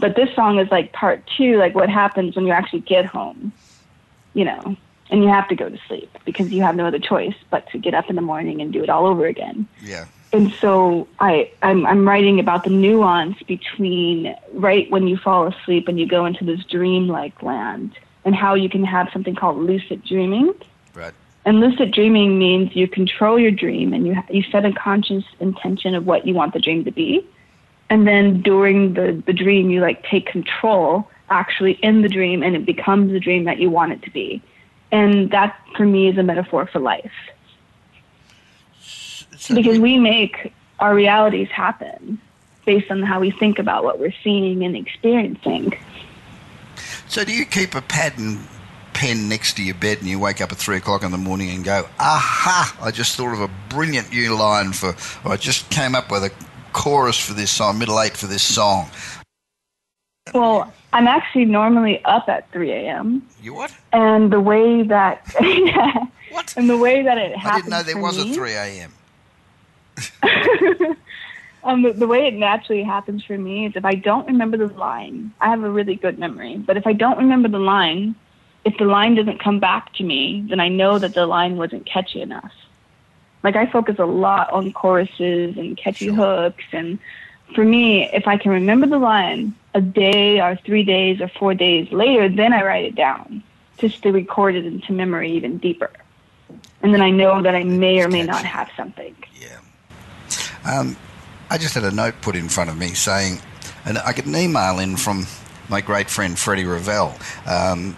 But 0.00 0.16
this 0.16 0.34
song 0.34 0.58
is 0.58 0.68
like 0.70 0.92
part 0.92 1.22
two, 1.36 1.56
like 1.56 1.74
what 1.74 1.88
happens 1.88 2.34
when 2.34 2.46
you 2.46 2.52
actually 2.52 2.80
get 2.80 3.06
home, 3.06 3.52
you 4.34 4.44
know, 4.44 4.76
and 5.10 5.22
you 5.22 5.28
have 5.28 5.48
to 5.48 5.54
go 5.54 5.68
to 5.68 5.78
sleep 5.86 6.16
because 6.24 6.50
you 6.50 6.62
have 6.62 6.74
no 6.74 6.86
other 6.86 7.00
choice 7.00 7.34
but 7.50 7.68
to 7.70 7.78
get 7.78 7.94
up 7.94 8.10
in 8.10 8.16
the 8.16 8.22
morning 8.22 8.60
and 8.60 8.72
do 8.72 8.82
it 8.82 8.88
all 8.88 9.06
over 9.06 9.26
again. 9.26 9.68
Yeah 9.82 10.06
and 10.32 10.52
so 10.60 11.08
I, 11.20 11.50
I'm, 11.62 11.86
I'm 11.86 12.06
writing 12.06 12.38
about 12.38 12.64
the 12.64 12.70
nuance 12.70 13.42
between 13.44 14.36
right 14.52 14.90
when 14.90 15.08
you 15.08 15.16
fall 15.16 15.46
asleep 15.46 15.88
and 15.88 15.98
you 15.98 16.06
go 16.06 16.26
into 16.26 16.44
this 16.44 16.62
dreamlike 16.64 17.42
land 17.42 17.98
and 18.24 18.34
how 18.34 18.54
you 18.54 18.68
can 18.68 18.84
have 18.84 19.08
something 19.12 19.34
called 19.34 19.56
lucid 19.56 20.04
dreaming. 20.04 20.52
Right. 20.94 21.14
And 21.46 21.60
lucid 21.60 21.92
dreaming 21.92 22.38
means 22.38 22.76
you 22.76 22.86
control 22.86 23.38
your 23.38 23.50
dream 23.50 23.94
and 23.94 24.06
you, 24.06 24.16
you 24.28 24.42
set 24.52 24.66
a 24.66 24.72
conscious 24.72 25.24
intention 25.40 25.94
of 25.94 26.04
what 26.04 26.26
you 26.26 26.34
want 26.34 26.52
the 26.52 26.60
dream 26.60 26.84
to 26.84 26.90
be. 26.90 27.26
And 27.88 28.06
then 28.06 28.42
during 28.42 28.94
the, 28.94 29.22
the 29.24 29.32
dream, 29.32 29.70
you 29.70 29.80
like 29.80 30.04
take 30.04 30.26
control 30.26 31.08
actually 31.30 31.72
in 31.82 32.02
the 32.02 32.08
dream 32.08 32.42
and 32.42 32.54
it 32.54 32.66
becomes 32.66 33.12
the 33.12 33.20
dream 33.20 33.44
that 33.44 33.58
you 33.58 33.70
want 33.70 33.92
it 33.92 34.02
to 34.02 34.10
be. 34.10 34.42
And 34.92 35.30
that 35.30 35.58
for 35.74 35.86
me 35.86 36.08
is 36.08 36.18
a 36.18 36.22
metaphor 36.22 36.66
for 36.66 36.80
life 36.80 37.12
because 39.54 39.78
we 39.78 39.98
make 39.98 40.52
our 40.78 40.94
realities 40.94 41.48
happen 41.48 42.20
based 42.64 42.90
on 42.90 43.02
how 43.02 43.20
we 43.20 43.30
think 43.30 43.58
about 43.58 43.84
what 43.84 43.98
we're 43.98 44.14
seeing 44.22 44.64
and 44.64 44.76
experiencing. 44.76 45.76
So, 47.08 47.24
do 47.24 47.32
you 47.32 47.46
keep 47.46 47.74
a 47.74 47.80
pad 47.80 48.18
and 48.18 48.38
pen 48.92 49.28
next 49.28 49.56
to 49.56 49.62
your 49.62 49.74
bed 49.74 49.98
and 49.98 50.08
you 50.08 50.18
wake 50.18 50.40
up 50.40 50.52
at 50.52 50.58
three 50.58 50.76
o'clock 50.76 51.02
in 51.02 51.10
the 51.10 51.18
morning 51.18 51.50
and 51.50 51.64
go, 51.64 51.88
aha, 51.98 52.76
I 52.82 52.90
just 52.90 53.16
thought 53.16 53.32
of 53.32 53.40
a 53.40 53.50
brilliant 53.68 54.10
new 54.10 54.36
line 54.36 54.72
for, 54.72 54.96
or 55.24 55.32
I 55.32 55.36
just 55.36 55.70
came 55.70 55.94
up 55.94 56.10
with 56.10 56.24
a 56.24 56.30
chorus 56.72 57.18
for 57.18 57.32
this 57.32 57.50
song, 57.50 57.78
middle 57.78 58.00
eight 58.00 58.16
for 58.16 58.26
this 58.26 58.42
song? 58.42 58.90
Well, 60.34 60.72
I'm 60.92 61.06
actually 61.06 61.46
normally 61.46 62.04
up 62.04 62.28
at 62.28 62.50
3 62.52 62.70
a.m. 62.70 63.26
You 63.40 63.54
what? 63.54 63.74
And 63.92 64.32
the 64.32 64.40
way 64.40 64.82
that, 64.82 65.22
yeah, 65.40 66.06
what? 66.30 66.54
And 66.56 66.68
the 66.68 66.76
way 66.76 67.02
that 67.02 67.18
it 67.18 67.36
happens. 67.36 67.52
I 67.52 67.56
didn't 67.56 67.70
know 67.70 67.82
there 67.82 68.02
was 68.02 68.24
me, 68.24 68.32
a 68.32 68.34
3 68.34 68.52
a.m. 68.52 68.92
um, 71.64 71.82
the, 71.82 71.92
the, 71.92 72.06
way 72.06 72.26
it 72.26 72.34
naturally 72.34 72.82
happens 72.82 73.24
for 73.24 73.36
me 73.36 73.66
is 73.66 73.76
if 73.76 73.84
I 73.84 73.94
don't 73.94 74.26
remember 74.26 74.56
the 74.56 74.68
line, 74.68 75.32
I 75.40 75.48
have 75.50 75.62
a 75.62 75.70
really 75.70 75.96
good 75.96 76.18
memory, 76.18 76.56
but 76.56 76.76
if 76.76 76.86
I 76.86 76.92
don't 76.92 77.18
remember 77.18 77.48
the 77.48 77.58
line, 77.58 78.14
if 78.64 78.76
the 78.78 78.84
line 78.84 79.14
doesn't 79.14 79.40
come 79.40 79.60
back 79.60 79.92
to 79.94 80.04
me, 80.04 80.44
then 80.48 80.60
I 80.60 80.68
know 80.68 80.98
that 80.98 81.14
the 81.14 81.26
line 81.26 81.56
wasn't 81.56 81.86
catchy 81.86 82.20
enough. 82.20 82.52
Like 83.42 83.56
I 83.56 83.66
focus 83.66 83.98
a 83.98 84.04
lot 84.04 84.50
on 84.50 84.72
choruses 84.72 85.56
and 85.56 85.76
catchy 85.76 86.06
hooks, 86.08 86.64
and 86.72 86.98
for 87.54 87.64
me, 87.64 88.10
if 88.12 88.26
I 88.26 88.36
can 88.36 88.50
remember 88.50 88.86
the 88.86 88.98
line 88.98 89.54
a 89.74 89.80
day 89.80 90.40
or 90.40 90.56
three 90.56 90.82
days 90.82 91.20
or 91.20 91.28
four 91.28 91.54
days 91.54 91.90
later, 91.92 92.28
then 92.28 92.52
I 92.52 92.64
write 92.64 92.84
it 92.84 92.94
down 92.94 93.42
just 93.78 94.02
to 94.02 94.12
record 94.12 94.54
it 94.56 94.66
into 94.66 94.92
memory 94.92 95.32
even 95.32 95.58
deeper. 95.58 95.90
And 96.82 96.92
then 96.92 97.00
I 97.00 97.10
know 97.10 97.42
that 97.42 97.54
I 97.54 97.64
may 97.64 98.00
or 98.02 98.08
may 98.08 98.22
not 98.22 98.44
have 98.44 98.68
something. 98.76 99.14
Yeah. 99.40 99.58
Um, 100.68 100.96
I 101.50 101.56
just 101.56 101.74
had 101.74 101.84
a 101.84 101.90
note 101.90 102.20
put 102.20 102.36
in 102.36 102.48
front 102.48 102.68
of 102.68 102.76
me 102.76 102.88
saying, 102.88 103.40
and 103.84 103.98
I 103.98 104.12
get 104.12 104.26
an 104.26 104.36
email 104.36 104.78
in 104.78 104.96
from 104.96 105.26
my 105.68 105.80
great 105.80 106.10
friend 106.10 106.38
Freddie 106.38 106.64
Ravel. 106.64 107.14
Um, 107.46 107.96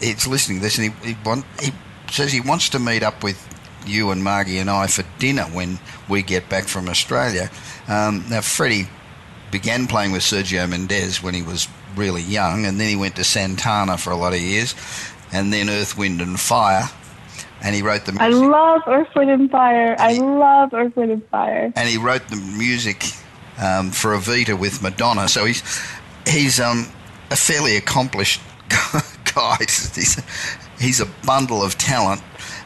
he's 0.00 0.26
listening 0.26 0.58
to 0.58 0.62
this 0.62 0.78
and 0.78 0.92
he, 0.92 1.12
he, 1.12 1.16
want, 1.24 1.44
he 1.60 1.72
says 2.10 2.32
he 2.32 2.40
wants 2.40 2.68
to 2.70 2.78
meet 2.78 3.02
up 3.02 3.22
with 3.22 3.42
you 3.86 4.10
and 4.10 4.22
Margie 4.22 4.58
and 4.58 4.68
I 4.68 4.86
for 4.86 5.04
dinner 5.18 5.44
when 5.44 5.78
we 6.08 6.22
get 6.22 6.48
back 6.48 6.64
from 6.64 6.88
Australia. 6.88 7.50
Um, 7.88 8.24
now, 8.28 8.42
Freddie 8.42 8.88
began 9.50 9.86
playing 9.86 10.12
with 10.12 10.22
Sergio 10.22 10.68
Mendes 10.68 11.22
when 11.22 11.32
he 11.32 11.42
was 11.42 11.68
really 11.96 12.22
young, 12.22 12.66
and 12.66 12.78
then 12.78 12.88
he 12.88 12.96
went 12.96 13.16
to 13.16 13.24
Santana 13.24 13.96
for 13.96 14.10
a 14.10 14.16
lot 14.16 14.34
of 14.34 14.40
years, 14.40 14.74
and 15.32 15.52
then 15.52 15.70
Earth, 15.70 15.96
Wind 15.96 16.20
and 16.20 16.38
Fire 16.38 16.90
and 17.62 17.74
he 17.74 17.82
wrote 17.82 18.04
the 18.04 18.12
music. 18.12 18.26
I 18.26 18.28
love 18.28 18.82
Earth, 18.86 19.08
Wind, 19.14 19.30
and 19.30 19.50
Fire. 19.50 19.96
I 19.98 20.12
love 20.14 20.72
Earth, 20.72 20.96
Wind, 20.96 21.12
and 21.12 21.26
Fire. 21.28 21.72
And 21.74 21.88
he 21.88 21.98
wrote 21.98 22.28
the 22.28 22.36
music 22.36 23.04
um, 23.60 23.90
for 23.90 24.10
Evita 24.10 24.58
with 24.58 24.82
Madonna. 24.82 25.28
So 25.28 25.44
he's 25.44 25.62
he's 26.26 26.60
um, 26.60 26.86
a 27.30 27.36
fairly 27.36 27.76
accomplished 27.76 28.40
guy. 29.34 29.56
he's, 29.60 30.22
he's 30.78 31.00
a 31.00 31.06
bundle 31.26 31.62
of 31.62 31.76
talent. 31.78 32.22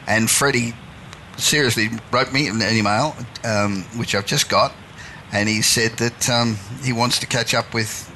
And 0.07 0.29
Freddie 0.29 0.73
seriously 1.37 1.89
wrote 2.11 2.31
me 2.33 2.47
an 2.47 2.61
email, 2.61 3.15
um, 3.43 3.83
which 3.97 4.15
I've 4.15 4.25
just 4.25 4.49
got, 4.49 4.73
and 5.31 5.49
he 5.49 5.61
said 5.61 5.93
that 5.93 6.29
um, 6.29 6.57
he 6.83 6.93
wants 6.93 7.19
to 7.19 7.27
catch 7.27 7.53
up 7.53 7.73
with 7.73 8.11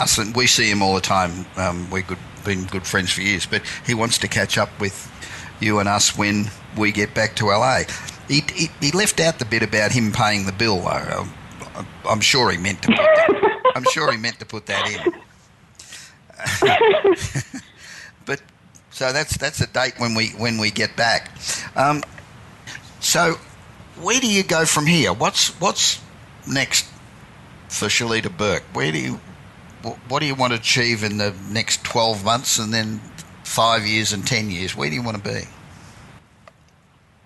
us. 0.00 0.18
And 0.18 0.34
we 0.34 0.46
see 0.46 0.70
him 0.70 0.82
all 0.82 0.94
the 0.94 1.00
time. 1.00 1.46
Um, 1.56 1.90
we've 1.90 2.06
been 2.44 2.64
good 2.64 2.86
friends 2.86 3.12
for 3.12 3.20
years, 3.20 3.44
but 3.44 3.62
he 3.84 3.94
wants 3.94 4.18
to 4.18 4.28
catch 4.28 4.56
up 4.56 4.80
with 4.80 5.12
you 5.60 5.78
and 5.78 5.88
us 5.88 6.16
when 6.16 6.50
we 6.76 6.92
get 6.92 7.14
back 7.14 7.36
to 7.36 7.46
LA. 7.46 7.82
He, 8.28 8.42
he, 8.52 8.68
he 8.80 8.90
left 8.90 9.20
out 9.20 9.38
the 9.38 9.44
bit 9.44 9.62
about 9.62 9.92
him 9.92 10.12
paying 10.12 10.46
the 10.46 10.52
bill, 10.52 10.80
though. 10.80 11.26
I'm 12.08 12.20
sure 12.20 12.50
he 12.50 12.58
meant 12.58 12.82
to. 12.82 12.88
Put 12.88 12.96
that, 12.96 13.72
I'm 13.74 13.84
sure 13.92 14.10
he 14.10 14.18
meant 14.18 14.38
to 14.40 14.46
put 14.46 14.66
that 14.66 14.88
in. 14.90 15.12
but 18.24 18.42
so 18.90 19.12
that's 19.12 19.36
that's 19.36 19.60
a 19.60 19.66
date 19.66 19.94
when 19.98 20.14
we 20.14 20.28
when 20.30 20.58
we 20.58 20.70
get 20.70 20.96
back. 20.96 21.30
Um, 21.74 22.02
so 23.00 23.36
where 24.00 24.20
do 24.20 24.28
you 24.28 24.42
go 24.42 24.64
from 24.64 24.86
here? 24.86 25.12
What's 25.12 25.48
what's 25.60 26.00
next 26.46 26.86
for 27.68 27.86
Shelita 27.86 28.34
Burke? 28.34 28.64
Where 28.72 28.92
do 28.92 28.98
you 28.98 29.20
what 30.08 30.20
do 30.20 30.26
you 30.26 30.34
want 30.34 30.52
to 30.52 30.58
achieve 30.58 31.04
in 31.04 31.18
the 31.18 31.34
next 31.50 31.84
12 31.84 32.24
months 32.24 32.58
and 32.58 32.72
then 32.72 33.00
five 33.46 33.86
years 33.86 34.12
and 34.12 34.26
10 34.26 34.50
years? 34.50 34.76
Where 34.76 34.90
do 34.90 34.94
you 34.94 35.02
want 35.02 35.16
to 35.16 35.22
be? 35.22 35.42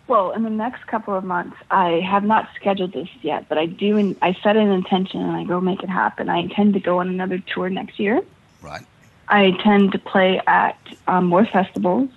Well, 0.07 0.33
in 0.33 0.43
the 0.43 0.51
next 0.51 0.87
couple 0.87 1.15
of 1.15 1.25
months, 1.25 1.57
I 1.71 2.01
have 2.01 2.25
not 2.25 2.49
scheduled 2.57 2.93
this 2.93 3.09
yet, 3.23 3.49
but 3.49 3.59
I 3.59 3.67
do. 3.67 4.17
I 4.21 4.37
set 4.43 4.57
an 4.57 4.71
intention 4.71 5.21
and 5.21 5.37
I 5.37 5.45
go 5.45 5.61
make 5.61 5.83
it 5.83 5.89
happen. 5.89 6.29
I 6.29 6.39
intend 6.39 6.75
to 6.75 6.81
go 6.81 6.99
on 6.99 7.09
another 7.09 7.39
tour 7.39 7.71
next 7.71 7.99
year. 7.99 8.21
Right. 8.61 8.83
I 9.29 9.45
intend 9.45 9.93
to 9.93 9.99
play 9.99 10.41
at 10.47 10.77
um, 11.07 11.27
more 11.27 11.47
festivals 11.47 12.11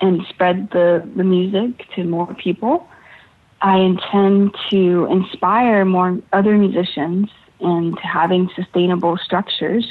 and 0.00 0.26
spread 0.28 0.70
the, 0.70 1.08
the 1.14 1.24
music 1.24 1.88
to 1.94 2.04
more 2.04 2.34
people. 2.34 2.88
I 3.62 3.78
intend 3.78 4.54
to 4.70 5.06
inspire 5.06 5.84
more 5.84 6.18
other 6.32 6.58
musicians 6.58 7.30
into 7.60 8.02
having 8.02 8.50
sustainable 8.54 9.16
structures. 9.18 9.86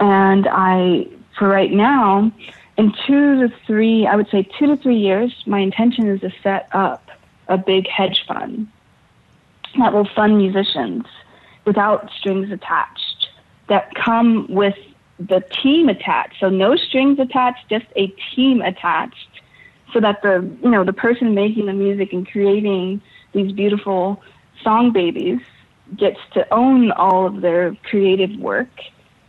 And 0.00 0.48
I, 0.50 1.08
for 1.38 1.46
right 1.46 1.70
now, 1.70 2.32
in 2.76 2.92
two 3.06 3.40
to 3.48 3.54
three, 3.66 4.06
I 4.06 4.16
would 4.16 4.28
say 4.30 4.42
two 4.58 4.66
to 4.66 4.76
three 4.76 4.96
years, 4.96 5.32
my 5.46 5.60
intention 5.60 6.08
is 6.08 6.20
to 6.20 6.30
set 6.42 6.68
up 6.72 7.08
a 7.48 7.56
big 7.56 7.86
hedge 7.86 8.24
fund 8.26 8.68
that 9.78 9.92
will 9.92 10.08
fund 10.14 10.38
musicians 10.38 11.04
without 11.64 12.10
strings 12.18 12.50
attached 12.50 13.28
that 13.68 13.94
come 13.94 14.46
with 14.48 14.76
the 15.18 15.40
team 15.62 15.88
attached. 15.88 16.36
So 16.40 16.48
no 16.48 16.76
strings 16.76 17.18
attached, 17.18 17.68
just 17.68 17.86
a 17.96 18.08
team 18.34 18.60
attached 18.60 19.28
so 19.92 20.00
that 20.00 20.22
the, 20.22 20.48
you 20.62 20.70
know, 20.70 20.84
the 20.84 20.92
person 20.92 21.34
making 21.34 21.66
the 21.66 21.72
music 21.72 22.12
and 22.12 22.28
creating 22.28 23.00
these 23.32 23.52
beautiful 23.52 24.22
song 24.62 24.92
babies 24.92 25.40
gets 25.96 26.18
to 26.32 26.52
own 26.52 26.90
all 26.92 27.26
of 27.26 27.40
their 27.40 27.76
creative 27.84 28.36
work 28.38 28.70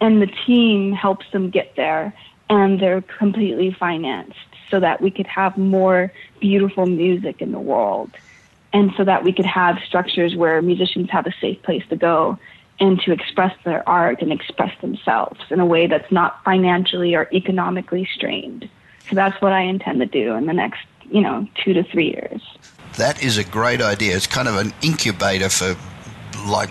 and 0.01 0.21
the 0.21 0.31
team 0.45 0.91
helps 0.93 1.25
them 1.31 1.49
get 1.49 1.75
there 1.75 2.13
and 2.49 2.79
they're 2.79 3.01
completely 3.01 3.71
financed 3.71 4.37
so 4.69 4.79
that 4.79 5.01
we 5.01 5.11
could 5.11 5.27
have 5.27 5.57
more 5.57 6.11
beautiful 6.39 6.85
music 6.85 7.41
in 7.41 7.51
the 7.51 7.59
world. 7.59 8.11
and 8.73 8.91
so 8.97 9.05
that 9.05 9.23
we 9.23 9.31
could 9.31 9.45
have 9.45 9.79
structures 9.87 10.35
where 10.35 10.61
musicians 10.61 11.09
have 11.09 11.25
a 11.25 11.33
safe 11.39 11.61
place 11.63 11.83
to 11.87 11.95
go 11.95 12.37
and 12.79 12.99
to 12.99 13.13
express 13.13 13.55
their 13.63 13.87
art 13.87 14.21
and 14.21 14.33
express 14.33 14.73
themselves 14.81 15.39
in 15.49 15.61
a 15.61 15.65
way 15.65 15.87
that's 15.87 16.11
not 16.11 16.43
financially 16.43 17.15
or 17.15 17.29
economically 17.31 18.05
strained. 18.13 18.69
So 19.09 19.15
that's 19.15 19.41
what 19.41 19.53
I 19.53 19.61
intend 19.61 19.99
to 19.99 20.05
do 20.05 20.33
in 20.33 20.45
the 20.45 20.53
next, 20.53 20.81
you 21.09 21.21
know, 21.21 21.47
two 21.63 21.73
to 21.73 21.83
three 21.83 22.07
years. 22.07 22.41
That 22.97 23.23
is 23.23 23.37
a 23.37 23.43
great 23.43 23.81
idea. 23.81 24.15
It's 24.15 24.27
kind 24.27 24.47
of 24.47 24.57
an 24.57 24.73
incubator 24.81 25.49
for 25.49 25.77
like 26.47 26.69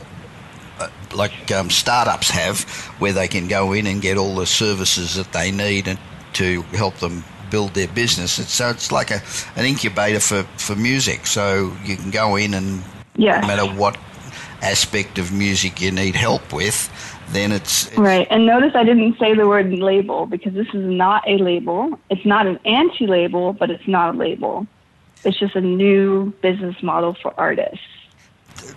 like 1.15 1.51
um, 1.53 1.71
startups 1.71 2.31
have, 2.31 2.63
where 2.99 3.13
they 3.13 3.29
can 3.29 3.49
go 3.49 3.73
in 3.73 3.87
and 3.87 4.03
get 4.03 4.17
all 4.17 4.35
the 4.35 4.47
services 4.47 5.15
that 5.15 5.33
they 5.33 5.51
need 5.51 5.89
and 5.89 5.99
to 6.35 6.63
help 6.73 6.97
them 6.97 7.25
build 7.51 7.75
their 7.75 7.89
business. 7.89 8.39
It's, 8.39 8.53
so 8.53 8.71
it's 8.71 8.91
like 8.91 9.11
a, 9.11 9.23
an 9.57 9.65
incubator 9.65 10.21
for, 10.21 10.43
for 10.57 10.75
music. 10.75 11.27
So 11.27 11.73
you 11.85 11.97
can 11.97 12.11
go 12.11 12.37
in 12.37 12.55
and 12.55 12.83
yes. 13.17 13.43
no 13.43 13.49
matter 13.49 13.67
what 13.67 13.97
aspect 14.63 15.19
of 15.19 15.33
music 15.33 15.81
you 15.81 15.93
need 15.93 16.17
help 16.17 16.53
with, 16.53 16.91
then 17.31 17.53
it's, 17.53 17.87
it's, 17.89 17.99
right. 17.99 18.27
And 18.31 18.47
notice 18.47 18.73
I 18.75 18.85
didn't 18.85 19.19
say 19.19 19.35
the 19.35 19.47
word 19.47 19.73
label 19.73 20.27
because 20.27 20.53
this 20.55 20.69
is 20.69 20.85
not 20.87 21.23
a 21.29 21.39
label. 21.39 21.99
It's 22.11 22.27
not 22.27 22.47
an 22.47 22.59
anti-label, 22.65 23.53
but 23.53 23.71
it's 23.71 23.87
not 23.87 24.15
a 24.15 24.19
label. 24.19 24.67
It's 25.25 25.39
just 25.39 25.55
a 25.55 25.61
new 25.61 26.33
business 26.43 26.83
model 26.83 27.15
for 27.15 27.33
artists. 27.39 27.87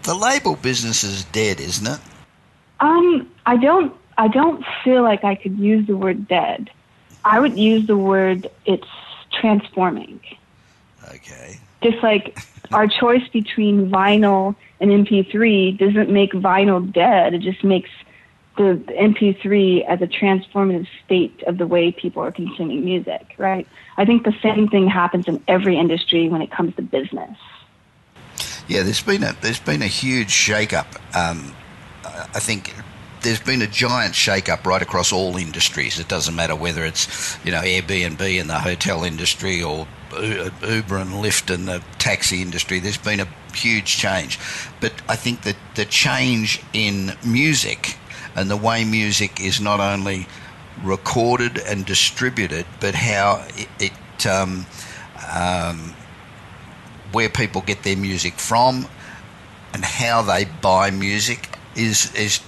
The 0.04 0.14
label 0.14 0.56
business 0.56 1.04
is 1.04 1.26
dead, 1.26 1.60
isn't 1.60 1.86
it? 1.86 2.00
Um, 2.80 3.30
I 3.46 3.58
don't. 3.58 3.96
I 4.20 4.28
don't 4.28 4.66
feel 4.84 5.04
like 5.04 5.24
I 5.24 5.36
could 5.36 5.60
use 5.60 5.86
the 5.86 5.96
word 5.96 6.28
dead. 6.28 6.72
I 7.24 7.40
would 7.40 7.58
use 7.58 7.86
the 7.86 7.98
word 7.98 8.50
it's 8.66 8.88
transforming. 9.32 10.20
Okay. 11.14 11.60
Just 11.84 12.02
like 12.02 12.40
our 12.72 12.88
choice 12.88 13.28
between 13.28 13.90
vinyl 13.90 14.56
and 14.80 14.90
MP3 14.90 15.78
doesn't 15.78 16.10
make 16.10 16.32
vinyl 16.32 16.92
dead. 16.92 17.34
It 17.34 17.42
just 17.42 17.64
makes 17.64 17.90
the, 18.58 18.82
the 18.88 18.94
MP3 18.94 19.86
as 19.86 20.02
a 20.02 20.08
transformative 20.08 20.88
state 21.06 21.44
of 21.44 21.58
the 21.58 21.68
way 21.68 21.92
people 21.92 22.24
are 22.24 22.32
consuming 22.32 22.84
music, 22.84 23.36
right? 23.38 23.68
I 23.98 24.06
think 24.06 24.24
the 24.24 24.36
same 24.42 24.68
thing 24.68 24.88
happens 24.88 25.28
in 25.28 25.44
every 25.48 25.78
industry 25.78 26.28
when 26.28 26.42
it 26.42 26.52
comes 26.52 26.76
to 26.76 26.82
business. 26.82 27.38
Yeah, 28.68 28.84
there's 28.84 29.02
been 29.02 29.24
a 29.24 29.34
there's 29.42 29.62
been 29.62 29.82
a 29.82 29.88
huge 29.88 30.30
shake-up. 30.30 30.88
Um, 31.16 31.54
I 32.34 32.40
think 32.40 32.74
there's 33.22 33.40
been 33.40 33.62
a 33.62 33.68
giant 33.68 34.16
shake-up 34.16 34.66
right 34.66 34.82
across 34.82 35.12
all 35.12 35.38
industries. 35.38 36.00
It 36.00 36.08
doesn't 36.08 36.36
matter 36.36 36.56
whether 36.56 36.86
it's 36.86 37.38
you 37.44 37.52
know 37.52 37.62
Airbnb 37.62 38.22
in 38.22 38.48
the 38.48 38.60
hotel 38.60 39.04
industry 39.04 39.62
or 39.62 39.88
Uber 40.14 40.98
and 40.98 41.12
Lyft 41.12 41.54
in 41.54 41.66
the 41.66 41.84
taxi 41.98 42.42
industry. 42.42 42.80
There's 42.80 42.98
been 42.98 43.20
a 43.20 43.28
huge 43.54 43.98
change, 43.98 44.40
but 44.80 44.94
I 45.10 45.16
think 45.16 45.42
that 45.44 45.58
the 45.76 45.86
change 45.86 46.62
in 46.74 47.14
music 47.26 47.98
and 48.36 48.50
the 48.50 48.58
way 48.58 48.86
music 48.86 49.42
is 49.42 49.60
not 49.60 49.80
only 49.80 50.28
recorded 50.84 51.58
and 51.58 51.86
distributed, 51.86 52.66
but 52.80 52.94
how 52.96 53.46
it, 53.56 53.68
it 53.80 54.28
um, 54.28 54.66
um, 55.34 55.96
where 57.12 57.30
people 57.30 57.62
get 57.62 57.84
their 57.84 57.98
music 57.98 58.36
from 58.36 58.88
and 59.74 59.84
how 59.84 60.22
they 60.22 60.46
buy 60.46 60.92
music 60.92 61.57
is 61.78 62.14
is 62.16 62.42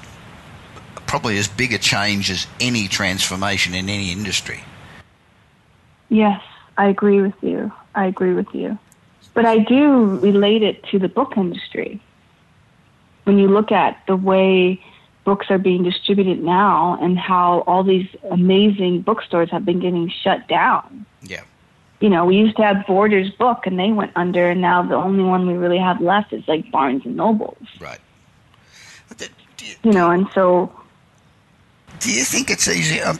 probably 1.05 1.37
as 1.37 1.47
big 1.47 1.73
a 1.73 1.77
change 1.77 2.29
as 2.29 2.47
any 2.59 2.87
transformation 2.87 3.73
in 3.73 3.89
any 3.89 4.11
industry. 4.11 4.59
Yes, 6.09 6.41
I 6.77 6.87
agree 6.87 7.21
with 7.21 7.35
you. 7.41 7.71
I 7.95 8.05
agree 8.05 8.33
with 8.33 8.53
you. 8.53 8.77
But 9.33 9.45
I 9.45 9.59
do 9.59 10.17
relate 10.17 10.63
it 10.63 10.83
to 10.91 10.99
the 10.99 11.07
book 11.07 11.33
industry. 11.37 12.01
When 13.23 13.37
you 13.37 13.47
look 13.47 13.71
at 13.71 14.01
the 14.07 14.15
way 14.15 14.81
books 15.23 15.51
are 15.51 15.59
being 15.59 15.83
distributed 15.83 16.43
now 16.43 16.97
and 17.01 17.17
how 17.17 17.61
all 17.67 17.83
these 17.83 18.07
amazing 18.31 19.01
bookstores 19.01 19.49
have 19.51 19.65
been 19.65 19.79
getting 19.79 20.09
shut 20.09 20.47
down. 20.47 21.05
Yeah. 21.21 21.43
You 21.99 22.09
know, 22.09 22.25
we 22.25 22.37
used 22.37 22.55
to 22.57 22.63
have 22.63 22.87
Borders 22.87 23.29
book 23.31 23.67
and 23.67 23.77
they 23.77 23.91
went 23.91 24.11
under 24.15 24.49
and 24.49 24.61
now 24.61 24.81
the 24.81 24.95
only 24.95 25.23
one 25.23 25.45
we 25.45 25.53
really 25.53 25.77
have 25.77 26.01
left 26.01 26.33
is 26.33 26.47
like 26.47 26.71
Barnes 26.71 27.05
and 27.05 27.15
Nobles. 27.15 27.67
Right. 27.79 27.99
You, 29.83 29.91
know, 29.91 30.11
and 30.11 30.27
so 30.33 30.71
do 31.99 32.11
you 32.11 32.23
think 32.23 32.49
it's 32.49 32.67
easy? 32.67 33.01
Um, 33.01 33.19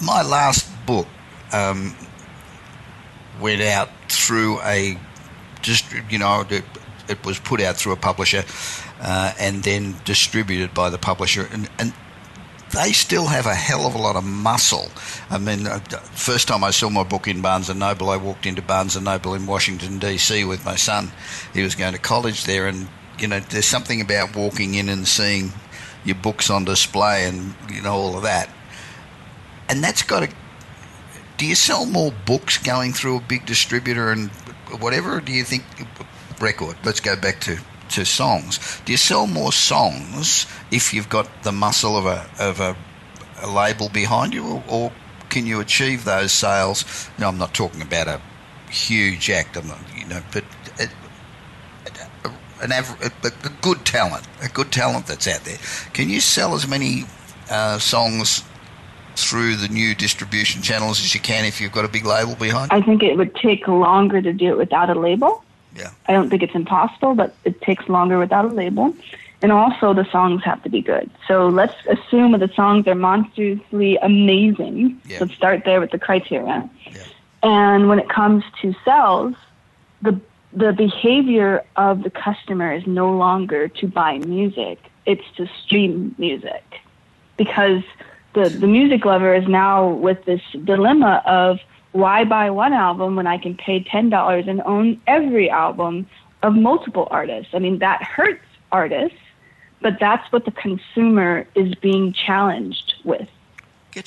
my 0.00 0.22
last 0.22 0.68
book 0.86 1.06
um, 1.52 1.94
went 3.40 3.62
out 3.62 3.88
through 4.08 4.60
a 4.62 4.98
just 5.62 5.84
you 6.10 6.18
know 6.18 6.44
it, 6.48 6.64
it, 7.08 7.24
was 7.24 7.38
put 7.38 7.60
out 7.60 7.76
through 7.76 7.92
a 7.92 7.96
publisher 7.96 8.44
uh, 9.00 9.32
and 9.38 9.62
then 9.62 9.96
distributed 10.04 10.72
by 10.74 10.90
the 10.90 10.98
publisher 10.98 11.48
and, 11.52 11.68
and 11.78 11.92
they 12.70 12.92
still 12.92 13.26
have 13.26 13.46
a 13.46 13.54
hell 13.54 13.86
of 13.86 13.94
a 13.94 13.98
lot 13.98 14.16
of 14.16 14.24
muscle. 14.24 14.90
I 15.30 15.38
mean, 15.38 15.66
uh, 15.66 15.78
first 15.78 16.48
time 16.48 16.64
I 16.64 16.70
saw 16.70 16.90
my 16.90 17.04
book 17.04 17.28
in 17.28 17.40
Barnes 17.40 17.70
and 17.70 17.80
Noble, 17.80 18.10
I 18.10 18.16
walked 18.16 18.44
into 18.44 18.60
Barnes 18.60 18.96
and 18.96 19.04
Noble 19.04 19.34
in 19.34 19.46
Washington 19.46 19.98
D.C. 19.98 20.44
with 20.44 20.64
my 20.64 20.76
son. 20.76 21.12
He 21.54 21.62
was 21.62 21.74
going 21.74 21.92
to 21.92 21.98
college 21.98 22.44
there, 22.44 22.66
and 22.66 22.88
you 23.18 23.28
know, 23.28 23.40
there's 23.40 23.66
something 23.66 24.00
about 24.00 24.36
walking 24.36 24.74
in 24.74 24.88
and 24.88 25.06
seeing 25.06 25.52
your 26.04 26.16
books 26.16 26.50
on 26.50 26.64
display 26.64 27.26
and 27.26 27.54
you 27.72 27.82
know 27.82 27.94
all 27.94 28.16
of 28.16 28.22
that. 28.22 28.48
And 29.68 29.82
that's 29.82 30.02
got 30.02 30.20
to. 30.20 30.34
Do 31.36 31.46
you 31.46 31.54
sell 31.54 31.84
more 31.84 32.12
books 32.24 32.56
going 32.58 32.92
through 32.92 33.18
a 33.18 33.20
big 33.20 33.44
distributor 33.44 34.10
and 34.10 34.30
whatever? 34.80 35.20
do 35.20 35.32
you 35.32 35.44
think 35.44 35.64
record? 36.40 36.76
Let's 36.84 37.00
go 37.00 37.16
back 37.16 37.40
to 37.42 37.58
to 37.90 38.04
songs. 38.04 38.80
Do 38.84 38.92
you 38.92 38.98
sell 38.98 39.26
more 39.26 39.52
songs 39.52 40.46
if 40.70 40.92
you've 40.92 41.08
got 41.08 41.28
the 41.42 41.52
muscle 41.52 41.96
of 41.96 42.06
a 42.06 42.26
of 42.38 42.60
a, 42.60 42.76
a 43.42 43.50
label 43.50 43.88
behind 43.88 44.34
you, 44.34 44.46
or, 44.46 44.64
or, 44.68 44.92
can 45.28 45.46
you 45.46 45.60
achieve 45.60 46.04
those 46.04 46.32
sales? 46.32 47.08
No, 47.18 47.28
I'm 47.28 47.38
not 47.38 47.52
talking 47.52 47.82
about 47.82 48.06
a 48.08 48.20
huge 48.70 49.28
act. 49.28 49.56
I'm 49.56 49.66
not, 49.66 49.78
you 49.94 50.06
know, 50.06 50.22
but 50.32 50.44
an 52.62 52.72
a, 52.72 52.82
a, 53.24 53.50
good 53.60 53.84
talent, 53.84 54.26
a 54.42 54.48
good 54.48 54.72
talent 54.72 55.06
that's 55.06 55.26
out 55.26 55.40
there. 55.40 55.58
Can 55.92 56.08
you 56.08 56.20
sell 56.20 56.54
as 56.54 56.66
many 56.66 57.04
uh, 57.50 57.78
songs 57.78 58.44
through 59.14 59.56
the 59.56 59.68
new 59.68 59.94
distribution 59.94 60.62
channels 60.62 61.00
as 61.00 61.14
you 61.14 61.20
can 61.20 61.44
if 61.44 61.60
you've 61.60 61.72
got 61.72 61.84
a 61.84 61.88
big 61.88 62.04
label 62.04 62.34
behind? 62.34 62.72
I 62.72 62.82
think 62.82 63.02
it 63.02 63.16
would 63.16 63.34
take 63.34 63.66
longer 63.66 64.20
to 64.22 64.32
do 64.32 64.52
it 64.52 64.58
without 64.58 64.90
a 64.90 64.98
label. 64.98 65.42
Yeah. 65.74 65.90
I 66.06 66.12
don't 66.12 66.30
think 66.30 66.42
it's 66.42 66.54
impossible, 66.54 67.14
but 67.14 67.34
it 67.44 67.60
takes 67.60 67.88
longer 67.88 68.18
without 68.18 68.44
a 68.44 68.48
label. 68.48 68.94
And 69.42 69.52
also, 69.52 69.92
the 69.92 70.10
songs 70.10 70.42
have 70.44 70.62
to 70.62 70.70
be 70.70 70.80
good. 70.80 71.10
So 71.28 71.48
let's 71.48 71.74
assume 71.88 72.32
that 72.32 72.38
the 72.38 72.52
songs 72.54 72.86
are 72.86 72.94
monstrously 72.94 73.98
amazing. 73.98 75.00
Yeah. 75.06 75.18
Let's 75.20 75.34
start 75.34 75.64
there 75.66 75.78
with 75.80 75.90
the 75.90 75.98
criteria. 75.98 76.68
Yeah. 76.90 77.02
And 77.42 77.88
when 77.88 77.98
it 77.98 78.08
comes 78.08 78.44
to 78.62 78.74
sales, 78.84 79.34
the 80.00 80.18
the 80.52 80.72
behavior 80.72 81.64
of 81.76 82.02
the 82.02 82.10
customer 82.10 82.72
is 82.72 82.86
no 82.86 83.12
longer 83.12 83.68
to 83.68 83.86
buy 83.86 84.18
music, 84.18 84.78
it's 85.04 85.24
to 85.36 85.48
stream 85.64 86.14
music. 86.18 86.80
Because 87.36 87.82
the, 88.32 88.48
the 88.48 88.66
music 88.66 89.04
lover 89.04 89.34
is 89.34 89.46
now 89.46 89.88
with 89.88 90.24
this 90.24 90.40
dilemma 90.64 91.22
of 91.26 91.58
why 91.92 92.24
buy 92.24 92.50
one 92.50 92.72
album 92.72 93.16
when 93.16 93.26
I 93.26 93.38
can 93.38 93.56
pay 93.56 93.82
$10 93.82 94.48
and 94.48 94.60
own 94.62 95.00
every 95.06 95.48
album 95.48 96.06
of 96.42 96.54
multiple 96.54 97.08
artists? 97.10 97.54
I 97.54 97.58
mean, 97.58 97.78
that 97.78 98.02
hurts 98.02 98.44
artists, 98.70 99.18
but 99.80 99.98
that's 99.98 100.30
what 100.32 100.44
the 100.44 100.50
consumer 100.50 101.46
is 101.54 101.74
being 101.76 102.12
challenged 102.12 102.94
with. 103.04 103.28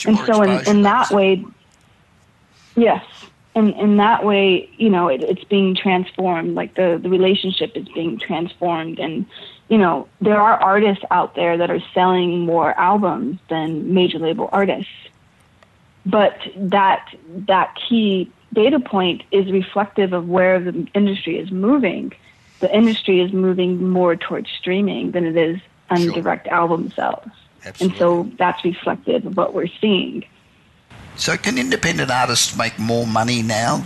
and 0.06 0.18
so, 0.20 0.44
in, 0.44 0.68
in 0.68 0.82
that 0.84 1.10
way, 1.12 1.44
yes, 2.76 3.04
and 3.60 3.76
in 3.76 3.98
that 3.98 4.26
way, 4.26 4.70
you 4.78 4.90
know, 4.90 5.08
it, 5.08 5.22
it's 5.22 5.44
being 5.44 5.76
transformed. 5.76 6.56
Like 6.56 6.76
the 6.76 7.00
the 7.02 7.10
relationship 7.10 7.76
is 7.76 7.88
being 7.90 8.18
transformed, 8.18 9.00
and 9.00 9.26
you 9.68 9.78
know, 9.78 10.08
there 10.22 10.40
are 10.40 10.62
artists 10.62 11.04
out 11.12 11.36
there 11.36 11.58
that 11.58 11.70
are 11.70 11.82
selling 11.94 12.42
more 12.42 12.74
albums 12.80 13.40
than 13.50 13.94
major 13.94 14.18
label 14.18 14.50
artists. 14.52 14.92
But 16.06 16.38
that 16.56 17.14
that 17.48 17.76
key 17.76 18.32
data 18.54 18.80
point 18.80 19.24
is 19.32 19.52
reflective 19.52 20.14
of 20.14 20.28
where 20.28 20.60
the 20.60 20.88
industry 20.94 21.38
is 21.38 21.52
moving. 21.52 22.14
The 22.62 22.76
industry 22.76 23.22
is 23.22 23.32
moving 23.32 23.90
more 23.90 24.16
towards 24.16 24.50
streaming 24.50 25.12
than 25.12 25.26
it 25.26 25.38
is 25.38 25.60
on 25.90 26.00
sure. 26.00 26.14
direct 26.14 26.48
album 26.48 26.92
sales. 26.92 27.30
Absolutely. 27.66 27.86
And 27.88 27.98
so 27.98 28.32
that's 28.38 28.64
reflective 28.64 29.26
of 29.26 29.38
what 29.38 29.54
we're 29.54 29.68
seeing. 29.82 30.26
So, 31.20 31.36
can 31.36 31.58
independent 31.58 32.10
artists 32.12 32.56
make 32.56 32.80
more 32.80 33.06
money 33.06 33.42
now? 33.42 33.84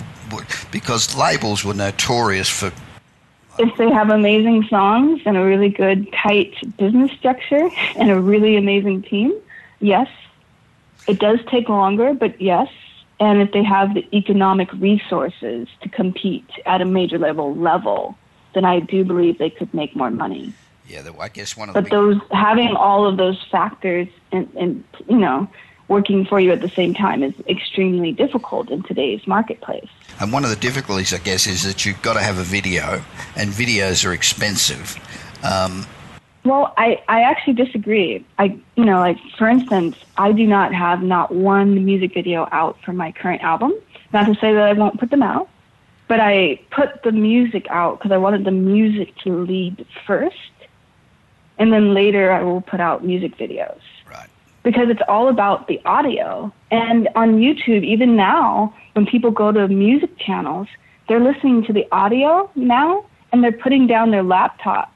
Because 0.71 1.15
labels 1.17 1.65
were 1.65 1.73
notorious 1.73 2.47
for. 2.47 2.71
If 3.57 3.75
they 3.77 3.89
have 3.89 4.11
amazing 4.11 4.67
songs 4.67 5.21
and 5.25 5.35
a 5.35 5.43
really 5.43 5.69
good, 5.69 6.13
tight 6.13 6.53
business 6.77 7.11
structure 7.17 7.69
and 7.95 8.11
a 8.11 8.19
really 8.19 8.55
amazing 8.55 9.01
team, 9.01 9.33
yes. 9.79 10.07
It 11.07 11.19
does 11.19 11.39
take 11.49 11.69
longer, 11.69 12.13
but 12.13 12.39
yes. 12.39 12.69
And 13.19 13.41
if 13.41 13.51
they 13.51 13.63
have 13.63 13.95
the 13.95 14.07
economic 14.15 14.71
resources 14.73 15.67
to 15.81 15.89
compete 15.89 16.49
at 16.67 16.81
a 16.81 16.85
major 16.85 17.17
level 17.17 17.55
level, 17.55 18.15
then 18.53 18.63
I 18.63 18.79
do 18.79 19.03
believe 19.03 19.39
they 19.39 19.49
could 19.49 19.73
make 19.73 19.95
more 19.95 20.11
money. 20.11 20.53
Yeah, 20.87 21.01
I 21.19 21.29
guess 21.29 21.57
one 21.57 21.69
of 21.69 21.73
but 21.73 21.85
the. 21.85 21.89
But 21.89 21.95
those 21.95 22.21
having 22.31 22.75
all 22.75 23.07
of 23.07 23.17
those 23.17 23.41
factors 23.49 24.07
and, 24.31 24.47
and 24.55 24.83
you 25.07 25.17
know 25.17 25.49
working 25.87 26.25
for 26.25 26.39
you 26.39 26.51
at 26.51 26.61
the 26.61 26.69
same 26.69 26.93
time 26.93 27.23
is 27.23 27.33
extremely 27.47 28.11
difficult 28.11 28.69
in 28.69 28.83
today's 28.83 29.25
marketplace. 29.27 29.89
And 30.19 30.31
one 30.31 30.43
of 30.43 30.49
the 30.49 30.55
difficulties, 30.55 31.13
I 31.13 31.17
guess, 31.17 31.47
is 31.47 31.63
that 31.63 31.85
you've 31.85 32.01
got 32.01 32.13
to 32.13 32.21
have 32.21 32.37
a 32.37 32.43
video, 32.43 33.03
and 33.35 33.49
videos 33.51 34.05
are 34.05 34.13
expensive. 34.13 34.97
Um, 35.43 35.85
well, 36.45 36.73
I, 36.77 37.01
I 37.07 37.21
actually 37.21 37.53
disagree. 37.53 38.25
I, 38.37 38.57
you 38.75 38.85
know, 38.85 38.99
like 38.99 39.17
for 39.37 39.47
instance, 39.47 39.97
I 40.17 40.31
do 40.33 40.45
not 40.45 40.73
have 40.73 41.01
not 41.01 41.33
one 41.33 41.85
music 41.85 42.13
video 42.13 42.47
out 42.51 42.77
for 42.83 42.93
my 42.93 43.11
current 43.11 43.43
album. 43.43 43.73
Not 44.11 44.25
to 44.25 44.35
say 44.35 44.53
that 44.53 44.63
I 44.63 44.73
won't 44.73 44.99
put 44.99 45.09
them 45.09 45.23
out, 45.23 45.49
but 46.07 46.19
I 46.19 46.59
put 46.69 47.03
the 47.03 47.11
music 47.11 47.65
out 47.69 47.97
because 47.97 48.11
I 48.11 48.17
wanted 48.17 48.43
the 48.43 48.51
music 48.51 49.15
to 49.23 49.35
lead 49.35 49.85
first, 50.05 50.37
and 51.57 51.71
then 51.71 51.93
later 51.93 52.31
I 52.31 52.43
will 52.43 52.61
put 52.61 52.79
out 52.79 53.05
music 53.05 53.37
videos. 53.37 53.79
Because 54.63 54.89
it's 54.89 55.01
all 55.07 55.27
about 55.27 55.67
the 55.67 55.81
audio. 55.85 56.53
And 56.71 57.09
on 57.15 57.39
YouTube, 57.39 57.83
even 57.83 58.15
now, 58.15 58.73
when 58.93 59.05
people 59.05 59.29
go 59.29 59.51
to 59.51 59.67
music 59.67 60.17
channels, 60.17 60.67
they're 61.09 61.19
listening 61.19 61.65
to 61.65 61.73
the 61.73 61.85
audio 61.91 62.49
now, 62.55 63.05
and 63.31 63.43
they're 63.43 63.51
putting 63.51 63.87
down 63.87 64.11
their 64.11 64.23
laptops 64.23 64.87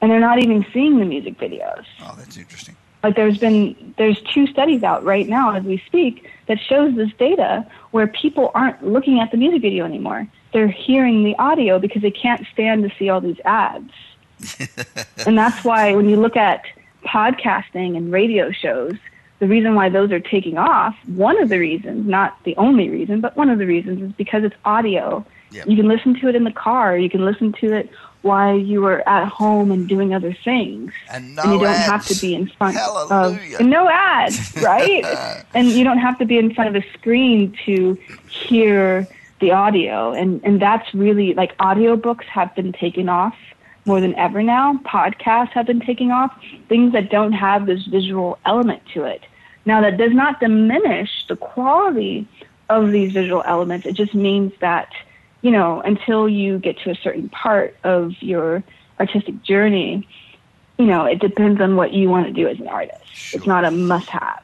and 0.00 0.10
they're 0.10 0.20
not 0.20 0.38
even 0.38 0.64
seeing 0.72 0.98
the 0.98 1.04
music 1.04 1.38
videos. 1.38 1.84
Oh, 2.02 2.14
that's 2.16 2.36
interesting. 2.36 2.76
Like 3.02 3.16
there's 3.16 3.38
been 3.38 3.94
there's 3.98 4.20
two 4.22 4.46
studies 4.46 4.82
out 4.82 5.04
right 5.04 5.28
now 5.28 5.54
as 5.54 5.62
we 5.62 5.82
speak 5.86 6.28
that 6.48 6.58
shows 6.60 6.94
this 6.96 7.10
data 7.18 7.66
where 7.92 8.06
people 8.06 8.50
aren't 8.54 8.84
looking 8.84 9.20
at 9.20 9.30
the 9.30 9.36
music 9.36 9.62
video 9.62 9.84
anymore. 9.84 10.26
They're 10.52 10.68
hearing 10.68 11.22
the 11.22 11.36
audio 11.38 11.78
because 11.78 12.02
they 12.02 12.10
can't 12.10 12.46
stand 12.52 12.88
to 12.88 12.96
see 12.98 13.08
all 13.08 13.20
these 13.20 13.38
ads. 13.44 13.92
and 15.26 15.38
that's 15.38 15.64
why 15.64 15.94
when 15.94 16.08
you 16.08 16.16
look 16.16 16.36
at 16.36 16.64
podcasting 17.06 17.96
and 17.96 18.12
radio 18.12 18.50
shows, 18.50 18.94
the 19.38 19.46
reason 19.46 19.74
why 19.74 19.88
those 19.88 20.12
are 20.12 20.20
taking 20.20 20.56
off, 20.56 20.96
one 21.06 21.40
of 21.40 21.48
the 21.48 21.58
reasons, 21.58 22.08
not 22.08 22.42
the 22.44 22.56
only 22.56 22.88
reason, 22.88 23.20
but 23.20 23.36
one 23.36 23.50
of 23.50 23.58
the 23.58 23.66
reasons 23.66 24.02
is 24.02 24.12
because 24.12 24.44
it's 24.44 24.56
audio. 24.64 25.24
Yep. 25.50 25.68
You 25.68 25.76
can 25.76 25.88
listen 25.88 26.18
to 26.20 26.28
it 26.28 26.34
in 26.34 26.44
the 26.44 26.52
car, 26.52 26.96
you 26.96 27.10
can 27.10 27.24
listen 27.24 27.52
to 27.60 27.72
it 27.72 27.90
while 28.22 28.58
you 28.58 28.80
were 28.80 29.08
at 29.08 29.28
home 29.28 29.70
and 29.70 29.88
doing 29.88 30.12
other 30.12 30.32
things. 30.32 30.92
And, 31.10 31.36
no 31.36 31.42
and 31.42 31.52
you 31.52 31.58
don't 31.60 31.68
ads. 31.68 31.90
have 31.90 32.06
to 32.06 32.20
be 32.20 32.34
in 32.34 32.48
front 32.48 32.76
Hallelujah. 32.76 33.54
of 33.54 33.60
and 33.60 33.70
no 33.70 33.88
ads, 33.88 34.56
right? 34.62 35.04
and 35.54 35.68
you 35.68 35.84
don't 35.84 35.98
have 35.98 36.18
to 36.18 36.24
be 36.24 36.38
in 36.38 36.54
front 36.54 36.74
of 36.74 36.82
a 36.82 36.86
screen 36.94 37.56
to 37.66 37.96
hear 38.28 39.06
the 39.40 39.52
audio. 39.52 40.12
And 40.12 40.40
and 40.44 40.60
that's 40.60 40.92
really 40.94 41.34
like 41.34 41.56
audiobooks 41.58 42.24
have 42.24 42.54
been 42.54 42.72
taken 42.72 43.08
off 43.08 43.36
more 43.86 44.00
than 44.00 44.14
ever 44.16 44.42
now. 44.42 44.78
Podcasts 44.84 45.50
have 45.50 45.66
been 45.66 45.80
taking 45.80 46.10
off. 46.10 46.36
Things 46.68 46.92
that 46.92 47.10
don't 47.10 47.32
have 47.32 47.66
this 47.66 47.84
visual 47.86 48.38
element 48.44 48.82
to 48.94 49.04
it. 49.04 49.22
Now 49.64 49.80
that 49.80 49.96
does 49.96 50.12
not 50.12 50.40
diminish 50.40 51.26
the 51.28 51.36
quality 51.36 52.26
of 52.68 52.90
these 52.90 53.12
visual 53.12 53.42
elements. 53.46 53.86
It 53.86 53.94
just 53.94 54.14
means 54.14 54.52
that 54.60 54.92
you 55.46 55.52
know, 55.52 55.80
until 55.82 56.28
you 56.28 56.58
get 56.58 56.76
to 56.80 56.90
a 56.90 56.94
certain 56.96 57.28
part 57.28 57.76
of 57.84 58.20
your 58.20 58.64
artistic 58.98 59.42
journey, 59.44 60.08
you 60.76 60.86
know, 60.86 61.04
it 61.04 61.20
depends 61.20 61.60
on 61.60 61.76
what 61.76 61.92
you 61.92 62.08
want 62.08 62.26
to 62.26 62.32
do 62.32 62.48
as 62.48 62.58
an 62.58 62.66
artist. 62.66 63.06
Sure. 63.14 63.38
It's 63.38 63.46
not 63.46 63.64
a 63.64 63.70
must 63.70 64.08
have. 64.08 64.42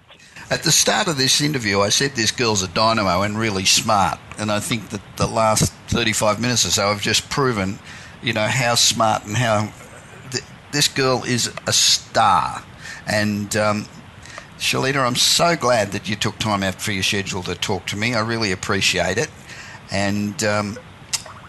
At 0.49 0.63
the 0.63 0.71
start 0.71 1.09
of 1.09 1.17
this 1.17 1.41
interview, 1.41 1.81
I 1.81 1.89
said 1.89 2.13
this 2.13 2.31
girl's 2.31 2.63
a 2.63 2.69
dynamo 2.69 3.23
and 3.23 3.39
really 3.39 3.65
smart. 3.65 4.21
And 4.39 4.53
I 4.53 4.61
think 4.61 4.91
that 4.91 5.01
the 5.17 5.27
last 5.27 5.73
35 5.89 6.41
minutes 6.41 6.67
or 6.67 6.71
so 6.71 6.89
have 6.89 7.01
just 7.01 7.29
proven, 7.31 7.81
you 8.23 8.33
know, 8.33 8.47
how 8.47 8.75
smart 8.75 9.25
and 9.25 9.37
how 9.37 9.73
th- 10.31 10.45
this 10.73 10.89
girl 10.89 11.23
is 11.25 11.51
a 11.67 11.73
star. 11.73 12.63
And, 13.07 13.55
um, 13.57 13.87
Shelita, 14.59 15.05
I'm 15.05 15.17
so 15.17 15.57
glad 15.57 15.91
that 15.93 16.09
you 16.09 16.15
took 16.15 16.39
time 16.39 16.63
out 16.63 16.81
for 16.81 16.93
your 16.93 17.03
schedule 17.03 17.43
to 17.43 17.55
talk 17.57 17.87
to 17.87 17.97
me. 17.97 18.15
I 18.15 18.21
really 18.21 18.53
appreciate 18.53 19.19
it. 19.19 19.29
And 19.91 20.43
um, 20.45 20.79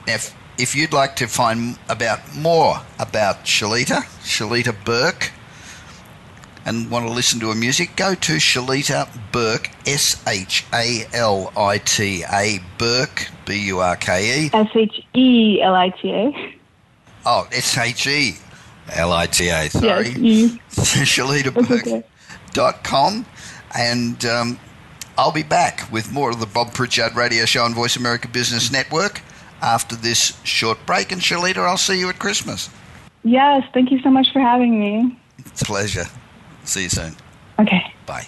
if 0.08 0.36
if 0.58 0.76
you'd 0.76 0.94
like 0.94 1.16
to 1.18 1.28
find 1.28 1.78
about 1.90 2.36
more 2.36 2.82
about 3.00 3.46
Shelita, 3.46 4.02
Shelita 4.24 4.76
Burke, 4.84 5.32
and 6.66 6.90
want 6.90 7.06
to 7.08 7.12
listen 7.12 7.40
to 7.42 7.50
her 7.50 7.56
music, 7.56 7.96
go 7.96 8.16
to 8.16 8.34
Shelita 8.34 9.10
Burke, 9.32 9.70
S 9.86 10.22
H 10.28 10.66
A 10.74 11.06
L 11.14 11.52
I 11.58 11.78
T 11.80 12.24
A 12.32 12.60
Burke, 12.78 13.30
B 13.46 13.68
U 13.68 13.80
R 13.80 13.96
K 13.96 14.46
E. 14.46 14.50
S 14.54 14.70
H 14.76 15.02
E 15.14 15.62
L 15.62 15.76
I 15.76 15.90
T 15.90 16.12
A. 16.12 16.56
Oh, 17.26 17.48
S 17.52 17.78
H 17.78 18.08
E 18.08 18.38
L 18.92 19.12
I 19.12 19.28
T 19.28 19.50
A, 19.50 19.70
sorry. 19.70 20.10
Yes, 20.10 20.58
ShelitaBurke.com. 20.76 23.26
And 23.76 24.26
um, 24.26 24.60
I'll 25.18 25.32
be 25.32 25.44
back 25.44 25.92
with 25.92 26.12
more 26.12 26.32
of 26.32 26.40
the 26.40 26.46
Bob 26.46 26.74
Pritchard 26.74 27.16
Radio 27.16 27.46
Show 27.46 27.64
on 27.64 27.74
Voice 27.74 27.96
America 27.96 28.28
Business 28.28 28.72
Network 28.72 29.22
after 29.62 29.96
this 29.96 30.38
short 30.44 30.86
break. 30.86 31.12
And 31.12 31.22
Shelita, 31.22 31.58
I'll 31.58 31.78
see 31.78 31.98
you 31.98 32.10
at 32.10 32.20
Christmas. 32.20 32.70
Yes, 33.24 33.64
thank 33.74 33.92
you 33.92 34.02
so 34.02 34.10
much 34.10 34.32
for 34.34 34.40
having 34.40 34.80
me. 34.80 35.18
It's 35.40 35.62
a 35.62 35.66
pleasure. 35.66 36.06
See 36.66 36.84
you 36.84 36.90
soon. 36.90 37.16
Okay. 37.60 37.94
Bye. 38.06 38.28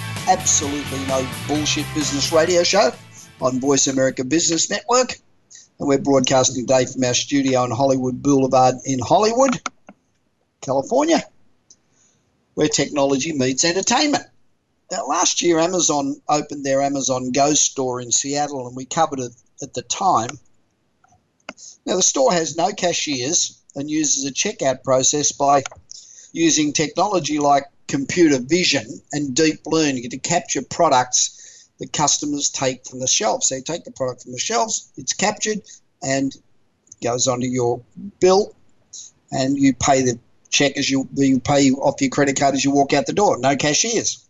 absolutely 0.27 0.99
no 1.07 1.27
bullshit 1.47 1.85
business 1.93 2.31
radio 2.31 2.63
show 2.63 2.91
on 3.41 3.59
Voice 3.59 3.87
America 3.87 4.23
Business 4.23 4.69
Network. 4.69 5.13
And 5.79 5.87
we're 5.87 5.97
broadcasting 5.97 6.67
today 6.67 6.85
from 6.85 7.03
our 7.03 7.13
studio 7.13 7.61
on 7.61 7.71
Hollywood 7.71 8.21
Boulevard 8.21 8.75
in 8.85 8.99
Hollywood, 8.99 9.59
California, 10.61 11.23
where 12.53 12.67
technology 12.67 13.33
meets 13.33 13.65
entertainment. 13.65 14.23
Now, 14.91 15.07
last 15.07 15.41
year, 15.41 15.57
Amazon 15.57 16.21
opened 16.27 16.65
their 16.65 16.81
Amazon 16.81 17.31
Go 17.31 17.53
store 17.53 18.01
in 18.01 18.11
Seattle, 18.11 18.67
and 18.67 18.75
we 18.75 18.85
covered 18.85 19.19
it 19.19 19.31
at 19.61 19.73
the 19.73 19.81
time. 19.83 20.29
Now, 21.85 21.95
the 21.95 22.01
store 22.01 22.31
has 22.31 22.57
no 22.57 22.71
cashiers 22.71 23.59
and 23.75 23.89
uses 23.89 24.25
a 24.25 24.33
checkout 24.33 24.83
process 24.83 25.31
by 25.31 25.63
using 26.33 26.73
technology 26.73 27.39
like 27.39 27.65
computer 27.91 28.39
vision 28.39 28.87
and 29.11 29.35
deep 29.35 29.59
learning 29.65 30.09
to 30.09 30.17
capture 30.17 30.61
products 30.61 31.67
that 31.77 31.91
customers 31.91 32.49
take 32.49 32.87
from 32.87 32.99
the 32.99 33.07
shelves. 33.07 33.47
So 33.47 33.55
you 33.55 33.61
take 33.61 33.83
the 33.83 33.91
product 33.91 34.23
from 34.23 34.31
the 34.31 34.39
shelves, 34.39 34.91
it's 34.95 35.13
captured 35.13 35.61
and 36.01 36.33
goes 37.03 37.27
onto 37.27 37.47
your 37.47 37.81
bill, 38.21 38.55
and 39.31 39.57
you 39.57 39.73
pay 39.73 40.01
the 40.03 40.17
check 40.49 40.77
as 40.77 40.89
you 40.89 41.07
you 41.15 41.39
pay 41.39 41.71
off 41.71 42.01
your 42.01 42.09
credit 42.09 42.39
card 42.39 42.55
as 42.55 42.63
you 42.63 42.71
walk 42.71 42.93
out 42.93 43.07
the 43.07 43.13
door. 43.13 43.37
No 43.37 43.57
cashiers. 43.57 44.25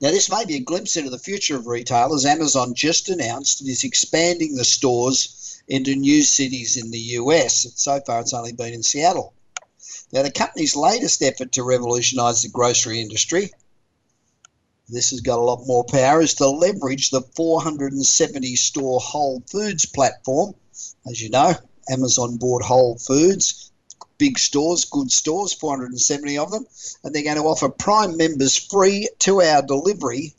Now, 0.00 0.10
this 0.10 0.30
may 0.30 0.44
be 0.44 0.56
a 0.56 0.60
glimpse 0.60 0.96
into 0.96 1.10
the 1.10 1.18
future 1.18 1.56
of 1.56 1.66
retail 1.66 2.14
as 2.14 2.24
Amazon 2.24 2.74
just 2.74 3.10
announced 3.10 3.60
it 3.60 3.68
is 3.68 3.84
expanding 3.84 4.54
the 4.54 4.64
stores 4.64 5.62
into 5.68 5.94
new 5.94 6.22
cities 6.22 6.76
in 6.76 6.90
the 6.90 6.98
US. 7.20 7.66
So 7.76 8.00
far, 8.06 8.20
it's 8.20 8.32
only 8.32 8.52
been 8.52 8.72
in 8.72 8.82
Seattle. 8.82 9.34
Now, 10.12 10.22
the 10.22 10.30
company's 10.30 10.74
latest 10.74 11.22
effort 11.22 11.52
to 11.52 11.62
revolutionise 11.62 12.42
the 12.42 12.48
grocery 12.48 13.00
industry, 13.00 13.50
this 14.88 15.10
has 15.10 15.20
got 15.20 15.38
a 15.38 15.42
lot 15.42 15.66
more 15.66 15.84
power, 15.84 16.22
is 16.22 16.34
to 16.34 16.48
leverage 16.48 17.10
the 17.10 17.20
470 17.20 18.56
store 18.56 19.00
Whole 19.00 19.42
Foods 19.46 19.84
platform. 19.84 20.54
As 21.06 21.20
you 21.20 21.28
know, 21.28 21.54
Amazon 21.90 22.38
bought 22.38 22.62
Whole 22.62 22.96
Foods, 22.96 23.70
big 24.16 24.38
stores, 24.38 24.86
good 24.86 25.12
stores, 25.12 25.52
470 25.52 26.38
of 26.38 26.50
them, 26.50 26.66
and 27.04 27.14
they're 27.14 27.22
going 27.22 27.36
to 27.36 27.42
offer 27.42 27.68
Prime 27.68 28.16
members 28.16 28.56
free 28.56 29.08
two 29.18 29.42
hour 29.42 29.60
delivery 29.60 30.34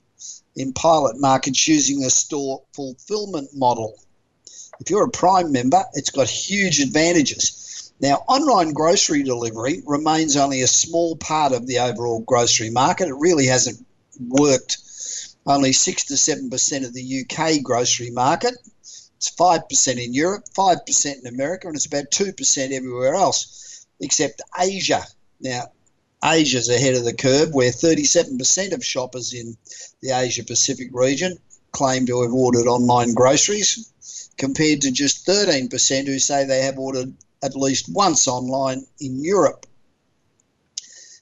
in 0.55 0.73
pilot 0.73 1.19
markets 1.19 1.67
using 1.67 1.99
the 1.99 2.09
store 2.09 2.63
fulfillment 2.73 3.55
model. 3.55 3.99
If 4.79 4.89
you're 4.89 5.05
a 5.05 5.09
Prime 5.09 5.51
member, 5.51 5.83
it's 5.93 6.09
got 6.09 6.27
huge 6.27 6.79
advantages. 6.79 7.68
Now, 8.01 8.23
online 8.27 8.71
grocery 8.71 9.23
delivery 9.23 9.83
remains 9.85 10.37
only 10.37 10.61
a 10.61 10.67
small 10.67 11.17
part 11.17 11.51
of 11.51 11.67
the 11.67 11.79
overall 11.79 12.21
grocery 12.21 12.69
market. 12.69 13.09
It 13.09 13.15
really 13.15 13.47
hasn't 13.47 13.85
worked 14.19 14.77
only 15.45 15.73
6 15.73 16.05
to 16.05 16.13
7% 16.13 16.85
of 16.85 16.93
the 16.93 17.25
UK 17.25 17.61
grocery 17.61 18.11
market. 18.11 18.53
It's 19.17 19.31
5% 19.35 20.03
in 20.03 20.13
Europe, 20.13 20.45
5% 20.55 21.19
in 21.19 21.27
America, 21.27 21.67
and 21.67 21.75
it's 21.75 21.87
about 21.87 22.11
2% 22.11 22.71
everywhere 22.71 23.15
else, 23.15 23.85
except 23.99 24.41
Asia. 24.57 25.03
Now, 25.41 25.71
Asia's 26.23 26.69
ahead 26.69 26.95
of 26.95 27.03
the 27.03 27.13
curve, 27.13 27.53
where 27.53 27.71
37% 27.71 28.73
of 28.73 28.85
shoppers 28.85 29.33
in 29.33 29.57
the 30.01 30.11
Asia 30.11 30.43
Pacific 30.45 30.89
region 30.93 31.37
claim 31.71 32.05
to 32.05 32.21
have 32.21 32.33
ordered 32.33 32.67
online 32.67 33.13
groceries, 33.13 33.91
compared 34.37 34.81
to 34.81 34.91
just 34.91 35.27
13% 35.27 36.07
who 36.07 36.19
say 36.19 36.45
they 36.45 36.61
have 36.61 36.79
ordered 36.79 37.13
at 37.43 37.55
least 37.55 37.89
once 37.89 38.27
online 38.27 38.85
in 38.99 39.23
Europe. 39.23 39.65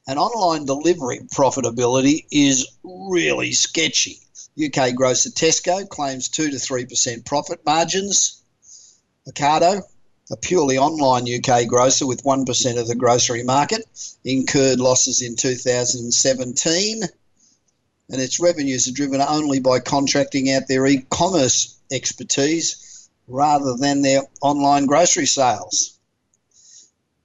And 0.08 0.18
online 0.18 0.66
delivery 0.66 1.20
profitability 1.36 2.26
is 2.32 2.68
really 2.84 3.52
sketchy. 3.52 4.20
UK 4.58 4.96
grocer 4.96 5.30
Tesco 5.30 5.88
claims 5.88 6.30
2 6.30 6.52
to 6.52 6.56
3% 6.56 7.26
profit 7.26 7.66
margins. 7.66 8.42
Ocado, 9.30 9.82
a 10.32 10.38
purely 10.38 10.78
online 10.78 11.26
UK 11.28 11.68
grocer 11.68 12.08
with 12.08 12.24
1% 12.24 12.80
of 12.80 12.88
the 12.88 12.96
grocery 12.96 13.44
market, 13.44 13.84
incurred 14.24 14.80
losses 14.80 15.22
in 15.22 15.36
2017 15.36 17.04
and 18.10 18.22
its 18.22 18.40
revenues 18.40 18.88
are 18.88 18.94
driven 18.94 19.22
only 19.22 19.60
by 19.60 19.80
contracting 19.80 20.52
out 20.52 20.68
their 20.68 20.86
e 20.86 21.06
commerce 21.10 21.78
expertise 21.92 23.10
rather 23.28 23.76
than 23.76 24.02
their 24.02 24.22
online 24.42 24.86
grocery 24.86 25.26
sales. 25.26 25.97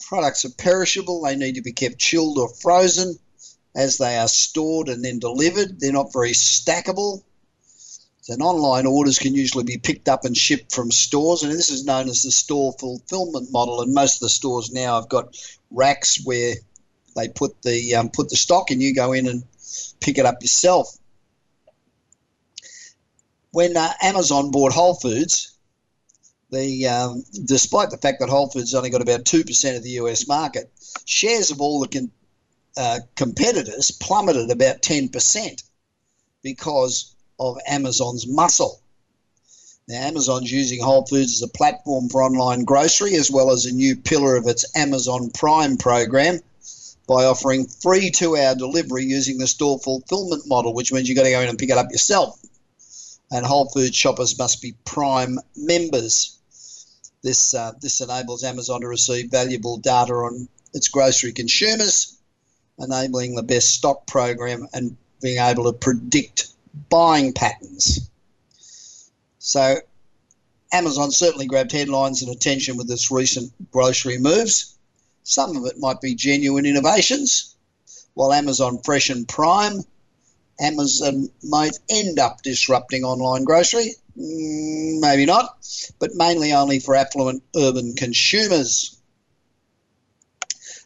Products 0.07 0.45
are 0.45 0.51
perishable, 0.51 1.23
they 1.23 1.37
need 1.37 1.55
to 1.55 1.63
be 1.63 1.73
kept 1.73 1.99
chilled 1.99 2.39
or 2.39 2.49
frozen 2.49 3.19
as 3.75 3.99
they 3.99 4.19
are 4.19 4.29
stored 4.29 4.89
and 4.89 5.05
then 5.05 5.19
delivered. 5.19 5.81
They're 5.81 5.93
not 5.93 6.13
very 6.13 6.33
stackable. 6.33 7.23
So 8.23 8.35
online 8.35 8.87
orders 8.87 9.19
can 9.19 9.35
usually 9.35 9.65
be 9.65 9.79
picked 9.79 10.09
up 10.09 10.25
and 10.25 10.37
shipped 10.37 10.73
from 10.73 10.93
stores, 10.93 11.43
and 11.43 11.51
this 11.51 11.71
is 11.71 11.85
known 11.85 12.09
as 12.09 12.23
the 12.23 12.31
store 12.31 12.73
fulfillment 12.79 13.51
model. 13.51 13.81
And 13.81 13.93
most 13.93 14.17
of 14.17 14.21
the 14.21 14.29
stores 14.29 14.71
now 14.71 14.95
have 14.95 15.09
got 15.09 15.37
racks 15.73 16.25
where 16.25 16.55
they 17.17 17.29
put 17.29 17.63
the 17.63 17.97
um, 17.97 18.11
put 18.11 18.29
the 18.29 18.37
stock, 18.37 18.71
and 18.71 18.81
you 18.81 18.95
go 18.95 19.13
in 19.13 19.27
and 19.27 19.43
pick 20.01 20.19
it 20.19 20.27
up 20.27 20.41
yourself. 20.41 20.97
When 23.51 23.77
uh, 23.77 23.93
Amazon 24.01 24.53
bought 24.53 24.73
Whole 24.73 24.95
Foods, 24.95 25.52
the 26.53 26.87
um, 26.87 27.25
despite 27.45 27.91
the 27.91 27.97
fact 27.97 28.21
that 28.21 28.29
Whole 28.29 28.49
Foods 28.49 28.75
only 28.75 28.91
got 28.91 29.03
about 29.03 29.25
two 29.25 29.43
percent 29.43 29.77
of 29.77 29.83
the 29.83 29.91
US 30.03 30.29
market, 30.29 30.71
shares 31.05 31.51
of 31.51 31.61
all 31.61 31.81
the 31.81 31.89
con- 31.89 32.11
uh, 32.77 33.01
competitors 33.17 33.91
plummeted 33.91 34.51
about 34.51 34.83
ten 34.83 35.09
percent 35.09 35.63
because 36.43 37.17
of 37.41 37.59
Amazon's 37.67 38.27
muscle. 38.27 38.81
Now, 39.89 40.03
Amazon's 40.03 40.53
using 40.53 40.81
Whole 40.81 41.05
Foods 41.07 41.35
as 41.35 41.43
a 41.43 41.49
platform 41.49 42.09
for 42.09 42.23
online 42.23 42.65
grocery, 42.65 43.17
as 43.17 43.31
well 43.31 43.51
as 43.51 43.67
a 43.67 43.73
new 43.75 43.97
pillar 43.97 44.37
of 44.37 44.47
its 44.47 44.65
Amazon 44.77 45.31
Prime 45.31 45.77
program 45.77 46.39
by 47.09 47.25
offering 47.25 47.67
free 47.67 48.11
two-hour 48.11 48.55
delivery 48.55 49.05
using 49.05 49.39
the 49.39 49.47
store 49.47 49.79
fulfillment 49.81 50.45
model, 50.47 50.73
which 50.73 50.93
means 50.93 51.09
you've 51.09 51.17
got 51.17 51.25
to 51.25 51.31
go 51.31 51.41
in 51.41 51.49
and 51.49 51.59
pick 51.59 51.71
it 51.71 51.79
up 51.79 51.91
yourself. 51.91 52.41
And 53.33 53.45
Whole 53.45 53.69
Foods 53.71 53.97
shoppers 53.97 54.39
must 54.39 54.63
be 54.63 54.75
Prime 54.85 55.39
members. 55.57 56.39
This, 57.23 57.55
uh, 57.55 57.73
this 57.81 58.01
enables 58.01 58.43
Amazon 58.43 58.81
to 58.81 58.89
receive 58.89 59.31
valuable 59.31 59.79
data 59.79 60.13
on 60.13 60.49
its 60.75 60.89
grocery 60.89 61.33
consumers, 61.33 62.17
enabling 62.79 63.35
the 63.35 63.43
best 63.43 63.69
stock 63.69 64.07
program 64.07 64.67
and 64.73 64.97
being 65.21 65.39
able 65.39 65.65
to 65.65 65.73
predict 65.73 66.49
buying 66.89 67.33
patterns. 67.33 68.11
So, 69.39 69.77
Amazon 70.73 71.13
certainly 71.13 71.47
grabbed 71.47 71.73
headlines 71.73 72.23
and 72.23 72.35
attention 72.35 72.77
with 72.77 72.91
its 72.91 73.11
recent 73.11 73.53
grocery 73.71 74.19
moves. 74.19 74.77
Some 75.23 75.57
of 75.57 75.67
it 75.67 75.79
might 75.79 76.01
be 76.01 76.15
genuine 76.15 76.67
innovations, 76.67 77.55
while 78.15 78.33
Amazon 78.33 78.81
Fresh 78.83 79.11
and 79.11 79.29
Prime, 79.29 79.83
Amazon 80.61 81.29
might 81.43 81.79
end 81.89 82.19
up 82.19 82.43
disrupting 82.43 83.05
online 83.05 83.45
grocery. 83.45 83.95
Mm, 84.19 85.01
maybe 85.01 85.25
not, 85.25 85.57
but 85.99 86.15
mainly 86.15 86.53
only 86.53 86.81
for 86.81 86.95
affluent 86.95 87.43
urban 87.57 87.95
consumers. 87.95 88.99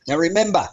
Now 0.07 0.17
remember, 0.17 0.69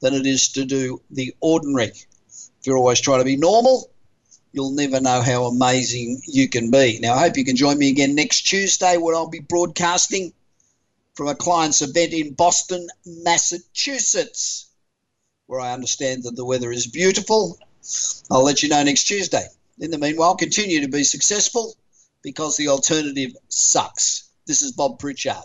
than 0.00 0.14
it 0.14 0.26
is 0.26 0.48
to 0.50 0.64
do 0.64 1.00
the 1.10 1.34
ordinary. 1.40 1.92
If 1.92 2.66
you're 2.66 2.78
always 2.78 3.00
trying 3.00 3.20
to 3.20 3.24
be 3.24 3.36
normal, 3.36 3.90
you'll 4.52 4.72
never 4.72 5.00
know 5.00 5.20
how 5.20 5.44
amazing 5.44 6.22
you 6.26 6.48
can 6.48 6.70
be. 6.70 6.98
Now, 7.00 7.14
I 7.14 7.20
hope 7.20 7.36
you 7.36 7.44
can 7.44 7.56
join 7.56 7.78
me 7.78 7.90
again 7.90 8.14
next 8.14 8.42
Tuesday 8.42 8.96
where 8.96 9.14
I'll 9.14 9.28
be 9.28 9.40
broadcasting 9.40 10.32
from 11.14 11.28
a 11.28 11.34
client's 11.34 11.82
event 11.82 12.12
in 12.12 12.34
Boston, 12.34 12.88
Massachusetts, 13.04 14.70
where 15.46 15.60
I 15.60 15.72
understand 15.72 16.24
that 16.24 16.36
the 16.36 16.44
weather 16.44 16.72
is 16.72 16.86
beautiful. 16.86 17.58
I'll 18.30 18.44
let 18.44 18.62
you 18.62 18.68
know 18.68 18.82
next 18.82 19.04
Tuesday. 19.04 19.46
In 19.78 19.90
the 19.90 19.98
meanwhile, 19.98 20.36
continue 20.36 20.80
to 20.80 20.88
be 20.88 21.04
successful 21.04 21.74
because 22.22 22.56
the 22.56 22.68
alternative 22.68 23.32
sucks. 23.48 24.30
This 24.46 24.62
is 24.62 24.72
Bob 24.72 24.98
Pritchard. 24.98 25.44